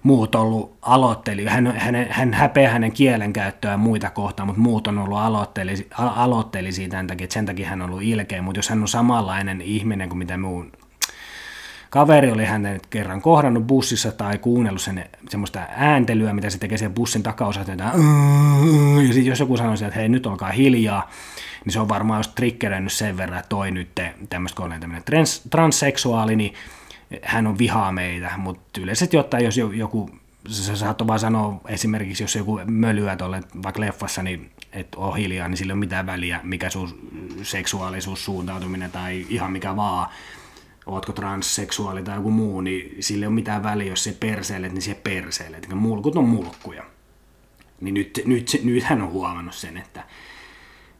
muut 0.02 0.34
ollut 0.34 0.76
aloitteli, 0.82 1.44
hän, 1.44 1.74
hän, 1.76 2.06
hän 2.10 2.34
häpeää 2.34 2.72
hänen 2.72 2.92
kielenkäyttöään 2.92 3.80
muita 3.80 4.10
kohtaan, 4.10 4.46
mutta 4.46 4.62
muut 4.62 4.86
on 4.86 4.98
ollut 4.98 5.18
aloitteli, 5.18 5.88
aloitteli 5.96 6.72
siitä 6.72 6.96
sen 6.96 7.06
takia, 7.06 7.24
että 7.24 7.34
sen 7.34 7.46
takia 7.46 7.68
hän 7.68 7.82
on 7.82 7.90
ollut 7.90 8.02
ilkeä, 8.02 8.42
mutta 8.42 8.58
jos 8.58 8.68
hän 8.68 8.82
on 8.82 8.88
samanlainen 8.88 9.60
ihminen 9.60 10.08
kuin 10.08 10.18
mitä 10.18 10.36
muun 10.36 10.72
kaveri 11.90 12.30
oli 12.30 12.44
hänen 12.44 12.80
kerran 12.90 13.22
kohdannut 13.22 13.66
bussissa 13.66 14.12
tai 14.12 14.38
kuunnellut 14.38 14.82
sen 14.82 15.04
semmoista 15.28 15.60
ääntelyä, 15.76 16.32
mitä 16.32 16.50
se 16.50 16.58
tekee 16.58 16.78
sen 16.78 16.94
bussin 16.94 17.22
takaosasta, 17.22 17.72
ja 17.72 17.92
sitten 19.06 19.26
jos 19.26 19.40
joku 19.40 19.56
sanoo 19.56 19.74
että 19.74 19.94
hei 19.94 20.08
nyt 20.08 20.26
olkaa 20.26 20.50
hiljaa, 20.50 21.10
niin 21.68 21.72
se 21.72 21.80
on 21.80 21.88
varmaan 21.88 22.18
just 22.18 22.34
triggerännyt 22.34 22.92
sen 22.92 23.16
verran, 23.16 23.38
että 23.38 23.48
toi 23.48 23.70
nyt 23.70 23.88
tämmöistä, 24.30 24.56
kun 24.56 24.66
olen 24.66 24.80
tämmöinen 24.80 25.04
trans, 25.04 25.42
transseksuaali, 25.50 26.36
niin 26.36 26.54
hän 27.22 27.46
on 27.46 27.58
vihaa 27.58 27.92
meitä, 27.92 28.30
mutta 28.36 28.80
yleisesti 28.80 29.16
ottaen, 29.16 29.44
jos 29.44 29.56
joku, 29.56 30.10
sä 30.48 30.76
saat 30.76 31.06
vaan 31.06 31.20
sanoa 31.20 31.60
esimerkiksi, 31.68 32.22
jos 32.22 32.36
joku 32.36 32.60
mölyä 32.66 33.16
tuolle 33.16 33.42
vaikka 33.62 33.80
leffassa, 33.80 34.22
niin 34.22 34.50
että 34.72 34.98
on 34.98 35.16
hiljaa, 35.16 35.48
niin 35.48 35.56
sillä 35.56 35.70
ei 35.70 35.74
ole 35.74 35.80
mitään 35.80 36.06
väliä, 36.06 36.40
mikä 36.42 36.70
sun 36.70 37.10
seksuaalisuus, 37.42 38.24
suuntautuminen 38.24 38.90
tai 38.90 39.26
ihan 39.28 39.52
mikä 39.52 39.76
vaan, 39.76 40.08
ootko 40.86 41.12
transseksuaali 41.12 42.02
tai 42.02 42.16
joku 42.16 42.30
muu, 42.30 42.60
niin 42.60 43.02
sillä 43.02 43.24
ei 43.24 43.26
ole 43.26 43.34
mitään 43.34 43.62
väliä, 43.62 43.88
jos 43.88 44.04
se 44.04 44.16
perseilet, 44.20 44.72
niin 44.72 44.82
se 44.82 44.94
perseilet. 44.94 45.68
Mulkut 45.74 46.16
on 46.16 46.28
mulkkuja. 46.28 46.82
Niin 47.80 47.94
nyt, 47.94 48.20
nyt, 48.24 48.60
nyt 48.64 48.84
hän 48.84 49.02
on 49.02 49.10
huomannut 49.10 49.54
sen, 49.54 49.76
että 49.76 50.04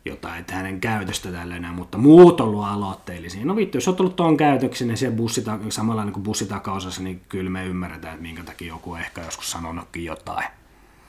jotain, 0.08 0.40
että 0.40 0.54
hänen 0.54 0.80
käytöstä 0.80 1.32
tällainen, 1.32 1.74
mutta 1.74 1.98
muut 1.98 2.40
on 2.40 2.48
ollut 2.48 2.64
aloitteellisia. 2.64 3.44
No 3.44 3.56
vittu, 3.56 3.76
jos 3.76 3.88
on 3.88 3.96
tullut 3.96 4.16
tuon 4.16 4.36
käytöksen, 4.36 4.88
niin 4.88 4.98
se 4.98 5.10
bussi, 5.10 5.44
samalla 5.68 6.04
niin 6.04 6.12
kuin 6.12 6.22
bussitakaosassa, 6.22 7.02
niin 7.02 7.20
kyllä 7.28 7.50
me 7.50 7.66
ymmärretään, 7.66 8.14
että 8.14 8.22
minkä 8.22 8.42
takia 8.42 8.68
joku 8.68 8.94
ehkä 8.94 9.20
joskus 9.20 9.50
sanonutkin 9.50 10.04
jotain. 10.04 10.44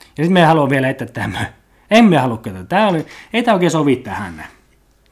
Ja 0.00 0.24
sitten 0.24 0.32
me 0.32 0.44
haluaa 0.44 0.70
vielä, 0.70 0.88
että 0.88 1.06
tämä, 1.06 1.52
emme 1.90 2.18
halua 2.18 2.36
tätä. 2.36 2.64
Tämä 2.64 2.88
oli, 2.88 3.06
ei 3.32 3.42
tämä 3.42 3.54
oikein 3.54 3.70
sovi 3.70 3.96
tähän. 3.96 4.44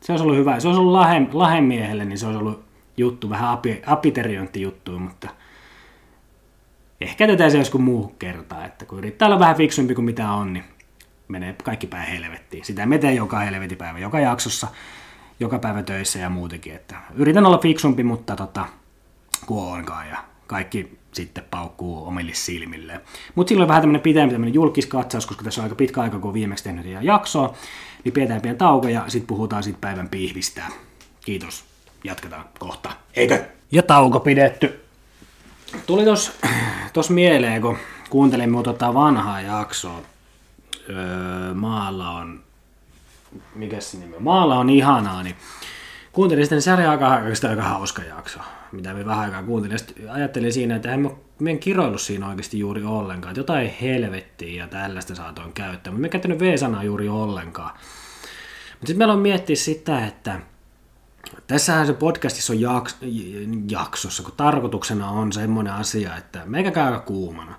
Se 0.00 0.12
olisi 0.12 0.24
ollut 0.24 0.36
hyvä. 0.36 0.60
Se 0.60 0.68
olisi 0.68 0.80
ollut 0.80 0.92
lahem, 0.92 1.28
lahemiehelle, 1.32 2.04
niin 2.04 2.18
se 2.18 2.26
olisi 2.26 2.38
ollut 2.40 2.64
juttu, 2.96 3.30
vähän 3.30 3.50
api, 3.50 3.82
apiteriontti 3.86 4.62
juttu, 4.62 4.98
mutta 4.98 5.28
ehkä 7.00 7.26
tätä 7.26 7.50
se 7.50 7.58
joskus 7.58 7.80
muu 7.80 8.14
kertaa, 8.18 8.64
että 8.64 8.84
kun 8.84 8.98
yrittää 8.98 9.26
olla 9.26 9.38
vähän 9.38 9.56
fiksumpi 9.56 9.94
kuin 9.94 10.04
mitä 10.04 10.32
on, 10.32 10.52
niin 10.52 10.64
menee 11.28 11.56
kaikki 11.64 11.86
päin 11.86 12.08
helvettiin. 12.08 12.64
Sitä 12.64 12.86
me 12.86 12.98
teen 12.98 13.16
joka 13.16 13.38
helvetipäivä, 13.38 13.98
joka 13.98 14.20
jaksossa, 14.20 14.68
joka 15.40 15.58
päivä 15.58 15.82
töissä 15.82 16.18
ja 16.18 16.30
muutenkin. 16.30 16.74
Että 16.74 16.96
yritän 17.14 17.46
olla 17.46 17.58
fiksumpi, 17.58 18.02
mutta 18.02 18.36
tota, 18.36 18.66
kuoonkaan 19.46 20.08
ja 20.08 20.16
kaikki 20.46 20.98
sitten 21.12 21.44
paukkuu 21.50 22.06
omille 22.06 22.34
silmille. 22.34 23.00
Mutta 23.34 23.48
silloin 23.48 23.68
vähän 23.68 23.82
tämmöinen 23.82 24.02
pitempi 24.02 24.32
tämmöinen 24.32 24.54
julkiskatsaus, 24.54 25.26
koska 25.26 25.44
tässä 25.44 25.60
on 25.60 25.62
aika 25.62 25.74
pitkä 25.74 26.00
aika, 26.00 26.18
kun 26.18 26.34
viimeksi 26.34 26.64
tehnyt 26.64 26.86
jaksoa, 27.00 27.54
niin 28.04 28.12
pidetään 28.12 28.40
pieni 28.40 28.58
tauko 28.58 28.88
ja 28.88 29.04
sitten 29.08 29.26
puhutaan 29.26 29.62
sitten 29.62 29.80
päivän 29.80 30.08
pihvistä. 30.08 30.62
Kiitos. 31.24 31.64
Jatketaan 32.04 32.44
kohta. 32.58 32.90
Eikö? 33.14 33.44
Ja 33.72 33.82
tauko 33.82 34.20
pidetty. 34.20 34.84
Tuli 35.86 36.04
tos, 36.04 37.10
mieleen, 37.10 37.62
kun 37.62 37.76
kuuntelin 38.10 38.62
tota 38.64 38.94
vanhaa 38.94 39.40
jaksoa 39.40 40.02
öö, 40.88 41.54
maalla 41.54 42.10
on, 42.10 42.40
mikä 43.54 43.80
se 43.80 43.98
nimi 43.98 44.16
Maalla 44.18 44.58
on 44.58 44.70
ihanaa, 44.70 45.22
niin 45.22 45.36
kuuntelin 46.12 46.44
sitten, 46.44 46.62
se 46.62 46.72
oli 46.72 46.86
aika, 46.86 47.08
aika, 47.48 47.62
hauska 47.62 48.02
jakso, 48.02 48.38
mitä 48.72 48.94
me 48.94 49.06
vähän 49.06 49.24
aikaa 49.24 49.42
kuuntelin. 49.42 49.78
Sitten 49.78 50.10
ajattelin 50.10 50.52
siinä, 50.52 50.76
että 50.76 50.92
en 50.92 51.00
mä 51.38 51.50
en 51.50 51.58
kiroillut 51.58 52.00
siinä 52.00 52.28
oikeasti 52.28 52.58
juuri 52.58 52.84
ollenkaan, 52.84 53.32
että 53.32 53.40
jotain 53.40 53.74
helvettiä 53.80 54.62
ja 54.62 54.68
tällaista 54.68 55.14
saatoin 55.14 55.52
käyttää, 55.52 55.90
mutta 55.90 56.02
me 56.02 56.08
käyttänyt 56.08 56.40
V-sanaa 56.40 56.84
juuri 56.84 57.08
ollenkaan. 57.08 57.70
Mutta 57.74 58.86
sitten 58.86 58.98
meillä 58.98 59.14
on 59.14 59.20
miettiä 59.20 59.56
sitä, 59.56 60.06
että 60.06 60.40
Tässähän 61.46 61.86
se 61.86 61.92
podcastissa 61.92 62.52
on 62.52 62.60
jaks, 62.60 62.96
jaksossa, 63.70 64.22
kun 64.22 64.32
tarkoituksena 64.36 65.10
on 65.10 65.32
semmoinen 65.32 65.72
asia, 65.72 66.16
että 66.16 66.42
meikä 66.44 66.70
käy 66.70 67.00
kuumana. 67.00 67.54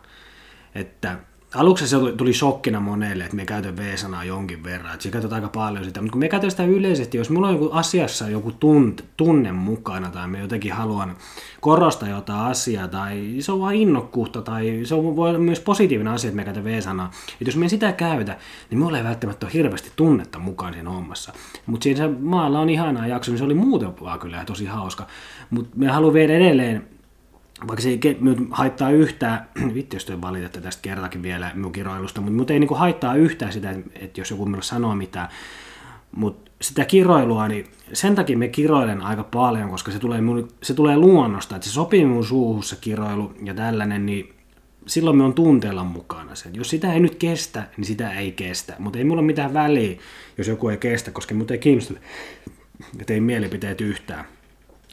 Että 0.76 1.18
aluksi 1.56 1.88
se 1.88 1.98
tuli 2.18 2.34
shokkina 2.34 2.80
monelle, 2.80 3.24
että 3.24 3.36
me 3.36 3.46
käytän 3.46 3.78
V-sanaa 3.78 4.24
jonkin 4.24 4.64
verran, 4.64 4.94
että 4.94 5.10
käytetään 5.10 5.44
aika 5.44 5.60
paljon 5.60 5.86
sitä, 5.86 6.02
mutta 6.02 6.12
kun 6.12 6.20
me 6.20 6.30
käytän 6.30 6.52
sitä 6.52 6.64
yleisesti, 6.64 7.18
jos 7.18 7.30
mulla 7.30 7.48
on 7.48 7.54
joku 7.54 7.70
asiassa 7.72 8.30
joku 8.30 8.52
tunte, 8.52 9.04
tunne 9.18 9.52
mukana 9.52 10.10
tai 10.10 10.28
me 10.28 10.40
jotenkin 10.40 10.74
haluan 10.74 11.16
korostaa 11.62 12.10
jotain 12.10 12.40
asiaa 12.40 12.88
tai 12.88 13.36
se 13.40 13.52
on 13.52 13.60
vain 13.60 13.82
innokkuutta 13.82 14.42
tai 14.42 14.80
se 14.84 14.96
on, 14.96 15.16
voi 15.16 15.30
olla 15.30 15.40
myös 15.40 15.60
positiivinen 15.60 16.14
asia, 16.14 16.28
että 16.28 16.36
me 16.36 16.46
käytän 16.46 16.64
V-sanaa, 16.64 17.12
että 17.32 17.46
jos 17.46 17.56
me 17.56 17.70
sitä 17.70 17.92
käytä, 17.92 18.38
niin 18.70 18.80
mulla 18.80 18.98
ei 18.98 19.04
välttämättä 19.04 19.46
ole 19.46 19.54
hirveästi 19.54 19.92
tunnetta 19.96 20.40
mukaan 20.40 20.74
siinä 20.74 20.90
hommassa. 20.90 21.34
Mutta 21.66 21.84
siinä 21.84 22.10
maalla 22.20 22.60
on 22.60 22.70
ihanaa 22.70 23.08
jakso, 23.08 23.32
niin 23.32 23.38
se 23.38 23.44
oli 23.44 23.54
muuten 23.54 24.00
vaan 24.02 24.20
kyllä 24.20 24.46
tosi 24.46 24.66
hauska, 24.66 25.08
mutta 25.50 25.78
me 25.78 25.88
haluan 25.88 26.14
vielä 26.14 26.34
edelleen 26.34 26.99
vaikka 27.68 27.82
se 27.82 27.90
ei 27.90 28.00
haittaa 28.52 28.92
yhtään, 28.92 29.50
vittu 29.76 29.96
jos 29.96 30.22
valitetta 30.22 30.62
tästä 30.62 30.82
kertakin 30.82 31.24
vielä 31.24 31.52
minun 31.54 31.72
kiroilusta, 31.72 32.22
mutta 32.22 32.38
mut 32.38 32.52
ei 32.52 32.60
niinku 32.60 32.76
haittaa 32.76 33.16
yhtään 33.16 33.54
sitä, 33.54 33.76
että 33.96 34.22
jos 34.22 34.32
joku 34.32 34.46
minulle 34.46 34.64
sanoo 34.64 34.96
mitään, 34.96 35.30
mutta 36.12 36.52
sitä 36.62 36.86
kiroilua, 36.86 37.48
niin 37.48 37.66
sen 37.94 38.16
takia 38.16 38.38
me 38.38 38.48
kiroilen 38.48 39.02
aika 39.02 39.24
paljon, 39.24 39.70
koska 39.70 39.92
se 39.92 40.00
tulee, 40.00 40.22
mun, 40.22 40.48
se 40.64 40.74
tulee 40.74 40.98
luonnosta, 40.98 41.56
että 41.56 41.68
se 41.68 41.74
sopii 41.74 42.06
mun 42.06 42.26
suuhun 42.26 42.64
se 42.64 42.78
kiroilu 42.82 43.34
ja 43.44 43.54
tällainen, 43.54 44.06
niin 44.06 44.34
silloin 44.88 45.18
me 45.18 45.24
on 45.24 45.34
tunteella 45.34 45.84
mukana 45.84 46.36
sen. 46.36 46.56
Jos 46.56 46.70
sitä 46.70 46.94
ei 46.94 47.00
nyt 47.00 47.16
kestä, 47.16 47.68
niin 47.78 47.86
sitä 47.86 48.14
ei 48.14 48.32
kestä. 48.32 48.76
Mutta 48.80 49.00
ei 49.00 49.06
mulla 49.06 49.20
ole 49.20 49.26
mitään 49.26 49.54
väliä, 49.54 49.98
jos 50.38 50.48
joku 50.48 50.70
ei 50.70 50.78
kestä, 50.78 51.12
koska 51.12 51.36
mut 51.36 51.52
ei 51.52 51.58
kiinnosta, 51.58 51.94
ei 53.08 53.22
mielipiteet 53.22 53.82
yhtään. 53.82 54.26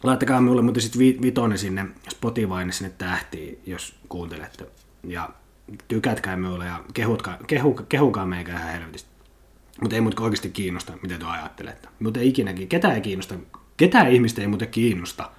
Laittakaa 0.02 0.40
minulle 0.40 0.62
muuten 0.62 0.82
sitten 0.82 1.22
vitonen 1.22 1.58
sinne 1.58 1.86
Spotifyne 2.10 2.72
sinne 2.72 2.92
tähtiin, 2.98 3.58
jos 3.66 3.94
kuuntelette. 4.08 4.66
Ja 5.04 5.30
tykätkää 5.88 6.36
minulle 6.36 6.66
ja 6.66 6.84
kehutkaa, 6.94 7.38
kehu, 7.46 7.74
kehukaa 7.88 8.26
meikä 8.26 8.52
ihan 8.52 8.72
helvetistä. 8.72 9.10
Mutta 9.80 9.96
ei 9.96 10.00
mut 10.00 10.20
oikeasti 10.20 10.50
kiinnosta, 10.50 10.92
mitä 11.02 11.18
te 11.18 11.24
ajattelette. 11.24 11.88
Mutta 12.00 12.20
ei 12.20 12.28
ikinäkin. 12.28 12.68
Ketä 12.68 12.92
ei 12.92 13.00
kiinnosta? 13.00 13.34
Ketään 13.76 14.10
ihmistä 14.10 14.40
ei 14.40 14.46
muuten 14.46 14.68
kiinnosta, 14.68 15.30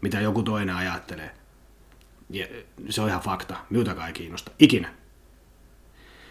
mitä 0.00 0.20
joku 0.20 0.42
toinen 0.42 0.74
ajattelee. 0.74 1.30
Ja 2.30 2.46
se 2.88 3.02
on 3.02 3.08
ihan 3.08 3.20
fakta. 3.20 3.56
Minutakaan 3.70 4.06
ei 4.06 4.12
kiinnosta. 4.12 4.50
Ikinä. 4.58 4.94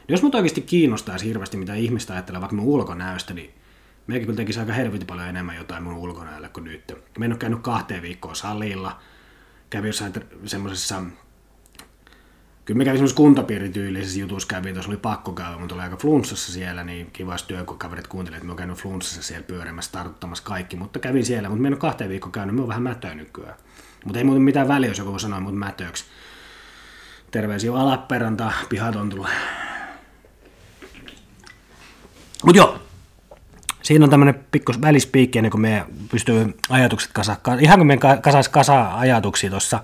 Jos 0.08 0.24
mut 0.24 0.36
oikeasti 0.36 0.62
kiinnostaisi 0.62 1.26
hirveästi, 1.26 1.58
mitä 1.58 1.74
ihmistä 1.74 2.14
ajattelee 2.14 2.42
vaikka 2.42 2.56
mun 2.56 2.66
ulkonäöstä, 2.66 3.34
niin 3.34 3.54
Meikin 4.10 4.26
kyllä 4.26 4.38
tekisi 4.38 4.60
aika 4.60 4.74
helvetin 4.74 5.08
paljon 5.08 5.28
enemmän 5.28 5.56
jotain 5.56 5.84
mun 5.84 5.94
ulkonäölle 5.94 6.50
kuin 6.50 6.64
nyt. 6.64 6.94
Mä 7.18 7.26
en 7.26 7.32
ole 7.32 7.40
käynyt 7.40 7.60
kahteen 7.62 8.02
viikkoon 8.02 8.36
salilla. 8.36 9.00
Kävin 9.70 9.88
jossain 9.88 10.14
semmoisessa 10.46 11.04
Kyllä 12.66 12.78
me 12.78 12.86
kävin 12.86 12.98
semmoisessa 12.98 13.18
kuntapiirityylisessä 13.18 14.20
jutussa 14.20 14.48
kävin, 14.48 14.74
tuossa 14.74 14.92
oli 14.92 14.98
pakko 14.98 15.32
käydä, 15.32 15.58
mutta 15.58 15.76
oli 15.76 15.84
aika 15.84 15.98
flunssassa 15.98 16.52
siellä, 16.52 16.84
niin 16.84 17.12
kiva, 17.12 17.34
jos 17.34 17.44
työkaverit 17.44 18.08
kuuntelivat, 18.08 18.38
että 18.38 18.46
mä 18.46 18.52
oon 18.52 18.58
käynyt 18.58 18.78
flunssassa 18.78 19.24
siellä 19.24 19.48
pyörimässä, 19.48 19.92
tartuttamassa 19.92 20.44
kaikki, 20.44 20.76
mutta 20.76 21.00
kävin 21.00 21.26
siellä, 21.26 21.50
mutta 21.50 21.62
mä 21.62 21.68
en 21.68 21.74
ole 21.74 21.80
kahteen 21.80 22.10
viikkoon 22.10 22.32
käynyt, 22.32 22.56
mä 22.56 22.62
oon 22.62 22.70
vähän 22.70 22.84
mätöä 22.84 23.16
nykyään. 23.16 23.56
Mutta 24.06 24.20
ei 24.20 24.24
muuten 24.24 24.44
mitään 24.44 24.68
väliä, 24.68 24.90
jos 24.90 24.98
joku 24.98 25.12
voi 25.12 25.20
sanoa 25.20 25.40
mut 25.40 25.58
mätöksi. 25.58 26.06
Terveisiä 27.32 27.74
Alaperanta, 27.74 28.52
pihat 28.70 28.96
on 28.96 29.10
tullut. 29.10 29.28
Mut 32.44 32.56
joo, 32.56 32.89
siinä 33.90 34.06
on 34.06 34.10
tämmöinen 34.10 34.46
pikku 34.52 34.72
välispiikki 34.82 35.40
ennen 35.40 35.52
kuin 35.52 35.62
me 35.62 35.86
pystyy 36.12 36.58
ajatukset 36.70 37.12
kasa, 37.14 37.36
ihan 37.60 37.80
kuin 37.80 37.88
me 37.88 37.98
kasais 38.22 38.50
kasa 38.50 38.98
ajatuksia 38.98 39.50
tuossa 39.50 39.80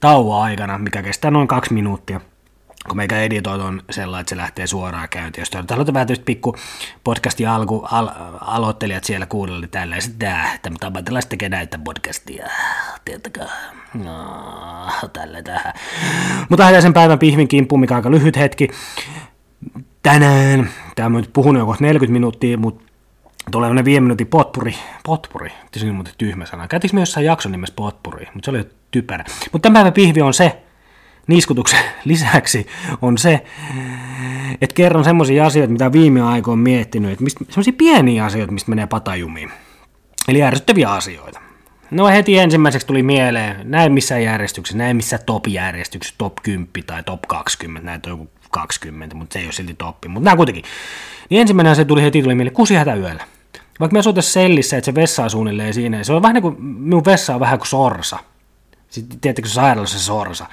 tauon 0.00 0.42
aikana, 0.42 0.78
mikä 0.78 1.02
kestää 1.02 1.30
noin 1.30 1.48
kaksi 1.48 1.74
minuuttia 1.74 2.20
kun 2.88 2.96
meikä 2.96 3.20
editoit 3.20 3.62
on 3.62 3.82
sellainen, 3.90 4.20
että 4.20 4.30
se 4.30 4.36
lähtee 4.36 4.66
suoraan 4.66 5.08
käyntiin. 5.08 5.42
Jos 5.42 5.50
te 5.50 5.58
haluatte 5.70 5.92
vähän 5.92 6.08
pikku 6.24 6.56
podcastin 7.04 7.48
alku, 7.48 7.88
al, 7.90 8.08
aloittelijat 8.40 9.04
siellä 9.04 9.26
kuunnella, 9.26 9.60
niin 9.60 9.70
tällaiset, 9.70 10.12
että 10.12 10.52
että 10.54 10.86
ammattilaiset 10.86 11.28
tekee 11.28 11.48
näitä 11.48 11.78
podcastia, 11.78 12.46
tiettäkää. 13.04 13.48
No, 13.94 15.08
tällä 15.12 15.42
tähän. 15.42 15.72
Mutta 16.48 16.62
lähdetään 16.62 16.82
sen 16.82 16.92
päivän 16.92 17.18
pihvin 17.18 17.48
kimppuun, 17.48 17.80
mikä 17.80 17.94
on 17.94 17.96
aika 17.96 18.10
lyhyt 18.10 18.36
hetki. 18.36 18.68
Tänään, 20.02 20.70
tämä 20.94 21.06
on 21.06 21.12
nyt 21.12 21.30
puhunut 21.32 21.60
jo 21.60 21.76
40 21.80 22.12
minuuttia, 22.12 22.58
mutta 22.58 22.85
Tulee 23.50 23.74
ne 23.74 23.84
viiden 23.84 24.02
minuutin 24.02 24.26
potpuri. 24.26 24.74
Potpuri. 25.04 25.52
Se 25.76 25.86
on 25.86 25.94
muuten 25.94 26.14
tyhmä 26.18 26.46
sana. 26.46 26.68
Käytiinkö 26.68 26.94
me 26.94 27.00
jossain 27.00 27.26
jakson 27.26 27.52
nimessä 27.52 27.74
potpuri, 27.76 28.28
mutta 28.34 28.44
se 28.44 28.50
oli 28.50 28.64
typerä. 28.90 29.24
Mutta 29.52 29.66
tämän 29.66 29.74
päivän 29.74 29.92
pihvi 29.92 30.22
on 30.22 30.34
se, 30.34 30.62
niskutuksen 31.26 31.80
lisäksi 32.04 32.66
on 33.02 33.18
se, 33.18 33.44
että 34.60 34.74
kerron 34.74 35.04
semmoisia 35.04 35.46
asioita, 35.46 35.72
mitä 35.72 35.92
viime 35.92 36.22
aikoina 36.22 36.52
on 36.52 36.58
miettinyt, 36.58 37.12
että 37.12 37.24
semmoisia 37.48 37.72
pieniä 37.78 38.24
asioita, 38.24 38.52
mistä 38.52 38.70
menee 38.70 38.86
patajumiin. 38.86 39.50
Eli 40.28 40.42
ärsyttäviä 40.42 40.90
asioita. 40.90 41.40
No 41.90 42.06
heti 42.06 42.38
ensimmäiseksi 42.38 42.86
tuli 42.86 43.02
mieleen, 43.02 43.56
näin 43.64 43.92
missä 43.92 44.18
järjestyksessä, 44.18 44.78
näin 44.78 44.96
missä 44.96 45.18
top-järjestyksessä, 45.18 46.14
top 46.18 46.36
10 46.42 46.68
tai 46.86 47.02
top 47.02 47.22
20, 47.28 47.86
näitä 47.86 48.10
on 48.10 48.18
joku 48.18 48.30
20, 48.50 49.16
mutta 49.16 49.32
se 49.32 49.38
ei 49.38 49.44
ole 49.44 49.52
silti 49.52 49.74
toppi, 49.74 50.08
mutta 50.08 50.24
nämä 50.24 50.36
kuitenkin. 50.36 50.64
Niin 51.30 51.40
ensimmäinen 51.40 51.76
se 51.76 51.84
tuli 51.84 52.02
heti 52.02 52.22
tuli 52.22 52.34
mieleen, 52.34 52.54
kusi 52.54 52.74
hätä 52.74 52.94
yöllä. 52.94 53.24
Vaikka 53.80 53.92
me 53.92 53.98
asutaan 53.98 54.22
sellissä, 54.22 54.76
että 54.76 54.86
se 54.86 54.94
vessa 54.94 55.22
on 55.22 55.30
suunnilleen 55.30 55.74
siinä, 55.74 56.04
se 56.04 56.12
on 56.12 56.22
vähän 56.22 56.34
niin 56.34 56.42
kuin, 56.42 56.62
minun 56.62 57.04
vessa 57.04 57.34
on 57.34 57.40
vähän 57.40 57.58
kuin 57.58 57.68
sorsa. 57.68 58.18
Sitten 58.88 59.20
tiedättekö 59.20 59.48
sairaalassa 59.48 59.98
se 59.98 60.04
sorsa, 60.04 60.46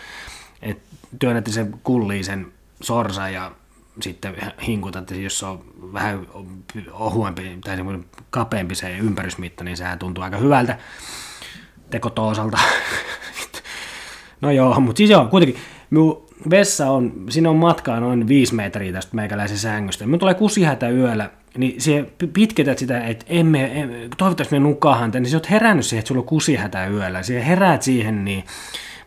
että 0.62 0.96
työnnätte 1.20 1.52
sen 1.52 1.80
kulliin 1.84 2.26
sen 2.26 2.48
sorsa 2.82 3.30
ja 3.30 3.52
sitten 4.02 4.36
hinkutatte, 4.68 5.16
jos 5.16 5.40
se 5.40 5.46
on 5.46 5.66
vähän 5.94 6.28
ohuempi 6.92 7.58
tai 7.64 7.76
semmoinen 7.76 8.06
kapeampi 8.30 8.76
se 8.76 8.98
ympärysmitta, 8.98 9.64
niin 9.64 9.78
sehän 9.78 10.00
tuntuu 10.00 10.24
aika 10.24 10.38
hyvältä 10.38 10.78
tekotoosalta. 11.90 12.58
no 14.42 14.52
joo, 14.52 14.80
mutta 14.80 14.98
siis 14.98 15.10
joo, 15.10 15.26
kuitenkin 15.26 15.62
minun 15.90 16.28
vessa 16.50 16.92
on, 16.92 17.14
siinä 17.30 17.50
on 17.50 17.56
matkaa 17.56 18.00
noin 18.00 18.28
viisi 18.28 18.56
metriä 18.56 18.94
tästä 18.94 19.16
meikäläisen 19.16 19.58
sängystä. 19.58 20.06
Minun 20.06 20.20
tulee 20.20 20.34
kusihätä 20.34 20.90
yöllä, 20.90 21.30
niin 21.58 21.82
se 21.82 22.06
pitketät 22.34 22.78
sitä, 22.78 23.04
että 23.04 23.26
emme, 23.30 23.80
emme 23.82 23.96
toivottavasti 24.18 24.56
me 24.56 24.60
nukahan 24.60 25.12
niin 25.12 25.30
sä 25.30 25.38
oot 25.38 25.50
herännyt 25.50 25.86
siihen, 25.86 26.00
että 26.00 26.08
sulla 26.08 26.22
on 26.22 26.28
kusihätä 26.28 26.88
yöllä. 26.88 27.24
Siihen 27.24 27.44
heräät 27.44 27.82
siihen, 27.82 28.26
niin 28.26 28.44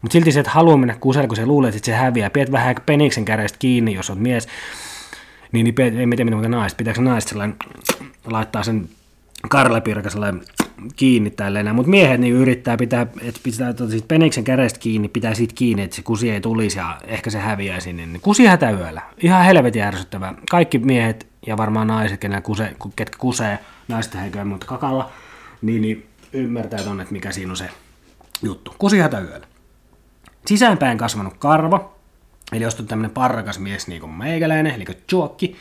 mutta 0.02 0.12
silti 0.12 0.32
se 0.32 0.40
et 0.40 0.46
halua 0.46 0.76
mennä 0.76 0.96
kuselle, 1.00 1.28
kun 1.28 1.36
se 1.36 1.46
luulee, 1.46 1.68
että 1.68 1.86
se 1.86 1.92
häviää. 1.92 2.30
Piet 2.30 2.52
vähän 2.52 2.76
peniksen 2.86 3.24
käreistä 3.24 3.58
kiinni, 3.58 3.94
jos 3.94 4.10
oot 4.10 4.18
mies. 4.18 4.48
Niin, 5.52 5.64
niin 5.64 5.74
ei 5.80 5.90
tiedä, 5.90 6.06
miten 6.06 6.50
naiset. 6.50 6.76
Pitääkö 6.76 7.00
naiset 7.00 7.28
sellainen 7.28 7.56
laittaa 8.24 8.62
sen 8.62 8.88
karlepirka 9.48 10.10
sellainen 10.10 10.42
kiinni 10.96 11.30
tälleen. 11.30 11.74
Mutta 11.74 11.90
miehet 11.90 12.20
niin 12.20 12.34
yrittää 12.34 12.76
pitää, 12.76 13.06
että 13.22 13.40
pitää 13.42 13.72
tuota, 13.72 13.90
siitä 13.90 14.06
peniksen 14.08 14.44
käreistä 14.44 14.78
kiinni, 14.78 15.08
pitää 15.08 15.34
siitä 15.34 15.54
kiinni, 15.56 15.82
että 15.82 15.96
se 15.96 16.02
kusi 16.02 16.30
ei 16.30 16.40
tulisi 16.40 16.78
ja 16.78 16.98
ehkä 17.06 17.30
se 17.30 17.38
häviää 17.38 17.80
sinne. 17.80 18.06
Niin 18.06 18.20
kusi 18.20 18.46
hätä 18.46 18.70
yöllä. 18.70 19.02
Ihan 19.18 19.44
helvetin 19.44 19.82
ärsyttävää. 19.82 20.34
Kaikki 20.50 20.78
miehet 20.78 21.26
ja 21.46 21.56
varmaan 21.56 21.86
naiset, 21.86 22.20
kenellä 22.20 22.40
kuse, 22.40 22.76
ketkä 22.96 23.18
kusee, 23.18 23.58
naista 23.88 24.18
heiköä, 24.18 24.44
mutta 24.44 24.66
kakalla, 24.66 25.10
niin, 25.62 25.82
niin 25.82 26.06
ymmärtää 26.32 26.82
ton, 26.82 27.00
että 27.00 27.12
mikä 27.12 27.32
siinä 27.32 27.52
on 27.52 27.56
se 27.56 27.68
juttu. 28.42 28.74
Kusi 28.78 28.98
hätä 28.98 29.18
yöllä. 29.18 29.46
Sisäänpäin 30.46 30.98
kasvanut 30.98 31.34
karva, 31.38 31.94
eli 32.52 32.64
jos 32.64 32.80
on 32.80 32.86
tämmöinen 32.86 33.10
parrakas 33.10 33.58
mies 33.58 33.88
niin 33.88 34.00
kuin 34.00 34.12
meikäläinen, 34.12 34.74
eli 34.74 34.84
juokki, 35.12 35.56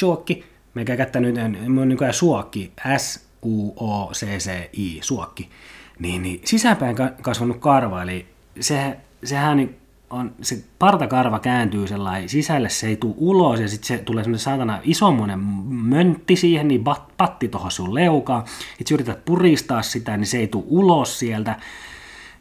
juokki, 0.00 0.44
meikä 0.74 0.96
kättänyt, 0.96 1.34
mä 1.68 1.80
oon 1.80 1.88
niin 1.88 1.98
kuin 1.98 2.12
suokki, 2.12 2.72
S 2.96 3.26
U-O-C-C-I, 3.42 4.98
suokki, 5.02 5.50
niin, 5.98 6.22
niin 6.22 6.40
sisäänpäin 6.44 6.96
kasvanut 7.22 7.58
karva, 7.60 8.02
eli 8.02 8.26
se, 8.60 8.96
sehän 9.24 9.70
on, 10.10 10.32
se 10.42 10.64
partakarva 10.78 11.38
kääntyy 11.38 11.86
sellainen, 11.86 12.28
sisälle 12.28 12.68
se 12.68 12.86
ei 12.86 12.96
tule 12.96 13.14
ulos 13.16 13.60
ja 13.60 13.68
sitten 13.68 13.98
se 13.98 14.04
tulee 14.04 14.24
semmoinen 14.24 14.40
saatana 14.40 14.80
isommoinen 14.82 15.38
möntti 15.68 16.36
siihen, 16.36 16.68
niin 16.68 16.84
patti 17.16 17.48
tuohon 17.48 17.70
sun 17.70 17.94
leukaan, 17.94 18.44
että 18.80 18.94
yrität 18.94 19.24
puristaa 19.24 19.82
sitä, 19.82 20.16
niin 20.16 20.26
se 20.26 20.38
ei 20.38 20.48
tule 20.48 20.64
ulos 20.68 21.18
sieltä, 21.18 21.56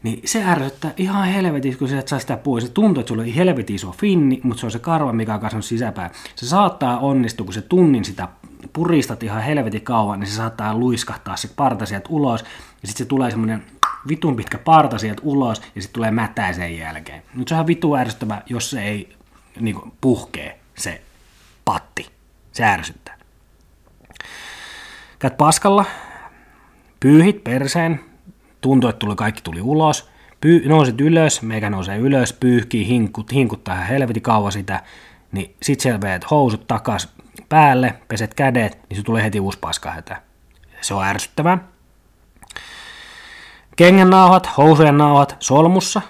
niin 0.03 0.22
se 0.26 0.43
ärsyttää 0.43 0.93
ihan 0.97 1.28
helvetin, 1.28 1.78
kun 1.78 1.88
sä 1.88 1.99
et 1.99 2.07
saa 2.07 2.20
sitä 2.20 2.38
pois. 2.38 2.63
Se 2.63 2.72
tuntuu, 2.72 3.01
että 3.01 3.07
sulla 3.07 3.22
on 3.22 3.30
helvetin 3.30 3.76
iso 3.76 3.91
finni, 3.91 4.39
mutta 4.43 4.59
se 4.59 4.66
on 4.66 4.72
se 4.72 4.80
karva, 4.80 5.13
mikä 5.13 5.34
on 5.34 5.39
kasvanut 5.39 5.66
sisäpäin. 5.66 6.11
Se 6.36 6.47
saattaa 6.47 6.99
onnistua, 6.99 7.43
kun 7.43 7.53
se 7.53 7.61
tunnin 7.61 8.05
sitä 8.05 8.28
puristat 8.74 9.24
ihan 9.24 9.41
helvetin 9.41 9.82
kauan, 9.82 10.20
niin 10.20 10.28
se 10.28 10.36
saattaa 10.36 10.78
luiskahtaa 10.78 11.38
se 11.38 11.49
parta 11.55 11.86
sieltä 11.86 12.09
ulos, 12.09 12.41
ja 12.82 12.88
sitten 12.88 13.05
se 13.05 13.05
tulee 13.05 13.32
semmoinen 13.32 13.63
vitun 14.08 14.36
pitkä 14.36 14.58
parta 14.58 14.97
sieltä 14.97 15.22
ulos, 15.26 15.62
ja 15.76 15.82
sitten 15.82 15.93
tulee 15.93 16.12
mätää 16.12 16.53
sen 16.53 16.78
jälkeen. 16.78 17.24
Nyt 17.34 17.47
se 17.47 17.56
on 17.56 17.68
vitun 17.68 17.99
ärsyttävä, 17.99 18.41
jos 18.49 18.70
se 18.70 18.84
ei 18.84 19.16
niin 19.60 19.76
kuin, 19.76 19.93
puhkee 20.01 20.60
se 20.78 21.01
patti. 21.66 22.10
Se 22.51 22.64
ärsyttää. 22.64 23.18
Käyt 25.20 25.38
paskalla, 25.38 25.86
pyyhit 26.99 27.43
perseen, 27.43 27.99
tuntuu, 28.62 28.89
että 28.89 28.99
tuli, 28.99 29.16
kaikki 29.16 29.41
tuli 29.41 29.62
ulos, 29.62 30.10
Pyy, 30.41 30.68
nousit 30.68 31.01
ylös, 31.01 31.41
meikä 31.41 31.70
nousee 31.70 31.97
ylös, 31.97 32.34
pyyhkii, 32.34 32.88
hinkut, 32.88 33.32
hinkuttaa 33.32 33.76
ihan 33.76 33.88
helvetin 33.88 34.24
kauan 34.24 34.51
sitä, 34.51 34.84
niin 35.32 35.56
sit 35.62 35.80
siellä 35.80 36.01
veet 36.01 36.32
housut 36.32 36.68
takas 36.68 37.14
päälle, 37.49 37.95
peset 38.08 38.34
kädet, 38.34 38.80
niin 38.89 38.97
se 38.97 39.03
tulee 39.03 39.24
heti 39.24 39.39
uusi 39.39 39.60
paskahätä. 39.60 40.22
Se 40.82 40.93
on 40.93 41.06
ärsyttävää. 41.06 41.58
Kengän 43.76 44.09
nauhat, 44.09 44.49
housujen 44.57 44.97
nauhat 44.97 45.36
solmussa. 45.39 46.01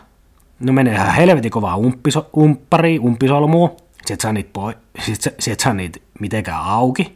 No 0.60 0.74
menee 0.74 0.94
ihan 0.94 1.14
helvetin 1.14 1.52
kovaa 1.52 1.76
umppiso, 1.76 2.30
umppari, 2.38 3.00
umpisolmua. 3.00 3.76
Sitten 3.98 4.20
saa 4.22 4.34
niitä, 4.34 4.50
poi, 4.54 4.74
sit, 5.00 5.22
sit 5.40 5.60
saa 5.60 5.74
niitä 5.74 6.00
mitenkään 6.20 6.64
auki. 6.64 7.16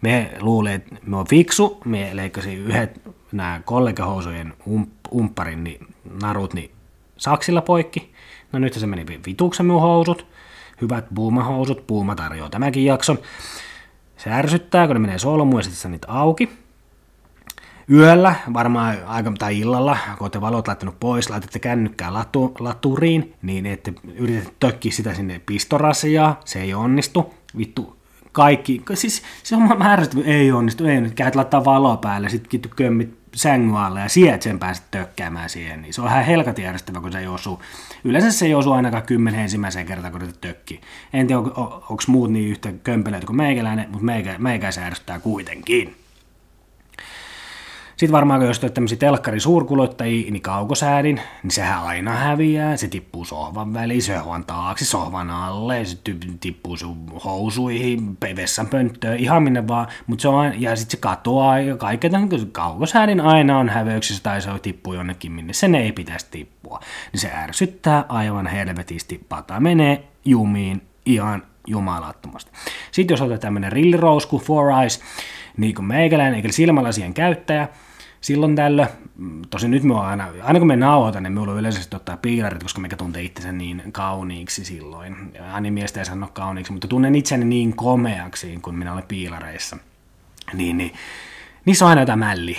Me 0.00 0.32
luulee, 0.40 0.74
että 0.74 0.94
me 1.06 1.16
on 1.16 1.26
fiksu. 1.26 1.80
Me 1.84 2.10
leikkasin 2.12 2.58
yhdet 2.58 3.00
nämä 3.32 3.60
kollegahousujen 3.64 4.54
ump, 4.66 4.88
umpparin 5.12 5.64
niin 5.64 5.86
narut 6.22 6.54
niin 6.54 6.70
saksilla 7.16 7.62
poikki. 7.62 8.12
No 8.52 8.58
nyt 8.58 8.72
se 8.72 8.86
meni 8.86 9.06
vituksen 9.26 9.66
minun 9.66 9.80
housut. 9.80 10.26
Hyvät 10.80 11.04
buumahousut, 11.14 11.86
buuma 11.86 12.14
tarjoaa 12.14 12.50
tämäkin 12.50 12.84
jakson. 12.84 13.18
Se 14.16 14.30
ärsyttää, 14.30 14.86
kun 14.86 14.96
ne 14.96 15.00
menee 15.00 15.18
solmuun 15.18 15.58
ja 15.60 15.62
sitten 15.62 15.90
niitä 15.90 16.08
auki. 16.08 16.63
Yöllä, 17.90 18.34
varmaan 18.52 18.96
aika 19.06 19.32
tai 19.38 19.58
illalla, 19.58 19.98
kun 20.06 20.24
olette 20.24 20.40
valot 20.40 20.68
laittanut 20.68 21.00
pois, 21.00 21.30
laitatte 21.30 21.58
kännykkää 21.58 22.12
latu, 22.12 22.54
laturiin, 22.58 23.34
niin 23.42 23.66
ette 23.66 23.94
yritä 24.14 24.50
tökkiä 24.60 24.92
sitä 24.92 25.14
sinne 25.14 25.40
pistorasiaa, 25.46 26.40
se 26.44 26.60
ei 26.60 26.74
onnistu. 26.74 27.34
Vittu, 27.58 27.96
kaikki, 28.32 28.82
siis 28.94 29.22
se 29.42 29.56
on 29.56 29.82
ärsyttävä, 29.82 30.22
ei 30.24 30.52
onnistu, 30.52 30.86
ei 30.86 31.00
nyt 31.00 31.14
käyt 31.14 31.34
laittaa 31.34 31.64
valoa 31.64 31.96
päälle, 31.96 32.28
sitten 32.28 32.70
kömmit 32.76 33.18
sängyn 33.34 33.76
alle 33.76 34.00
ja 34.00 34.08
sieltä 34.08 34.44
sen 34.44 34.58
pääset 34.58 34.84
tökkäämään 34.90 35.50
siihen, 35.50 35.82
niin 35.82 35.94
se 35.94 36.00
on 36.00 36.08
ihan 36.08 36.24
helkatin 36.24 36.64
järjestävä, 36.64 37.00
kun 37.00 37.12
se 37.12 37.18
ei 37.18 37.26
osu. 37.26 37.62
Yleensä 38.04 38.32
se 38.32 38.46
ei 38.46 38.54
osu 38.54 38.72
ainakaan 38.72 39.02
kymmenen 39.02 39.40
ensimmäisen 39.40 39.86
kertaa, 39.86 40.10
kun 40.10 40.20
se 40.20 40.32
tökkii. 40.40 40.80
En 41.12 41.26
tiedä, 41.26 41.40
onko 41.40 42.02
muut 42.06 42.30
niin 42.30 42.50
yhtä 42.50 42.72
kömpeleitä 42.84 43.26
kuin 43.26 43.36
meikäläinen, 43.36 43.86
mutta 43.90 44.04
meikä, 44.04 44.34
meikä 44.38 44.72
se 44.72 44.80
kuitenkin. 45.22 46.03
Sitten 47.96 48.12
varmaan, 48.12 48.42
jos 48.42 48.62
olet 48.62 48.74
tämmöisiä 48.74 48.98
telkkari 48.98 49.40
suurkuluttajia, 49.40 50.30
niin 50.30 50.42
kaukosäädin, 50.42 51.20
niin 51.42 51.50
sehän 51.50 51.82
aina 51.82 52.10
häviää. 52.10 52.76
Se 52.76 52.88
tippuu 52.88 53.24
sohvan 53.24 53.74
väliin, 53.74 54.02
sohvan 54.02 54.44
taakse, 54.44 54.84
sohvan 54.84 55.30
alle, 55.30 55.84
se 55.84 55.98
tippuu 56.40 56.76
sun 56.76 57.12
housuihin, 57.24 58.18
vessanpönttöön, 58.36 59.18
ihan 59.18 59.42
minne 59.42 59.68
vaan. 59.68 59.86
Mutta 60.06 60.22
se 60.22 60.28
on, 60.28 60.60
ja 60.60 60.76
sitten 60.76 60.90
se 60.90 61.00
katoaa 61.00 61.60
ja 61.60 61.76
kaiken 61.76 62.12
kaukosäädin 62.52 63.20
aina 63.20 63.58
on 63.58 63.68
häveyksessä 63.68 64.22
tai 64.22 64.42
se 64.42 64.50
tippuu 64.62 64.94
jonnekin, 64.94 65.32
minne 65.32 65.52
sen 65.52 65.74
ei 65.74 65.92
pitäisi 65.92 66.26
tippua. 66.30 66.80
Niin 67.12 67.20
se 67.20 67.30
ärsyttää 67.34 68.04
aivan 68.08 68.46
helvetisti. 68.46 69.26
Pata 69.28 69.60
menee 69.60 70.04
jumiin 70.24 70.82
ihan 71.06 71.42
jumalattomasti. 71.66 72.50
Sitten 72.92 73.14
jos 73.14 73.20
otetaan 73.20 73.40
tämmöinen 73.40 73.72
rillirousku, 73.72 74.38
Four 74.38 74.70
Eyes, 74.80 75.00
niin 75.56 75.74
kuin 75.74 75.86
meikäläinen, 75.86 76.34
eikä 76.34 76.52
silmälasien 76.52 77.14
käyttäjä, 77.14 77.68
silloin 78.24 78.56
tällöin, 78.56 78.88
tosin 79.50 79.70
nyt 79.70 79.82
me 79.82 80.00
aina, 80.00 80.28
aina 80.42 80.58
kun 80.58 80.68
me 80.68 80.76
nauhoitan, 80.76 81.22
niin 81.22 81.38
on 81.38 81.58
yleisesti 81.58 81.96
ottaa 81.96 82.16
piilarit, 82.16 82.62
koska 82.62 82.80
mikä 82.80 82.96
tuntee 82.96 83.22
itsensä 83.22 83.52
niin 83.52 83.82
kauniiksi 83.92 84.64
silloin. 84.64 85.16
Ani 85.52 85.70
miestä 85.70 86.00
ei 86.00 86.06
sano 86.06 86.30
kauniiksi, 86.32 86.72
mutta 86.72 86.88
tunnen 86.88 87.14
itseni 87.14 87.44
niin 87.44 87.76
komeaksi, 87.76 88.58
kun 88.62 88.78
minä 88.78 88.92
olen 88.92 89.04
piilareissa. 89.08 89.76
Niin, 90.52 90.78
niin 90.78 90.92
niissä 91.64 91.84
on 91.84 91.88
aina 91.88 92.02
jotain 92.02 92.18
mälli 92.18 92.56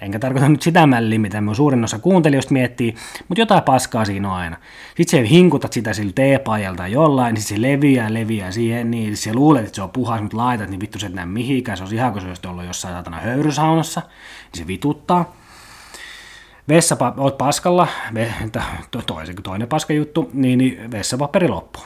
enkä 0.00 0.18
tarkoita 0.18 0.48
nyt 0.48 0.62
sitä 0.62 0.86
mälliä, 0.86 1.18
mitä 1.18 1.40
me 1.40 1.54
suurin 1.54 1.84
osa 1.84 1.98
kuuntelijoista 1.98 2.52
miettii, 2.52 2.94
mutta 3.28 3.40
jotain 3.40 3.62
paskaa 3.62 4.04
siinä 4.04 4.28
on 4.28 4.36
aina. 4.36 4.56
Sitten 4.96 5.20
se 5.20 5.30
hinkutat 5.30 5.72
sitä 5.72 5.92
sillä 5.92 6.12
teepaajalta 6.14 6.76
tai 6.76 6.92
jollain, 6.92 7.34
niin 7.34 7.42
se 7.42 7.62
leviää, 7.62 8.14
leviää 8.14 8.50
siihen, 8.50 8.90
niin 8.90 9.16
se 9.16 9.34
luulet, 9.34 9.64
että 9.64 9.76
se 9.76 9.82
on 9.82 9.90
puhas, 9.90 10.22
mutta 10.22 10.36
laitat, 10.36 10.70
niin 10.70 10.80
vittu 10.80 10.98
se 10.98 11.06
et 11.06 11.14
näe 11.14 11.26
mihinkään, 11.26 11.78
se 11.78 11.84
on 11.84 11.94
ihan 11.94 12.12
kuin 12.12 12.22
se 12.22 12.28
olisi 12.28 12.46
ollut 12.46 12.64
jossain 12.64 12.94
satana 12.94 13.20
höyrysaunassa, 13.20 14.00
niin 14.00 14.62
se 14.62 14.66
vituttaa. 14.66 15.36
Vessapa, 16.68 17.14
oot 17.16 17.38
paskalla, 17.38 17.88
toisen, 19.06 19.36
toinen 19.42 19.68
paska 19.68 19.92
juttu, 19.92 20.30
niin, 20.32 20.58
niin 20.58 20.90
vessapaperi 20.90 21.48
loppuu. 21.48 21.82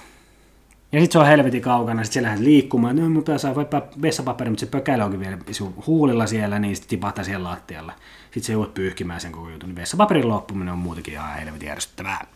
Ja 0.93 1.01
sitten 1.01 1.13
se 1.13 1.19
on 1.19 1.27
helvetin 1.27 1.63
kaukana, 1.63 2.05
sitten 2.05 2.23
se 2.23 2.27
lähdet 2.27 2.45
liikkumaan, 2.45 2.97
no 2.97 3.09
mutta 3.09 3.39
saa 3.39 3.55
vaikka 3.55 3.89
vessapaperi, 4.03 4.51
mutta 4.51 4.61
se 4.61 4.71
pökälä 4.71 5.05
onkin 5.05 5.21
vielä 5.21 5.39
huulilla 5.87 6.27
siellä, 6.27 6.59
niin 6.59 6.77
sitten 6.77 6.91
tipahtaa 6.91 7.25
siellä 7.25 7.49
lattialla. 7.49 7.93
Sitten 8.25 8.43
se 8.43 8.53
joudut 8.53 8.75
pyyhkimään 8.75 9.21
sen 9.21 9.33
koko 9.33 9.51
jutun, 9.51 9.69
niin 9.69 9.77
vessapaperin 9.77 10.29
loppuminen 10.29 10.73
on 10.73 10.79
muutenkin 10.79 11.15
ihan 11.15 11.35
helvetin 11.35 11.67
järjestävää. 11.67 12.27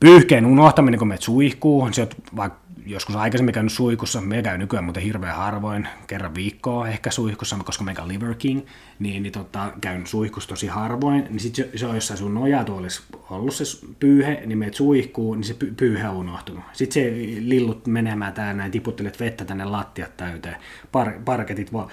Pyyhkeen 0.00 0.46
unohtaminen, 0.46 0.98
kun 0.98 1.08
menet 1.08 1.22
suihkuu, 1.22 1.88
se 1.92 2.08
vaikka 2.36 2.61
joskus 2.86 3.16
aikaisemmin 3.16 3.54
käynyt 3.54 3.72
suihkussa, 3.72 4.20
me 4.20 4.42
käy 4.42 4.58
nykyään 4.58 4.84
muuten 4.84 5.02
hirveän 5.02 5.36
harvoin, 5.36 5.88
kerran 6.06 6.34
viikkoa 6.34 6.88
ehkä 6.88 7.10
suihkussa, 7.10 7.56
koska 7.64 7.84
meikä 7.84 8.08
Liver 8.08 8.34
King, 8.34 8.60
niin, 8.98 9.22
niin 9.22 9.32
tota, 9.32 9.72
käyn 9.80 10.06
suihkussa 10.06 10.48
tosi 10.48 10.66
harvoin, 10.66 11.26
niin 11.28 11.40
sit 11.40 11.54
se, 11.54 11.70
se 11.76 11.86
on 11.86 11.94
jossain 11.94 12.18
sun 12.18 12.34
nojatuolissa 12.34 13.02
ollut 13.30 13.54
se 13.54 13.64
pyyhe, 14.00 14.42
niin 14.46 14.58
meet 14.58 14.74
suihkuu, 14.74 15.34
niin 15.34 15.44
se 15.44 15.54
py, 15.54 15.74
pyyhe 15.76 16.08
on 16.08 16.16
unohtunut. 16.16 16.64
Sitten 16.72 17.02
se 17.02 17.10
lillut 17.40 17.86
menemään 17.86 18.32
täällä 18.32 18.54
näin, 18.54 18.72
tiputtelet 18.72 19.20
vettä 19.20 19.44
tänne 19.44 19.64
lattiat 19.64 20.16
täyteen, 20.16 20.56
par, 20.92 21.12
parketit 21.24 21.72
vaan, 21.72 21.88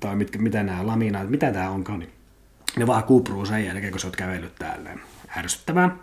tai 0.00 0.16
mitkä, 0.16 0.38
mitä 0.38 0.62
nämä 0.62 0.86
laminaat, 0.86 1.30
mitä 1.30 1.52
tää 1.52 1.70
onkaan, 1.70 1.98
niin 1.98 2.10
ne 2.76 2.86
vaan 2.86 3.04
kupruu 3.04 3.46
sen 3.46 3.64
jälkeen, 3.64 3.90
kun 3.90 4.00
sä 4.00 4.06
oot 4.06 4.16
kävellyt 4.16 4.54
täällä. 4.54 4.90
Ärsyttävää. 5.36 5.96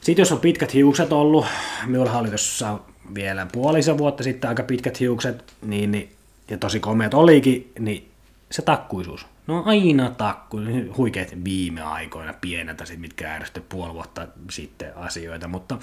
Sitten 0.00 0.22
jos 0.22 0.32
on 0.32 0.40
pitkät 0.40 0.74
hiukset 0.74 1.12
ollut, 1.12 1.46
minulla 1.86 2.18
oli 2.18 2.28
tuossa 2.28 2.78
vielä 3.14 3.46
puolisen 3.52 3.98
vuotta 3.98 4.22
sitten 4.22 4.48
aika 4.48 4.62
pitkät 4.62 5.00
hiukset, 5.00 5.44
niin, 5.62 5.90
niin, 5.90 6.12
ja 6.50 6.58
tosi 6.58 6.80
komeat 6.80 7.14
olikin, 7.14 7.72
niin 7.78 8.08
se 8.50 8.62
takkuisuus. 8.62 9.26
No 9.46 9.62
aina 9.66 10.10
takku, 10.10 10.58
huikeat 10.96 11.28
viime 11.44 11.82
aikoina 11.82 12.34
pienet 12.40 12.80
asiat, 12.80 13.00
mitkä 13.00 13.34
ärsytti 13.34 13.60
puoli 13.60 13.94
vuotta 13.94 14.28
sitten 14.50 14.96
asioita, 14.96 15.48
mutta 15.48 15.78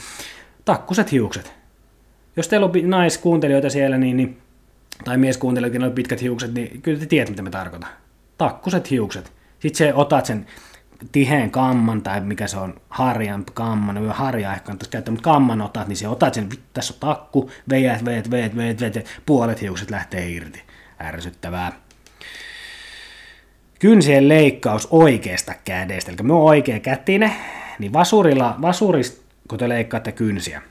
takkuset 0.66 1.12
hiukset. 1.12 1.54
Jos 2.36 2.48
teillä 2.48 2.66
on 2.66 2.72
naiskuuntelijoita 2.84 3.70
siellä, 3.70 3.98
niin, 3.98 4.18
niin 4.18 4.38
tai 5.04 5.18
mieskuuntelijoita, 5.18 5.86
on 5.86 5.92
pitkät 5.92 6.22
hiukset, 6.22 6.54
niin 6.54 6.82
kyllä 6.82 7.00
te 7.00 7.06
tiedät, 7.06 7.30
mitä 7.30 7.42
me 7.42 7.50
tarkoitan. 7.50 7.90
Takkuset 8.38 8.92
hiukset. 8.92 9.32
Sitten 9.60 9.78
se 9.78 9.94
otat 9.94 10.26
sen 10.26 10.46
tiheen 11.12 11.52
kamman, 11.52 12.02
tai 12.02 12.22
mikä 12.22 12.48
se 12.48 12.58
on, 12.58 12.82
harjan 12.90 13.46
kamman, 13.54 13.96
no 13.96 14.14
harjaa 14.14 14.54
ehkä 14.54 14.66
kannattaisi 14.66 14.92
käyttää, 14.92 15.12
mutta 15.12 15.24
kamman 15.24 15.62
otat, 15.62 15.88
niin 15.88 15.98
se 15.98 16.08
otat 16.08 16.34
sen, 16.34 16.50
tässä 16.74 16.94
on 16.94 17.00
takku, 17.00 17.52
veet, 17.70 18.06
veet, 18.06 18.32
veet, 18.32 18.56
veet, 18.56 18.82
veet, 18.82 19.06
puolet 19.26 19.62
hiukset 19.62 19.92
lähtee 19.92 20.30
irti. 20.30 20.62
Ärsyttävää. 21.02 21.72
Kynsien 23.80 24.30
leikkaus 24.30 24.88
oikeasta 24.92 25.54
kädestä, 25.66 26.12
eli 26.12 26.18
me 26.24 26.34
on 26.34 26.42
oikea 26.42 26.80
kätine, 26.80 27.36
niin 27.80 27.94
vasurilla, 27.94 28.56
vasurista, 28.62 29.22
kun 29.48 29.60
te 29.60 29.70
leikkaatte 29.70 30.12
kynsiä, 30.12 30.62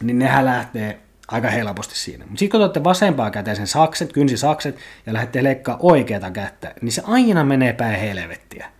niin 0.00 0.18
nehän 0.18 0.44
lähtee 0.44 0.98
aika 1.28 1.50
helposti 1.50 1.98
siinä. 1.98 2.24
Mutta 2.24 2.38
sitten 2.38 2.50
kun 2.50 2.60
te 2.60 2.64
olette 2.64 2.84
vasempaa 2.84 3.30
käteen 3.30 3.56
sen 3.56 3.66
sakset, 3.66 4.12
kynsisakset, 4.12 4.76
ja 5.06 5.12
lähdette 5.12 5.44
leikkaa 5.44 5.76
oikeata 5.80 6.30
kättä, 6.30 6.74
niin 6.80 6.92
se 6.92 7.02
aina 7.06 7.44
menee 7.44 7.72
päin 7.72 8.00
helvettiä 8.00 8.75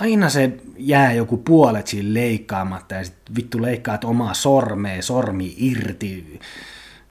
aina 0.00 0.28
se 0.28 0.52
jää 0.76 1.12
joku 1.12 1.36
puolet 1.36 1.86
siinä 1.86 2.14
leikkaamatta 2.14 2.94
ja 2.94 3.04
sitten 3.04 3.36
vittu 3.36 3.62
leikkaat 3.62 4.04
omaa 4.04 4.34
sormea, 4.34 5.02
sormi 5.02 5.54
irti. 5.56 6.40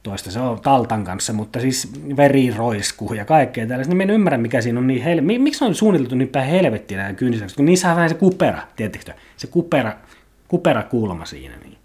Toista 0.04 0.32
se 0.32 0.40
on 0.40 0.62
taltan 0.62 1.04
kanssa, 1.04 1.34
mutta 1.34 1.60
siis 1.60 1.92
veri 2.18 2.52
roiskuu 2.52 3.14
ja 3.14 3.26
kaikkea 3.26 3.68
tällaista. 3.68 3.94
Niin 3.94 4.10
en 4.10 4.16
ymmärrä, 4.16 4.38
mikä 4.38 4.62
siinä 4.62 4.80
on 4.80 4.88
niin 4.88 5.04
hel... 5.04 5.22
Miksi 5.22 5.66
on 5.66 5.76
suunniteltu 5.76 6.16
niin 6.16 6.28
päin 6.28 6.50
helvettiä 6.50 6.98
nämä 6.98 7.14
kynsisäksi? 7.14 7.56
Kun 7.56 7.66
niissä 7.66 7.90
on 7.90 7.96
vähän 7.96 8.10
se 8.10 8.16
kupera, 8.16 8.62
tiettikö? 8.76 9.14
Se 9.38 9.48
kupera, 9.48 9.94
kupera 10.48 10.84
kulma 10.84 11.26
siinä. 11.26 11.56
Niin. 11.64 11.78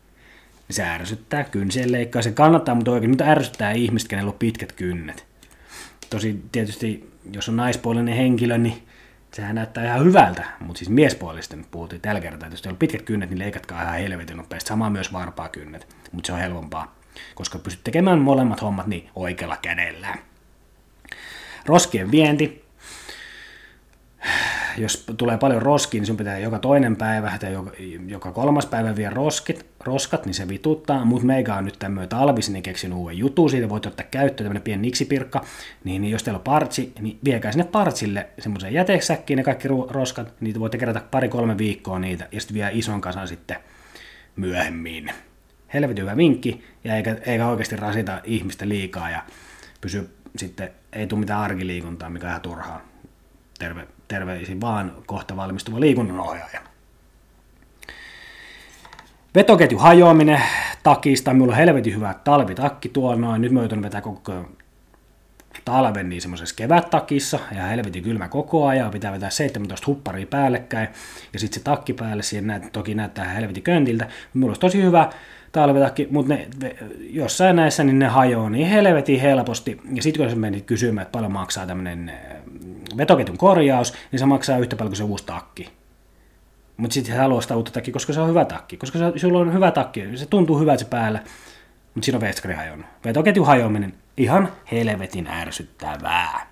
Se 0.71 0.83
ärsyttää 0.83 1.45
kynsien 1.45 1.93
leikkaa. 1.93 2.23
Se 2.23 2.31
kannattaa, 2.31 2.75
mutta 2.75 2.91
oikein 2.91 3.11
mutta 3.11 3.25
ärsyttää 3.25 3.73
ihmistä, 3.73 4.09
kenellä 4.09 4.31
on 4.31 4.39
pitkät 4.39 4.73
kynnet. 4.73 5.25
Tosi 6.11 6.43
tietysti, 6.53 7.11
jos 7.33 7.49
on 7.49 7.57
naispuolinen 7.57 8.17
henkilö, 8.17 8.59
niin 8.59 8.83
sehän 9.33 9.55
näyttää 9.55 9.85
ihan 9.85 10.05
hyvältä, 10.05 10.45
mutta 10.61 10.79
siis 10.79 10.91
miespuolista 10.91 11.57
nyt 11.57 11.71
puhuttiin 11.71 12.03
tällä 12.03 12.21
kertaa, 12.21 12.47
että 12.47 12.55
jos 12.55 12.63
teillä 12.63 12.75
on 12.75 12.79
pitkät 12.79 13.03
kynnet, 13.03 13.31
niin 13.31 13.39
leikatkaa 13.39 13.83
ihan 13.83 13.99
helvetin 13.99 14.37
nopeasti. 14.37 14.69
Sama 14.69 14.91
myös 14.91 15.13
varpaa 15.13 15.49
kynnet, 15.49 15.97
mutta 16.13 16.27
se 16.27 16.33
on 16.33 16.39
helpompaa, 16.39 16.95
koska 17.35 17.59
pystyt 17.59 17.85
tekemään 17.85 18.19
molemmat 18.19 18.63
hommat 18.63 18.87
niin 18.87 19.11
oikealla 19.15 19.57
kädellä. 19.57 20.15
Roskien 21.67 22.11
vienti, 22.11 22.62
jos 24.77 25.05
tulee 25.17 25.39
paljon 25.39 25.63
roskia, 25.63 26.01
niin 26.01 26.07
sun 26.07 26.17
pitää 26.17 26.39
joka 26.39 26.59
toinen 26.59 26.97
päivä 26.97 27.33
tai 27.41 27.53
joka, 28.07 28.33
kolmas 28.33 28.67
päivä 28.67 28.97
vie 28.97 29.11
roskit, 29.11 29.67
roskat, 29.85 30.27
niin 30.27 30.35
se 30.35 30.49
vituttaa, 30.49 31.05
mutta 31.05 31.27
meikä 31.27 31.55
on 31.55 31.65
nyt 31.65 31.79
tämmöinen 31.79 32.09
talvis, 32.09 32.51
niin 32.51 32.63
keksin 32.63 32.93
uuden 32.93 33.19
jutun, 33.19 33.51
siitä 33.51 33.69
voit 33.69 33.87
ottaa 33.87 34.07
käyttöön 34.11 34.45
tämmöinen 34.45 34.63
pieni 34.63 34.83
niksipirkka, 34.83 35.45
niin, 35.85 36.03
niin 36.03 36.13
jos 36.13 36.23
teillä 36.23 36.39
on 36.39 36.45
partsi, 36.45 36.93
niin 37.01 37.19
viekää 37.25 37.53
sinne 37.53 37.65
partsille 37.65 38.29
semmoiseen 38.39 38.75
jätesäkkiin 38.75 39.37
ne 39.37 39.43
kaikki 39.43 39.69
roskat, 39.91 40.33
niitä 40.41 40.61
voitte 40.61 40.79
kerätä 40.79 41.01
pari-kolme 41.11 41.59
viikkoa 41.59 41.99
niitä, 41.99 42.29
ja 42.33 42.41
sitten 42.41 42.55
vie 42.55 42.71
ison 42.73 43.01
kasan 43.01 43.29
sitten 43.29 43.57
myöhemmin. 44.37 45.11
Helvetin 45.75 46.05
hyvä 46.05 46.17
vinkki, 46.17 46.65
ja 46.85 46.97
eikä, 46.97 47.17
eikä 47.27 47.47
oikeasti 47.47 47.77
rasita 47.77 48.21
ihmistä 48.25 48.69
liikaa, 48.69 49.11
ja 49.11 49.23
pysy 49.81 50.11
sitten, 50.37 50.71
ei 50.93 51.07
tule 51.07 51.21
mitään 51.21 51.41
arkiliikuntaa, 51.41 52.11
mikä 52.11 52.27
on 52.27 52.31
ihan 52.31 52.41
turhaa. 52.41 52.83
Terve, 53.59 53.87
terveisin 54.13 54.61
vaan 54.61 54.93
kohta 55.07 55.37
valmistuva 55.37 55.81
liikunnanohjaaja. 55.81 56.61
Vetoketju 59.35 59.79
hajoaminen 59.79 60.43
takista, 60.83 61.33
minulla 61.33 61.53
on 61.53 61.57
helvetin 61.57 61.95
hyvä 61.95 62.15
talvitakki 62.25 62.89
tuolla 62.89 63.17
noin, 63.17 63.43
nyt 63.43 63.53
mä 63.53 63.61
oon 63.61 63.83
vetää 63.83 64.01
koko 64.01 64.45
talven 65.65 66.09
niin 66.09 66.23
semmoisessa 66.23 66.55
kevättakissa. 66.55 67.39
Ja 67.57 67.63
helvetin 67.63 68.03
kylmä 68.03 68.29
koko 68.29 68.67
ajan, 68.67 68.91
pitää 68.91 69.13
vetää 69.13 69.31
17 69.31 69.87
hupparia 69.87 70.27
päällekkäin. 70.27 70.89
Ja 71.33 71.39
sitten 71.39 71.61
se 71.61 71.65
takki 71.65 71.93
päälle, 71.93 72.23
siihen 72.23 72.47
näet, 72.47 72.73
toki 72.73 72.95
näyttää 72.95 73.25
helvetin 73.25 73.63
köntiltä, 73.63 74.09
minulla 74.35 74.51
olisi 74.51 74.61
tosi 74.61 74.83
hyvä 74.83 75.11
talvitakki, 75.53 76.09
mutta 76.11 76.35
ne, 76.35 76.49
jossain 77.11 77.57
näissä 77.57 77.85
niin 77.85 77.99
ne 77.99 78.07
hajoaa 78.07 78.51
niin 78.51 78.69
helvetin 78.69 79.21
helposti 79.21 79.81
ja 79.95 80.03
sitten 80.03 80.23
kun 80.23 80.31
se 80.31 80.37
meni 80.37 80.61
kysymään, 80.61 81.03
että 81.03 81.13
paljon 81.13 81.33
maksaa 81.33 81.67
tämmöinen 81.67 82.13
vetoketjun 82.97 83.39
korjaus, 83.39 83.95
niin 84.13 84.21
se 84.21 84.27
maksaa 84.27 84.59
yhtä 84.59 84.77
paljon 84.77 84.91
kuin 84.91 84.97
se 84.97 85.05
uusi 85.05 85.27
takki. 85.27 85.69
Mutta 86.77 86.95
sitten 86.95 87.17
haluaa 87.17 87.41
sitä 87.41 87.57
uutta 87.57 87.73
takki, 87.73 87.93
koska 87.93 88.13
se 88.13 88.21
on 88.21 88.29
hyvä 88.29 88.45
takki. 88.45 88.77
Koska 88.77 88.99
se, 88.99 89.13
sulla 89.17 89.39
on 89.39 89.55
hyvä 89.55 89.71
takki, 89.71 90.17
se 90.17 90.27
tuntuu 90.27 90.59
hyvältä 90.59 90.83
se 90.83 90.89
päällä, 90.89 91.19
mutta 91.95 92.05
siinä 92.05 92.17
on 92.17 92.21
veskari 92.21 92.55
hajonnut. 92.55 92.87
Vetoketjun 93.05 93.47
hajoaminen 93.47 93.95
ihan 94.17 94.49
helvetin 94.73 95.27
ärsyttävää. 95.27 96.52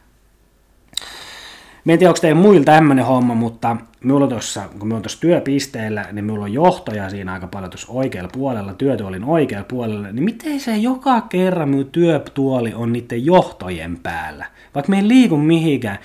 Mä 1.85 1.93
en 1.93 1.99
tiedä, 1.99 2.11
onko 2.11 2.21
teillä 2.21 2.41
muilla 2.41 2.65
tämmöinen 2.65 3.05
homma, 3.05 3.35
mutta 3.35 3.77
minulla 4.05 4.27
tuossa, 4.27 4.69
kun 4.79 4.89
me 4.89 4.95
on 4.95 5.03
tuossa 5.03 5.21
työpisteellä, 5.21 6.07
niin 6.13 6.25
minulla 6.25 6.45
on 6.45 6.53
johtoja 6.53 7.11
siinä 7.11 7.33
aika 7.33 7.47
paljon 7.47 7.71
tuossa 7.71 7.93
oikealla 7.93 8.31
puolella, 8.33 8.75
työtuolin 8.75 9.25
oikealla 9.25 9.67
puolella, 9.69 10.13
niin 10.13 10.25
miten 10.25 10.61
se 10.61 10.77
joka 10.77 11.21
kerran 11.21 11.69
minun 11.69 11.87
työtuoli 11.87 12.75
on 12.75 12.93
niiden 12.93 13.27
johtojen 13.27 13.99
päällä? 14.03 14.47
Vaikka 14.75 14.91
me 14.91 14.97
ei 14.97 15.09
liiku 15.09 15.37
mihinkään, 15.37 15.99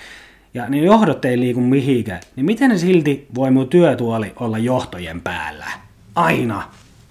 ja 0.54 0.68
ne 0.68 0.78
johdot 0.78 1.24
ei 1.24 1.40
liiku 1.40 1.60
mihinkään, 1.60 2.20
niin 2.36 2.46
miten 2.46 2.70
ne 2.70 2.78
silti 2.78 3.26
voi 3.34 3.50
minun 3.50 3.68
työtuoli 3.68 4.32
olla 4.40 4.58
johtojen 4.58 5.20
päällä? 5.20 5.66
Aina. 6.14 6.62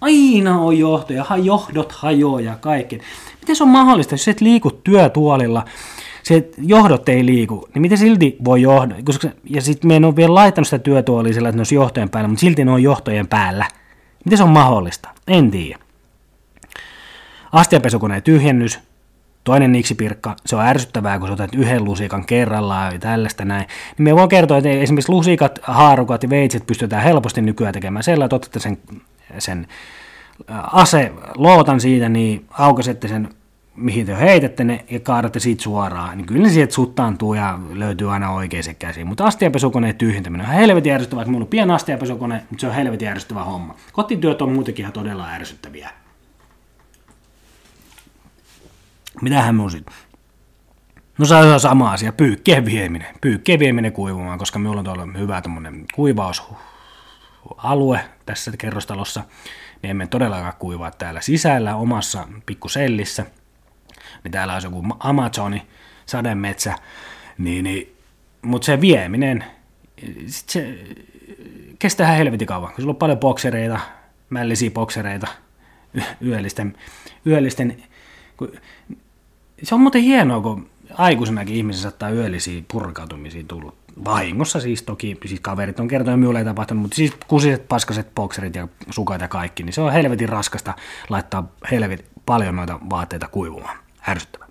Aina 0.02 0.60
on 0.60 0.80
johtoja, 0.80 1.26
johdot 1.44 1.92
hajoaa 1.92 2.42
ja 2.42 2.56
kaikki. 2.62 3.00
Miten 3.42 3.56
se 3.56 3.64
on 3.64 3.70
mahdollista, 3.70 4.14
jos 4.14 4.28
et 4.28 4.42
liiku 4.42 4.72
työtuolilla, 4.72 5.66
se 6.26 6.50
johdot 6.58 7.10
ei 7.10 7.26
liiku, 7.26 7.68
niin 7.74 7.82
miten 7.82 7.98
silti 7.98 8.38
voi 8.46 8.62
johda, 8.62 8.96
koska, 9.04 9.28
ja 9.44 9.62
sitten 9.62 9.88
me 9.88 9.96
en 9.96 10.06
ole 10.06 10.16
vielä 10.16 10.34
laittanut 10.34 10.68
sitä 10.68 10.80
työtuolia 10.80 11.34
sillä, 11.34 11.50
että 11.50 11.58
ne 11.58 11.60
olisi 11.60 11.76
johtojen 11.76 12.10
päällä, 12.10 12.28
mutta 12.28 12.42
silti 12.42 12.66
ne 12.66 12.72
on 12.72 12.84
johtojen 12.84 13.28
päällä. 13.28 13.66
Miten 14.26 14.38
se 14.38 14.44
on 14.44 14.50
mahdollista? 14.50 15.10
En 15.28 15.52
tiedä. 15.52 15.80
Astiapesukoneen 17.52 18.24
tyhjennys, 18.24 18.80
toinen 19.44 19.72
niksipirkka, 19.72 20.36
se 20.46 20.56
on 20.56 20.66
ärsyttävää, 20.66 21.20
kun 21.20 21.28
sä 21.28 21.34
otat 21.34 21.56
yhden 21.56 21.84
lusikan 21.84 22.26
kerrallaan 22.26 22.94
ja 22.94 23.00
tällaista 23.00 23.46
näin. 23.46 23.68
Niin 23.98 24.04
me 24.04 24.16
voi 24.16 24.28
kertoa, 24.28 24.58
että 24.58 24.70
esimerkiksi 24.70 25.12
lusikat, 25.12 25.60
haarukat 25.64 26.24
ja 26.24 26.30
veitset 26.30 26.68
pystytään 26.68 27.04
helposti 27.04 27.42
nykyään 27.42 27.74
tekemään 27.74 28.04
sillä, 28.04 28.26
että 28.26 28.36
otatte 28.36 28.60
sen, 28.60 28.78
sen 29.40 29.68
ase, 30.72 31.12
lootan 31.36 31.80
siitä, 31.80 32.10
niin 32.10 32.46
aukaisette 32.52 33.08
sen 33.08 33.30
mihin 33.76 34.06
te 34.06 34.20
heitätte 34.20 34.64
ne 34.64 34.86
ja 34.90 35.00
kaadatte 35.00 35.40
siitä 35.40 35.64
suoraan, 35.64 36.18
niin 36.18 36.26
kyllä 36.26 36.44
ne 36.44 36.50
sieltä 36.50 36.74
suttaantuu 36.74 37.34
ja 37.34 37.60
löytyy 37.74 38.14
aina 38.14 38.32
oikeaan 38.32 38.76
käsiin. 38.80 39.08
Mutta 39.08 39.26
astiapesukoneen 39.26 39.96
tyhjentäminen 39.96 40.48
on 40.48 40.54
helvetin 40.54 40.94
ärsyttävää, 40.94 41.18
vaikka 41.18 41.32
minulla 41.32 41.44
on 41.44 41.50
pieni 41.50 41.74
astiapesukone, 41.74 42.44
mutta 42.50 42.62
se 42.62 42.68
on 42.68 42.74
helvetin 42.74 43.08
ärsyttävä 43.08 43.44
homma. 43.44 43.76
Kotityöt 43.92 44.42
on 44.42 44.52
muutenkin 44.52 44.84
ihan 44.84 44.94
todella 44.94 45.30
ärsyttäviä. 45.30 45.90
Mitähän 49.22 49.56
minun 49.56 49.72
sitten? 49.72 49.96
No 51.18 51.26
se 51.26 51.36
on 51.36 51.60
sama 51.60 51.92
asia, 51.92 52.12
pyykkien 52.12 52.66
vieminen. 52.66 53.08
Pyykkien 53.22 53.60
vieminen 53.60 53.94
kuivumaan, 53.94 54.40
koska 54.40 54.60
minulla 54.60 54.80
on 54.80 54.86
tuolla 54.86 55.08
hyvä 55.18 55.42
tämmöinen 55.42 55.86
kuivausalue 55.96 58.00
tässä 58.26 58.52
kerrostalossa. 58.58 59.24
Me 59.84 59.90
emme 59.90 60.08
todellakaan 60.08 60.54
kuivaa 60.60 60.92
täällä 60.92 61.22
sisällä 61.22 61.76
omassa 61.76 62.28
pikkusellissä– 62.46 63.26
niin 64.26 64.32
täällä 64.32 64.54
olisi 64.54 64.68
joku 64.68 64.86
Amazoni, 65.00 65.62
sademetsä, 66.06 66.76
niin, 67.38 67.64
niin, 67.64 67.96
mutta 68.42 68.66
se 68.66 68.82
vieminen, 68.82 69.44
sit 70.28 70.50
se 70.50 70.78
kestää 71.80 72.12
helvetin 72.12 72.48
kauan, 72.48 72.74
kun 72.74 72.82
sulla 72.82 72.92
on 72.94 72.98
paljon 72.98 73.20
boksereita, 73.20 73.80
mällisiä 74.30 74.72
boksereita, 74.72 75.28
yöllisten, 76.26 76.78
yöllisten 77.26 77.84
kun, 78.38 78.52
se 79.64 79.76
on 79.76 79.82
muuten 79.82 80.02
hienoa, 80.02 80.42
kun 80.42 80.70
aikuisenakin 80.94 81.56
ihmisen 81.56 81.82
saattaa 81.82 82.10
yöllisiä 82.10 82.64
purkautumisia 82.72 83.44
tullut. 83.48 83.76
Vahingossa 84.06 84.60
siis 84.60 84.84
toki, 84.84 85.18
siis 85.26 85.40
kaverit 85.40 85.80
on 85.80 85.88
kertonut, 85.88 86.20
minulle 86.20 86.40
ei 86.40 86.46
tapahtunut, 86.46 86.82
mutta 86.82 86.96
siis 86.96 87.14
kusiset, 87.28 87.68
paskaset 87.68 88.16
bokserit 88.16 88.56
ja 88.56 88.68
sukat 88.90 89.22
ja 89.22 89.28
kaikki, 89.28 89.64
niin 89.64 89.74
se 89.74 89.82
on 89.82 89.94
helvetin 89.94 90.30
raskasta 90.30 90.74
laittaa 91.10 91.52
helvetin 91.72 92.06
paljon 92.26 92.56
noita 92.56 92.80
vaatteita 92.90 93.28
kuivumaan. 93.28 93.85
Ärsyttävää. 94.08 94.48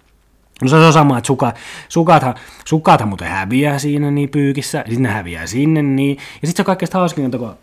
No 0.62 0.68
se 0.68 0.76
on 0.76 0.92
sama, 0.92 1.18
että 1.18 1.26
suka, 1.26 1.52
sukathan, 1.88 2.34
sukathan 2.64 3.08
muuten 3.08 3.28
häviää 3.28 3.78
siinä 3.78 4.10
niin 4.10 4.28
pyykissä, 4.28 4.78
sitten 4.86 5.02
ne 5.02 5.08
häviää 5.08 5.46
sinne 5.46 5.82
niin. 5.82 6.16
Ja 6.16 6.48
sitten 6.48 6.56
se 6.56 6.62
on 6.62 6.66
kaikkein 6.66 6.90
hauskinta, 6.92 7.38
kun 7.38 7.54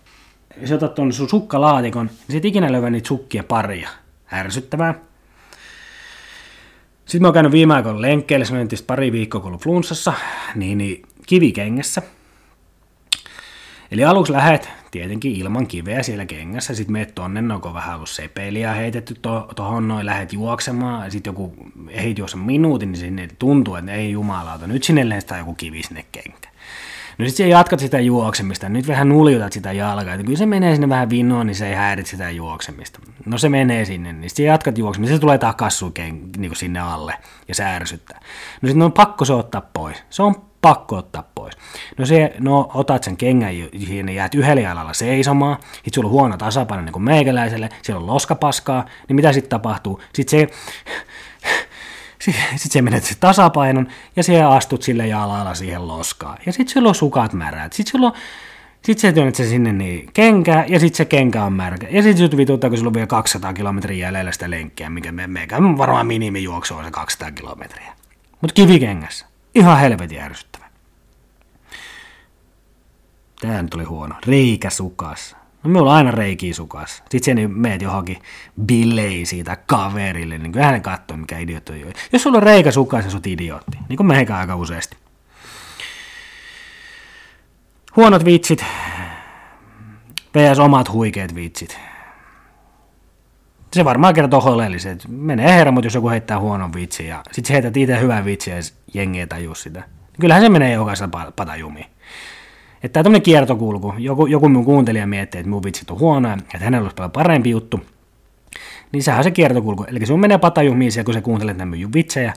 sä 0.66 0.76
otat 0.76 0.96
tuonne 0.96 1.14
sun 1.14 1.30
sukkalaatikon, 1.30 2.06
niin 2.06 2.32
sit 2.32 2.46
ikinä 2.46 2.72
löyvä 2.72 2.90
niitä 2.90 3.08
sukkia 3.08 3.44
paria. 3.44 3.90
Ärsyttävää. 4.34 4.94
Sitten 7.06 7.22
mä 7.22 7.28
oon 7.28 7.34
käynyt 7.34 7.52
viime 7.52 7.74
aikoina 7.74 8.02
lenkkeelle, 8.02 8.46
se 8.46 8.54
pari 8.88 9.12
viikkoa 9.12 9.42
ollut 9.44 9.62
flunssassa, 9.62 10.14
niin, 10.56 10.78
niin 10.78 11.02
kivikengessä. 11.28 12.02
Eli 13.92 14.06
aluksi 14.06 14.34
lähet 14.34 14.70
tietenkin 14.92 15.36
ilman 15.36 15.68
kiveä 15.68 16.04
siellä 16.04 16.26
kengässä, 16.26 16.76
sitten 16.76 16.94
meet 16.94 17.16
tonne, 17.16 17.54
onko 17.54 17.74
vähän 17.74 17.96
ollut 17.96 18.10
sepeliä 18.10 18.74
heitetty 18.74 19.16
tuohon 19.56 19.88
noin, 19.88 20.06
lähet 20.06 20.34
juoksemaan, 20.34 21.06
ja 21.06 21.12
sitten 21.12 21.32
joku 21.32 21.54
ehdit 21.90 22.18
juossa 22.18 22.38
minuutin, 22.38 22.92
niin 22.92 23.00
sinne 23.00 23.28
tuntuu, 23.40 23.76
että 23.76 23.92
ei 23.92 24.12
jumalauta, 24.12 24.68
nyt 24.68 24.84
sinne 24.84 25.10
lentää 25.10 25.38
joku 25.38 25.54
kivi 25.54 25.84
sinne 25.84 26.06
kenkä. 26.12 26.50
No 27.18 27.28
sitten 27.28 27.50
jatkat 27.50 27.80
sitä 27.80 28.00
juoksemista, 28.00 28.70
nyt 28.70 28.88
vähän 28.88 29.10
nuljutat 29.10 29.54
sitä 29.54 29.72
jalkaa, 29.72 30.14
että 30.14 30.26
kyllä 30.26 30.38
se 30.38 30.46
menee 30.46 30.76
sinne 30.76 30.90
vähän 30.90 31.10
vinoon, 31.10 31.48
niin 31.48 31.56
se 31.56 31.68
ei 31.68 31.76
häirit 31.76 32.08
sitä 32.08 32.30
juoksemista. 32.30 33.00
No 33.26 33.38
se 33.38 33.50
menee 33.50 33.86
sinne, 33.86 34.14
niin 34.14 34.30
sitten 34.30 34.46
jatkat 34.46 34.78
juoksemista, 34.78 35.16
se 35.16 35.22
tulee 35.22 35.38
takaisin 35.38 36.32
niin 36.38 36.56
sinne 36.56 36.80
alle 36.80 37.14
ja 37.48 37.56
se 37.56 37.64
ärsyttää. 37.64 38.20
No 38.62 38.68
sitten 38.68 38.82
on 38.82 38.92
pakko 38.92 39.26
se 39.26 39.34
ottaa 39.34 39.62
pois. 39.74 40.04
Se 40.10 40.24
on 40.24 40.51
pakko 40.62 40.96
ottaa 40.96 41.24
pois. 41.36 41.54
No, 41.98 42.06
se, 42.06 42.34
no 42.40 42.72
otat 42.74 43.04
sen 43.04 43.18
kengän 43.18 43.58
ja 43.58 43.66
jäät 44.14 44.36
yhdellä 44.36 44.62
jalalla 44.62 44.94
seisomaan, 44.94 45.58
sitten 45.62 45.94
sulla 45.94 46.08
on 46.08 46.12
huono 46.12 46.38
tasapaino 46.38 46.84
niin 46.86 46.94
kuin 46.94 47.04
meikäläiselle, 47.04 47.70
siellä 47.82 48.00
on 48.00 48.08
loskapaskaa, 48.08 48.86
niin 49.08 49.16
mitä 49.16 49.34
sitten 49.34 49.50
tapahtuu? 49.50 50.02
Sitten 50.14 50.40
se, 50.40 50.48
sitten 52.56 52.72
se 52.72 52.82
menet 52.82 53.04
se 53.04 53.16
tasapainon 53.20 53.88
ja 54.16 54.24
siellä 54.24 54.50
astut 54.50 54.82
sille 54.82 55.08
jalalla 55.08 55.56
siihen 55.56 55.88
loskaan. 55.88 56.38
Ja 56.46 56.54
sitten 56.54 56.74
sulla 56.74 56.90
on 56.90 56.96
sukat 56.96 57.34
märät. 57.34 57.74
Sitten 57.74 57.92
sulla 57.92 58.08
on 58.08 58.14
sitten 58.86 59.02
sä 59.10 59.14
työnnät 59.14 59.36
se 59.36 59.46
sinne 59.46 59.74
niin 59.74 60.10
kenkää, 60.14 60.66
ja 60.68 60.80
sitten 60.80 60.98
se 60.98 61.06
kenkä 61.06 61.44
on 61.44 61.54
märkä. 61.54 61.88
Ja 61.90 62.04
sitten 62.04 62.18
sut 62.18 62.38
vituttaa, 62.38 62.70
kun 62.70 62.78
sulla 62.78 62.90
on 62.90 62.94
vielä 62.94 63.08
200 63.08 63.54
kilometriä 63.54 64.08
jäljellä 64.08 64.32
sitä 64.32 64.50
lenkkiä, 64.50 64.90
mikä 64.90 65.12
me, 65.12 65.28
meikä 65.28 65.58
varmaan 65.78 66.08
minimijuoksu 66.08 66.76
on 66.76 66.86
se 66.86 66.92
200 66.92 67.32
kilometriä. 67.32 67.94
Mutta 68.42 68.54
kivikengässä. 68.54 69.31
Ihan 69.56 69.80
helvetin 69.80 70.22
ärsyttävä. 70.22 70.66
Tää 73.42 73.62
nyt 73.62 73.74
oli 73.74 73.84
huono. 73.84 74.16
Reikä 74.26 74.70
sukassa. 74.70 75.38
No 75.64 75.70
minulla 75.70 75.92
on 75.92 75.98
aina 75.98 76.12
reikiä 76.12 76.54
sukassa. 76.54 77.04
Sitten 77.10 77.38
sen 77.40 77.52
meet 77.52 77.82
johonkin 77.82 78.18
bileisiin 78.66 79.46
tai 79.46 79.58
kaverille, 79.68 80.38
niin 80.38 80.52
kyllä 80.52 80.66
hän 80.66 80.82
katsoo, 80.82 81.18
mikä 81.18 81.38
idiootti 81.38 81.86
on. 81.86 81.94
Jos 82.14 82.24
sulla 82.24 82.38
on 82.38 82.44
reikä 82.44 82.72
sukassa, 82.72 83.10
sä 83.10 83.18
oot 83.18 83.28
idiootti. 83.28 83.78
Niin 83.90 83.98
kuin 83.98 84.08
meikä 84.08 84.38
aika 84.38 84.56
useasti. 84.56 84.98
Huonot 87.96 88.26
vitsit. 88.26 88.66
PS 90.32 90.60
omat 90.60 90.92
huikeat 90.92 91.36
vitsit. 91.36 91.80
Se 93.74 93.86
varmaan 93.86 94.14
kertoo 94.14 94.42
oleelliset. 94.46 95.06
Menee 95.08 95.54
hermot, 95.54 95.84
jos 95.84 95.96
joku 95.96 96.10
heittää 96.10 96.40
huonon 96.40 96.74
vitsin 96.74 97.08
ja 97.08 97.24
sit 97.32 97.46
sä 97.46 97.54
heität 97.54 97.78
itse 97.78 98.00
hyvän 98.00 98.26
vitsin 98.26 98.54
ja 98.54 98.60
jengi 98.94 99.20
ei 99.20 99.28
tajua 99.28 99.56
sitä. 99.56 99.84
Kyllähän 100.20 100.44
se 100.44 100.50
menee 100.50 100.74
jokaisella 100.74 101.32
patajumiin. 101.36 101.86
Että 102.84 102.94
tämä 102.94 103.04
tämmöinen 103.04 103.22
kiertokulku, 103.22 103.94
joku, 103.98 104.26
joku 104.26 104.50
mun 104.50 104.66
kuuntelija 104.66 105.08
miettii, 105.08 105.40
että 105.40 105.50
mun 105.50 105.64
vitsit 105.64 105.92
on 105.92 106.00
huonoja, 106.00 106.34
että 106.34 106.66
hänellä 106.66 106.84
olisi 106.84 106.96
paljon 106.96 107.12
parempi 107.12 107.50
juttu, 107.50 107.80
niin 108.92 109.04
sehän 109.04 109.20
on 109.20 109.24
se 109.24 109.32
kiertokulku. 109.32 109.84
Eli 109.84 110.06
sun 110.06 110.20
menee 110.20 110.38
patajumiin 110.38 110.92
siellä, 110.92 111.06
kun 111.06 111.14
sä 111.14 111.22
kuuntelet 111.22 111.58
nämä 111.58 111.76
vitsejä, 111.94 112.34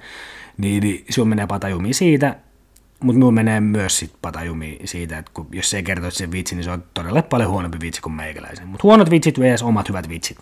niin, 0.58 0.82
niin 0.82 1.04
sun 1.10 1.28
menee 1.28 1.46
patajumiin 1.46 1.94
siitä, 1.94 2.36
mutta 3.00 3.18
minun 3.18 3.34
menee 3.34 3.60
myös 3.60 3.98
sit 3.98 4.12
patajumiin 4.22 4.88
siitä, 4.88 5.18
että 5.18 5.30
kun, 5.34 5.46
jos 5.52 5.70
se 5.70 5.82
kertoisi 5.82 6.18
sen 6.18 6.32
vitsi, 6.32 6.54
niin 6.54 6.64
se 6.64 6.70
on 6.70 6.84
todella 6.94 7.22
paljon 7.22 7.50
huonompi 7.50 7.78
vitsi 7.80 8.02
kuin 8.02 8.12
meikäläisen. 8.12 8.68
Mutta 8.68 8.82
huonot 8.82 9.10
vitsit 9.10 9.40
vs. 9.40 9.62
omat 9.62 9.88
hyvät 9.88 10.08
vitsit. 10.08 10.38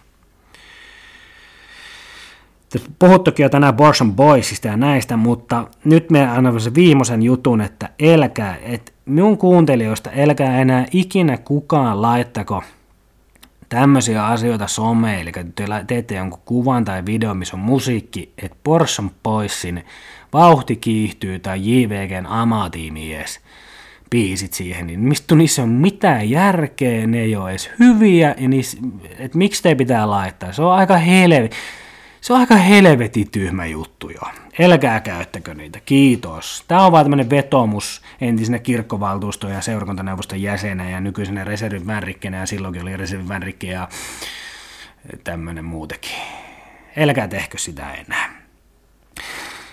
Puhuttukin 2.98 3.42
jo 3.44 3.48
tänään 3.48 3.74
Borson 3.74 4.14
Boysista 4.14 4.68
ja 4.68 4.76
näistä, 4.76 5.16
mutta 5.16 5.66
nyt 5.84 6.10
me 6.10 6.28
annamme 6.28 6.60
sen 6.60 6.74
viimeisen 6.74 7.22
jutun, 7.22 7.60
että 7.60 7.88
elkää, 7.98 8.56
että 8.62 8.92
minun 9.04 9.38
kuuntelijoista 9.38 10.10
älkää 10.16 10.60
enää 10.60 10.86
ikinä 10.92 11.36
kukaan 11.36 12.02
laittako 12.02 12.62
tämmöisiä 13.68 14.26
asioita 14.26 14.66
someen, 14.66 15.20
eli 15.20 15.32
te 15.32 15.64
teette 15.86 16.14
jonkun 16.14 16.40
kuvan 16.44 16.84
tai 16.84 17.06
video, 17.06 17.34
missä 17.34 17.56
on 17.56 17.62
musiikki, 17.62 18.32
että 18.42 18.56
Borson 18.64 19.10
Boysin 19.22 19.84
vauhti 20.32 20.76
kiihtyy 20.76 21.38
tai 21.38 21.60
JVGn 21.62 22.26
amatiimies 22.26 23.40
biisit 24.10 24.52
siihen, 24.52 24.86
niin 24.86 25.00
mistä 25.00 25.34
niissä 25.34 25.62
on 25.62 25.68
mitään 25.68 26.30
järkeä, 26.30 27.06
ne 27.06 27.20
ei 27.20 27.36
ole 27.36 27.50
edes 27.50 27.70
hyviä, 27.78 28.34
ja 28.38 28.48
niissä, 28.48 28.78
että 29.18 29.38
miksi 29.38 29.62
te 29.62 29.74
pitää 29.74 30.10
laittaa, 30.10 30.52
se 30.52 30.62
on 30.62 30.72
aika 30.72 30.96
helvetin 30.96 31.50
se 32.22 32.32
on 32.32 32.40
aika 32.40 32.56
helvetin 32.56 33.30
tyhmä 33.30 33.66
juttu 33.66 34.10
jo. 34.10 34.20
Elkää 34.58 35.00
käyttäkö 35.00 35.54
niitä, 35.54 35.80
kiitos. 35.86 36.64
Tämä 36.68 36.86
on 36.86 36.92
vaan 36.92 37.04
tämmöinen 37.04 37.30
vetomus 37.30 38.02
entisenä 38.20 38.58
kirkkovaltuusto- 38.58 39.48
ja 39.48 39.60
seurakuntaneuvoston 39.60 40.42
jäsenä 40.42 40.90
ja 40.90 41.00
nykyisenä 41.00 41.44
reservin 41.44 41.86
vänrikkenä 41.86 42.36
ja 42.36 42.46
silloinkin 42.46 42.82
oli 42.82 42.96
reservin 42.96 43.28
vänrikki 43.28 43.68
ja 43.68 43.88
tämmöinen 45.24 45.64
muutenkin. 45.64 46.16
Elkää 46.96 47.28
tehkö 47.28 47.58
sitä 47.58 47.92
enää. 47.92 48.42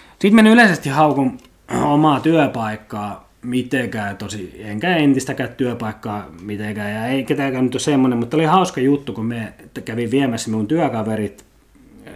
Sitten 0.09 0.35
meni 0.35 0.49
yleisesti 0.49 0.89
haukun 0.89 1.37
omaa 1.83 2.19
työpaikkaa 2.19 3.29
mitenkään, 3.41 4.17
tosi, 4.17 4.55
enkä 4.59 4.95
entistäkään 4.95 5.49
työpaikkaa 5.49 6.25
mitenkään, 6.41 6.95
ja 6.95 7.05
ei 7.05 7.23
ketäänkään 7.23 7.63
nyt 7.63 7.75
ole 7.75 7.81
semmoinen, 7.81 8.19
mutta 8.19 8.37
oli 8.37 8.45
hauska 8.45 8.81
juttu, 8.81 9.13
kun 9.13 9.25
me 9.25 9.53
kävin 9.85 10.11
viemässä 10.11 10.49
minun 10.49 10.67
työkaverit 10.67 11.48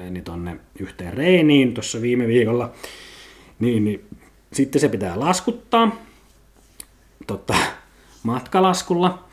niin 0.09 0.23
tonne 0.23 0.59
yhteen 0.79 1.13
reiniin 1.13 1.73
tuossa 1.73 2.01
viime 2.01 2.27
viikolla, 2.27 2.71
niin, 3.59 3.85
niin 3.85 4.05
sitten 4.53 4.81
se 4.81 4.89
pitää 4.89 5.19
laskuttaa 5.19 5.95
totta, 7.27 7.53
matkalaskulla, 8.23 9.23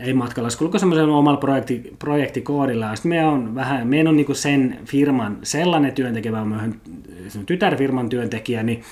ei 0.00 0.12
matkalaskulla, 0.12 0.70
kun 0.70 0.80
semmoisen 0.80 1.08
omalla 1.08 1.40
projekti, 1.40 1.96
projektikoodilla. 1.98 2.96
Sitten 2.96 3.08
me 3.08 3.24
on 3.24 3.54
vähän, 3.54 3.88
meidän 3.88 4.08
on 4.08 4.16
niinku 4.16 4.34
sen 4.34 4.78
firman 4.84 5.38
sellainen 5.42 5.92
työntekijä, 5.92 6.32
vaan 6.32 6.48
myös 6.48 7.38
tytärfirman 7.46 8.08
työntekijä, 8.08 8.62
niin 8.62 8.82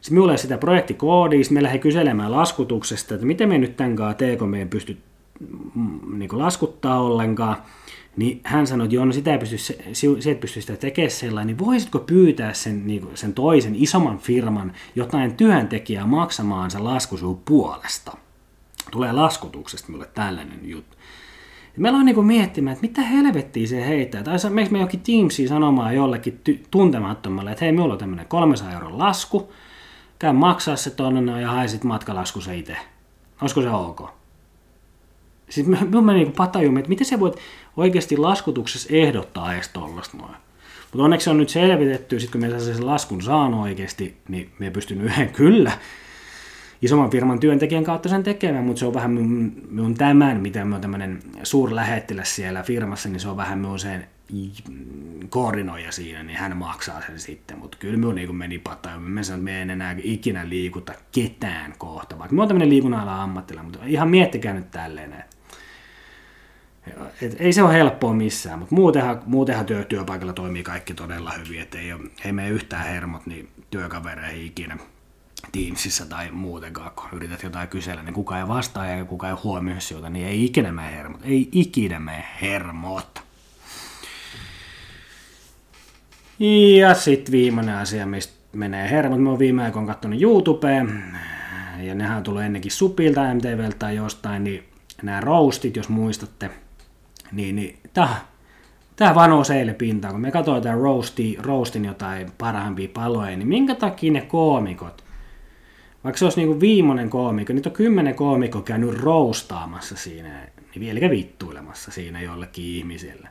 sitten 0.00 0.14
minulla 0.14 0.36
sitä 0.36 0.58
projektikoodia, 0.58 1.44
sitten 1.44 1.58
me 1.58 1.62
lähdin 1.62 1.80
kyselemään 1.80 2.32
laskutuksesta, 2.32 3.14
että 3.14 3.26
miten 3.26 3.48
me 3.48 3.58
nyt 3.58 3.76
tämän 3.76 3.96
kanssa 3.96 4.18
teekö 4.18 4.46
meidän 4.46 4.68
pysty 4.68 4.96
mm, 5.74 6.18
niin 6.18 6.30
laskuttaa 6.32 7.00
ollenkaan. 7.00 7.56
Niin 8.16 8.40
hän 8.44 8.66
sanoi, 8.66 8.84
että 8.84 8.94
joo, 8.94 9.04
no 9.04 9.12
sitä 9.12 9.32
ei 9.32 9.38
pysty, 9.38 9.58
se, 9.58 9.78
et 10.30 10.40
pysty 10.40 10.60
sitä 10.60 10.76
tekemään 10.76 11.10
sellainen, 11.10 11.56
niin 11.56 11.66
voisitko 11.66 11.98
pyytää 11.98 12.52
sen, 12.52 12.86
niin 12.86 13.00
kuin, 13.00 13.16
sen 13.16 13.34
toisen 13.34 13.74
isomman 13.74 14.18
firman 14.18 14.72
jotain 14.94 15.36
työntekijää 15.36 16.06
maksamaan 16.06 16.70
sen 16.70 16.84
lasku 16.84 17.16
sun 17.16 17.42
puolesta? 17.44 18.16
Tulee 18.90 19.12
laskutuksesta 19.12 19.92
mulle 19.92 20.06
tällainen 20.14 20.58
juttu. 20.62 20.96
Meillä 21.76 21.98
on 21.98 22.04
niin 22.04 22.26
miettimään, 22.26 22.72
että 22.72 22.86
mitä 22.86 23.02
helvettiä 23.02 23.66
se 23.66 23.86
heittää. 23.86 24.22
Tai 24.22 24.36
meikö 24.50 24.70
me 24.70 24.80
jokin 24.80 25.00
Teamsiin 25.00 25.48
sanomaan 25.48 25.94
jollekin 25.94 26.40
ty- 26.48 26.66
tuntemattomalle, 26.70 27.52
että 27.52 27.64
hei, 27.64 27.72
minulla 27.72 27.92
on 27.92 27.98
tämmöinen 27.98 28.26
300 28.26 28.72
euron 28.72 28.98
lasku, 28.98 29.52
käy 30.18 30.32
maksaa 30.32 30.76
se 30.76 30.90
tonne 30.90 31.40
ja 31.40 31.50
haisit 31.50 31.84
matkalasku 31.84 32.40
se 32.40 32.56
itse. 32.56 32.76
Olisiko 33.40 33.62
se 33.62 33.70
ok? 33.70 34.23
Siis 35.54 35.66
mä, 35.66 35.78
mä, 36.02 36.12
niin 36.12 36.32
patajumme, 36.32 36.80
että 36.80 36.88
miten 36.88 37.06
sä 37.06 37.20
voit 37.20 37.36
oikeasti 37.76 38.16
laskutuksessa 38.16 38.88
ehdottaa 38.92 39.54
edes 39.54 39.68
tollasta 39.68 40.16
noin. 40.16 40.34
Mutta 40.92 41.04
onneksi 41.04 41.30
on 41.30 41.38
nyt 41.38 41.48
selvitetty, 41.48 42.20
sit 42.20 42.30
kun 42.30 42.40
me 42.40 42.60
sen 42.60 42.86
laskun 42.86 43.22
saan 43.22 43.54
oikeasti, 43.54 44.16
niin 44.28 44.50
me 44.58 44.70
pystyn 44.70 45.00
yhden 45.00 45.28
kyllä 45.42 45.72
isomman 46.82 47.10
firman 47.10 47.40
työntekijän 47.40 47.84
kautta 47.84 48.08
sen 48.08 48.22
tekemään, 48.22 48.64
mutta 48.64 48.80
se 48.80 48.86
on 48.86 48.94
vähän 48.94 49.10
minun, 49.10 49.52
minun 49.70 49.94
tämän, 49.94 50.40
mitä 50.40 50.64
me 50.64 50.74
on 50.74 50.80
tämmöinen 50.80 51.18
suurlähettiläs 51.42 52.36
siellä 52.36 52.62
firmassa, 52.62 53.08
niin 53.08 53.20
se 53.20 53.28
on 53.28 53.36
vähän 53.36 53.58
minun 53.58 53.78
sen 53.78 54.06
koordinoija 55.28 55.92
siinä, 55.92 56.22
niin 56.22 56.38
hän 56.38 56.56
maksaa 56.56 57.00
sen 57.06 57.20
sitten, 57.20 57.58
mutta 57.58 57.76
kyllä 57.80 57.96
minun 57.96 58.14
niin 58.14 58.36
meni 58.36 58.58
pataan, 58.58 59.02
mä 59.02 59.22
sanoin, 59.22 59.40
että 59.40 59.44
me 59.44 59.62
en 59.62 59.70
enää 59.70 59.96
ikinä 60.02 60.48
liikuta 60.48 60.92
ketään 61.12 61.74
kohta, 61.78 62.18
vaikka 62.18 62.34
mä 62.34 62.42
oon 62.42 62.48
tämmöinen 62.48 62.70
liikunnan 62.70 63.08
ammattilainen, 63.08 63.72
mutta 63.72 63.86
ihan 63.86 64.08
miettikää 64.08 64.54
nyt 64.54 64.70
tälleen, 64.70 65.12
että 65.12 65.33
Et 67.22 67.36
ei 67.38 67.52
se 67.52 67.62
ole 67.62 67.72
helppoa 67.72 68.14
missään, 68.14 68.58
mutta 68.58 68.74
muutenhan, 68.74 69.22
muutenhan 69.26 69.66
työ, 69.66 69.84
työpaikalla 69.84 70.32
toimii 70.32 70.62
kaikki 70.62 70.94
todella 70.94 71.32
hyvin, 71.32 71.60
että 71.60 71.78
ei, 71.78 71.94
ei 72.24 72.32
mene 72.32 72.48
yhtään 72.48 72.86
hermot 72.86 73.26
niin 73.26 73.48
työkavereihin 73.70 74.46
ikinä 74.46 74.76
Teamsissa 75.52 76.06
tai 76.06 76.30
muutenkaan, 76.30 76.90
kun 76.96 77.08
yrität 77.12 77.42
jotain 77.42 77.68
kysellä, 77.68 78.02
niin 78.02 78.14
kukaan 78.14 78.40
ei 78.40 78.48
vastaa 78.48 78.86
ja 78.86 79.04
kukaan 79.04 79.30
ei 79.30 79.42
huomioi 79.42 79.80
sieltä, 79.80 80.10
niin 80.10 80.26
ei 80.26 80.44
ikinä 80.44 80.72
mene 80.72 80.92
hermot. 80.92 81.20
Ei 81.24 81.48
ikinä 81.52 82.00
mene 82.00 82.24
hermot. 82.42 83.22
Ja 86.78 86.94
sitten 86.94 87.32
viimeinen 87.32 87.76
asia, 87.76 88.06
mistä 88.06 88.34
menee 88.52 88.90
hermot. 88.90 89.20
Mä 89.20 89.30
oon 89.30 89.38
viime 89.38 89.64
aikoina 89.64 89.86
katsonut 89.86 90.22
YouTubeen, 90.22 91.04
ja 91.78 91.94
nehän 91.94 92.22
tulee 92.22 92.46
ennenkin 92.46 92.72
Supilta, 92.72 93.34
MTVltä 93.34 93.78
tai 93.78 93.96
jostain, 93.96 94.44
niin 94.44 94.64
nämä 95.02 95.20
roastit, 95.20 95.76
jos 95.76 95.88
muistatte, 95.88 96.50
niin, 97.36 97.56
niin 97.56 97.78
tää, 97.92 98.26
tää 98.96 99.14
vaan 99.14 99.30
nousi 99.30 99.52
eilen 99.52 99.74
pintaan, 99.74 100.14
kun 100.14 100.20
me 100.20 100.30
katsoin 100.30 100.62
tämän 100.62 100.80
roasti, 100.80 101.36
roastin 101.40 101.84
jotain 101.84 102.32
parhaimpia 102.38 102.88
paloja, 102.94 103.36
niin 103.36 103.48
minkä 103.48 103.74
takia 103.74 104.12
ne 104.12 104.20
koomikot, 104.20 105.04
vaikka 106.04 106.18
se 106.18 106.24
olisi 106.24 106.40
niinku 106.40 106.60
viimeinen 106.60 107.10
koomikko, 107.10 107.52
niitä 107.52 107.68
on 107.68 107.74
kymmenen 107.76 108.14
koomikko 108.14 108.62
käynyt 108.62 109.00
roustaamassa 109.00 109.96
siinä, 109.96 110.28
niin 110.74 110.80
vieläkä 110.80 111.10
vittuilemassa 111.10 111.90
siinä 111.90 112.20
jollekin 112.20 112.64
ihmiselle. 112.64 113.28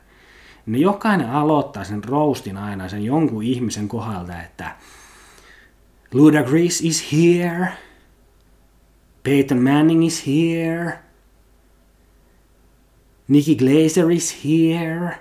Niin 0.66 0.82
jokainen 0.82 1.30
aloittaa 1.30 1.84
sen 1.84 2.04
roastin 2.04 2.56
aina 2.56 2.88
sen 2.88 3.04
jonkun 3.04 3.42
ihmisen 3.42 3.88
kohdalta, 3.88 4.42
että 4.42 4.76
Ludacris 6.12 6.80
is 6.80 7.12
here, 7.12 7.68
Peyton 9.22 9.62
Manning 9.62 10.06
is 10.06 10.26
here, 10.26 10.98
Nikki 13.28 13.56
Glazer 13.56 14.10
is 14.10 14.44
here. 14.44 15.18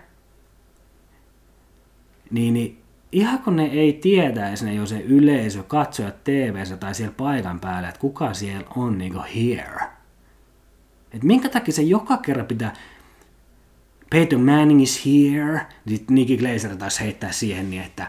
Niin, 2.31 2.53
niin 2.53 2.83
ihan 3.11 3.39
kun 3.39 3.55
ne 3.55 3.65
ei 3.65 3.93
tietäisi, 3.93 4.65
ne 4.65 4.73
jo 4.73 4.85
se 4.85 4.99
yleisö, 4.99 5.63
katsojat 5.63 6.23
tv 6.23 6.77
tai 6.79 6.95
siellä 6.95 7.13
paikan 7.17 7.59
päällä, 7.59 7.89
että 7.89 8.01
kuka 8.01 8.33
siellä 8.33 8.67
on 8.75 8.97
niinku 8.97 9.19
here. 9.35 9.87
Et 11.11 11.23
minkä 11.23 11.49
takia 11.49 11.73
se 11.73 11.81
joka 11.81 12.17
kerran 12.17 12.45
pitää, 12.45 12.73
Peyton 14.09 14.41
Manning 14.41 14.81
is 14.81 15.05
here, 15.05 15.61
sitten 15.87 16.15
Nikki 16.15 16.37
Glazer 16.37 16.75
taas 16.75 16.99
heittää 16.99 17.31
siihen 17.31 17.69
niin, 17.69 17.81
että 17.81 18.07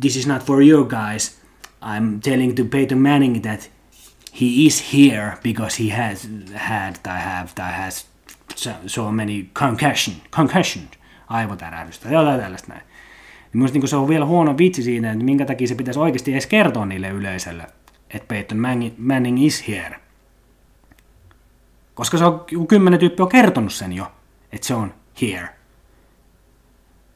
this 0.00 0.16
is 0.16 0.26
not 0.26 0.42
for 0.42 0.62
you 0.62 0.84
guys, 0.84 1.38
I'm 1.82 2.20
telling 2.22 2.54
to 2.54 2.64
Peyton 2.64 2.98
Manning 2.98 3.42
that 3.42 3.70
he 4.40 4.46
is 4.46 4.92
here 4.94 5.38
because 5.42 5.84
he 5.84 6.02
has 6.02 6.28
had 6.54 6.94
tai 7.02 7.18
have 7.18 7.48
tai 7.54 7.72
has 7.72 8.06
so 8.86 9.12
many 9.12 9.46
concussion, 9.54 10.16
concussion, 10.30 10.84
aivotärähdystä, 11.28 12.08
jotain 12.08 12.40
tällaista 12.40 12.68
näin. 12.68 12.82
Niin 12.82 13.58
minusta 13.58 13.78
niin 13.78 13.88
se 13.88 13.96
on 13.96 14.08
vielä 14.08 14.24
huono 14.24 14.58
vitsi 14.58 14.82
siinä, 14.82 15.12
että 15.12 15.24
minkä 15.24 15.46
takia 15.46 15.68
se 15.68 15.74
pitäisi 15.74 16.00
oikeasti 16.00 16.32
edes 16.32 16.46
kertoa 16.46 16.86
niille 16.86 17.08
yleisölle, 17.08 17.66
että 18.10 18.28
Peyton 18.28 18.58
Manning 18.98 19.44
is 19.44 19.68
here. 19.68 19.96
Koska 21.94 22.18
se 22.18 22.24
on, 22.24 22.44
kymmenen 22.68 23.00
tyyppiä 23.00 23.24
on 23.24 23.28
kertonut 23.28 23.72
sen 23.72 23.92
jo, 23.92 24.12
että 24.52 24.66
se 24.66 24.74
on 24.74 24.94
here. 25.22 25.48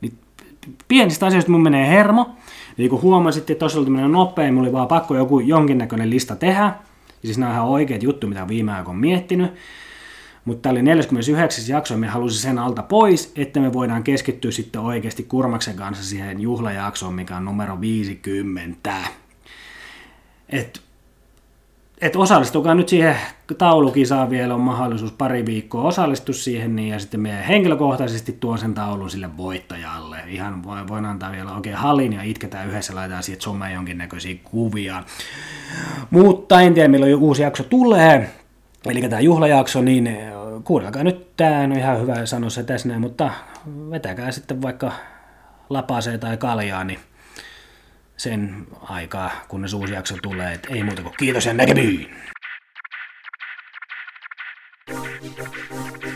Niin 0.01 0.18
pienistä 0.88 1.26
asioista 1.26 1.51
mun 1.51 1.62
menee 1.62 1.88
hermo. 1.88 2.36
Niin 2.76 2.90
kun 2.90 3.03
huomasitte, 3.03 3.53
että 3.53 3.61
tosiaan 3.61 3.93
menee 3.93 4.09
nopein, 4.09 4.55
mulla 4.55 4.66
oli 4.66 4.72
vaan 4.72 4.88
pakko 4.88 5.16
joku 5.16 5.40
jonkinnäköinen 5.40 6.11
lista 6.11 6.36
tehdä. 6.36 6.62
Ja 6.62 7.26
siis 7.26 7.38
nämä 7.38 7.51
on 7.51 7.57
ihan 7.57 7.68
oikeat 7.68 8.03
juttu, 8.03 8.26
mitä 8.26 8.49
viime 8.49 8.72
aikoina 8.72 9.01
miettinyt. 9.01 9.55
Mutta 10.45 10.62
tämä 10.62 10.70
oli 10.70 10.82
49. 10.82 11.64
jakso 11.68 11.95
ja 11.95 11.99
me 11.99 12.07
halusin 12.07 12.43
sen 12.43 12.59
alta 12.59 12.82
pois, 12.82 13.32
että 13.36 13.61
me 13.61 13.72
voidaan 13.72 14.05
keskittyä 14.05 14.51
sitten 14.51 14.80
oikeasti 14.80 15.22
Kurmaksen 15.22 15.76
kanssa 15.76 16.05
siihen 16.05 16.40
juhlajaksoon, 16.40 17.14
mikä 17.14 17.36
on 17.36 17.45
numero 17.45 17.80
50. 17.80 18.90
Et, 20.49 20.82
et 22.01 22.16
osallistukaa 22.16 22.74
nyt 22.74 22.88
siihen 22.88 23.16
taulukisaan 23.59 24.30
vielä, 24.30 24.55
on 24.55 24.61
mahdollisuus 24.61 25.12
pari 25.12 25.47
viikkoa 25.47 25.82
osallistua 25.82 26.34
siihen, 26.34 26.76
niin, 26.76 26.88
ja 26.88 26.99
sitten 26.99 27.20
me 27.20 27.49
henkilökohtaisesti 27.49 28.32
tuon 28.32 28.59
sen 28.59 28.74
taulun 28.74 29.11
sille 29.11 29.36
voittajalle. 29.36 30.18
Ihan 30.26 30.64
voin 30.64 31.05
antaa 31.05 31.32
vielä 31.32 31.55
oikein 31.55 31.76
hallin 31.76 32.12
ja 32.12 32.22
itketään 32.22 32.68
yhdessä, 32.68 32.95
laitetaan 32.95 33.22
siitä 33.22 33.43
someen 33.43 33.74
jonkinnäköisiä 33.74 34.36
kuvia. 34.45 35.03
Mutta 36.11 36.61
en 36.61 36.74
tiedä, 36.74 36.88
milloin 36.88 37.14
uusi 37.14 37.43
jakso 37.43 37.62
tulee, 37.62 38.30
Eli 38.91 39.01
tämä 39.01 39.20
juhlajakso, 39.20 39.83
niin 39.83 40.07
eh, 40.07 40.33
kuunnelkaa 40.64 41.05
nyt 41.05 41.37
tämä, 41.37 41.66
no 41.66 41.74
ihan 41.74 42.01
hyvä 42.01 42.26
sanoa 42.26 42.51
se 42.51 42.62
tässä 42.64 42.89
näin, 42.89 43.01
mutta 43.01 43.30
vetäkää 43.91 44.33
sitten 44.33 44.62
vaikka 44.62 44.93
lapaseen 45.70 46.20
tai 46.20 46.37
kaljaa, 46.37 46.85
niin 46.85 47.01
sen 48.16 48.66
aikaa, 48.83 49.30
kunnes 49.49 49.74
uusi 49.74 49.93
jakso 49.93 50.16
tulee. 50.22 50.53
Et 50.55 50.66
ei 50.70 50.83
muuta 50.83 51.03
kuin 51.03 51.14
kiitos 51.18 51.47
ja 51.47 51.55
näkemiin! 51.55 52.11
Thank 54.93 56.05
you. 56.05 56.11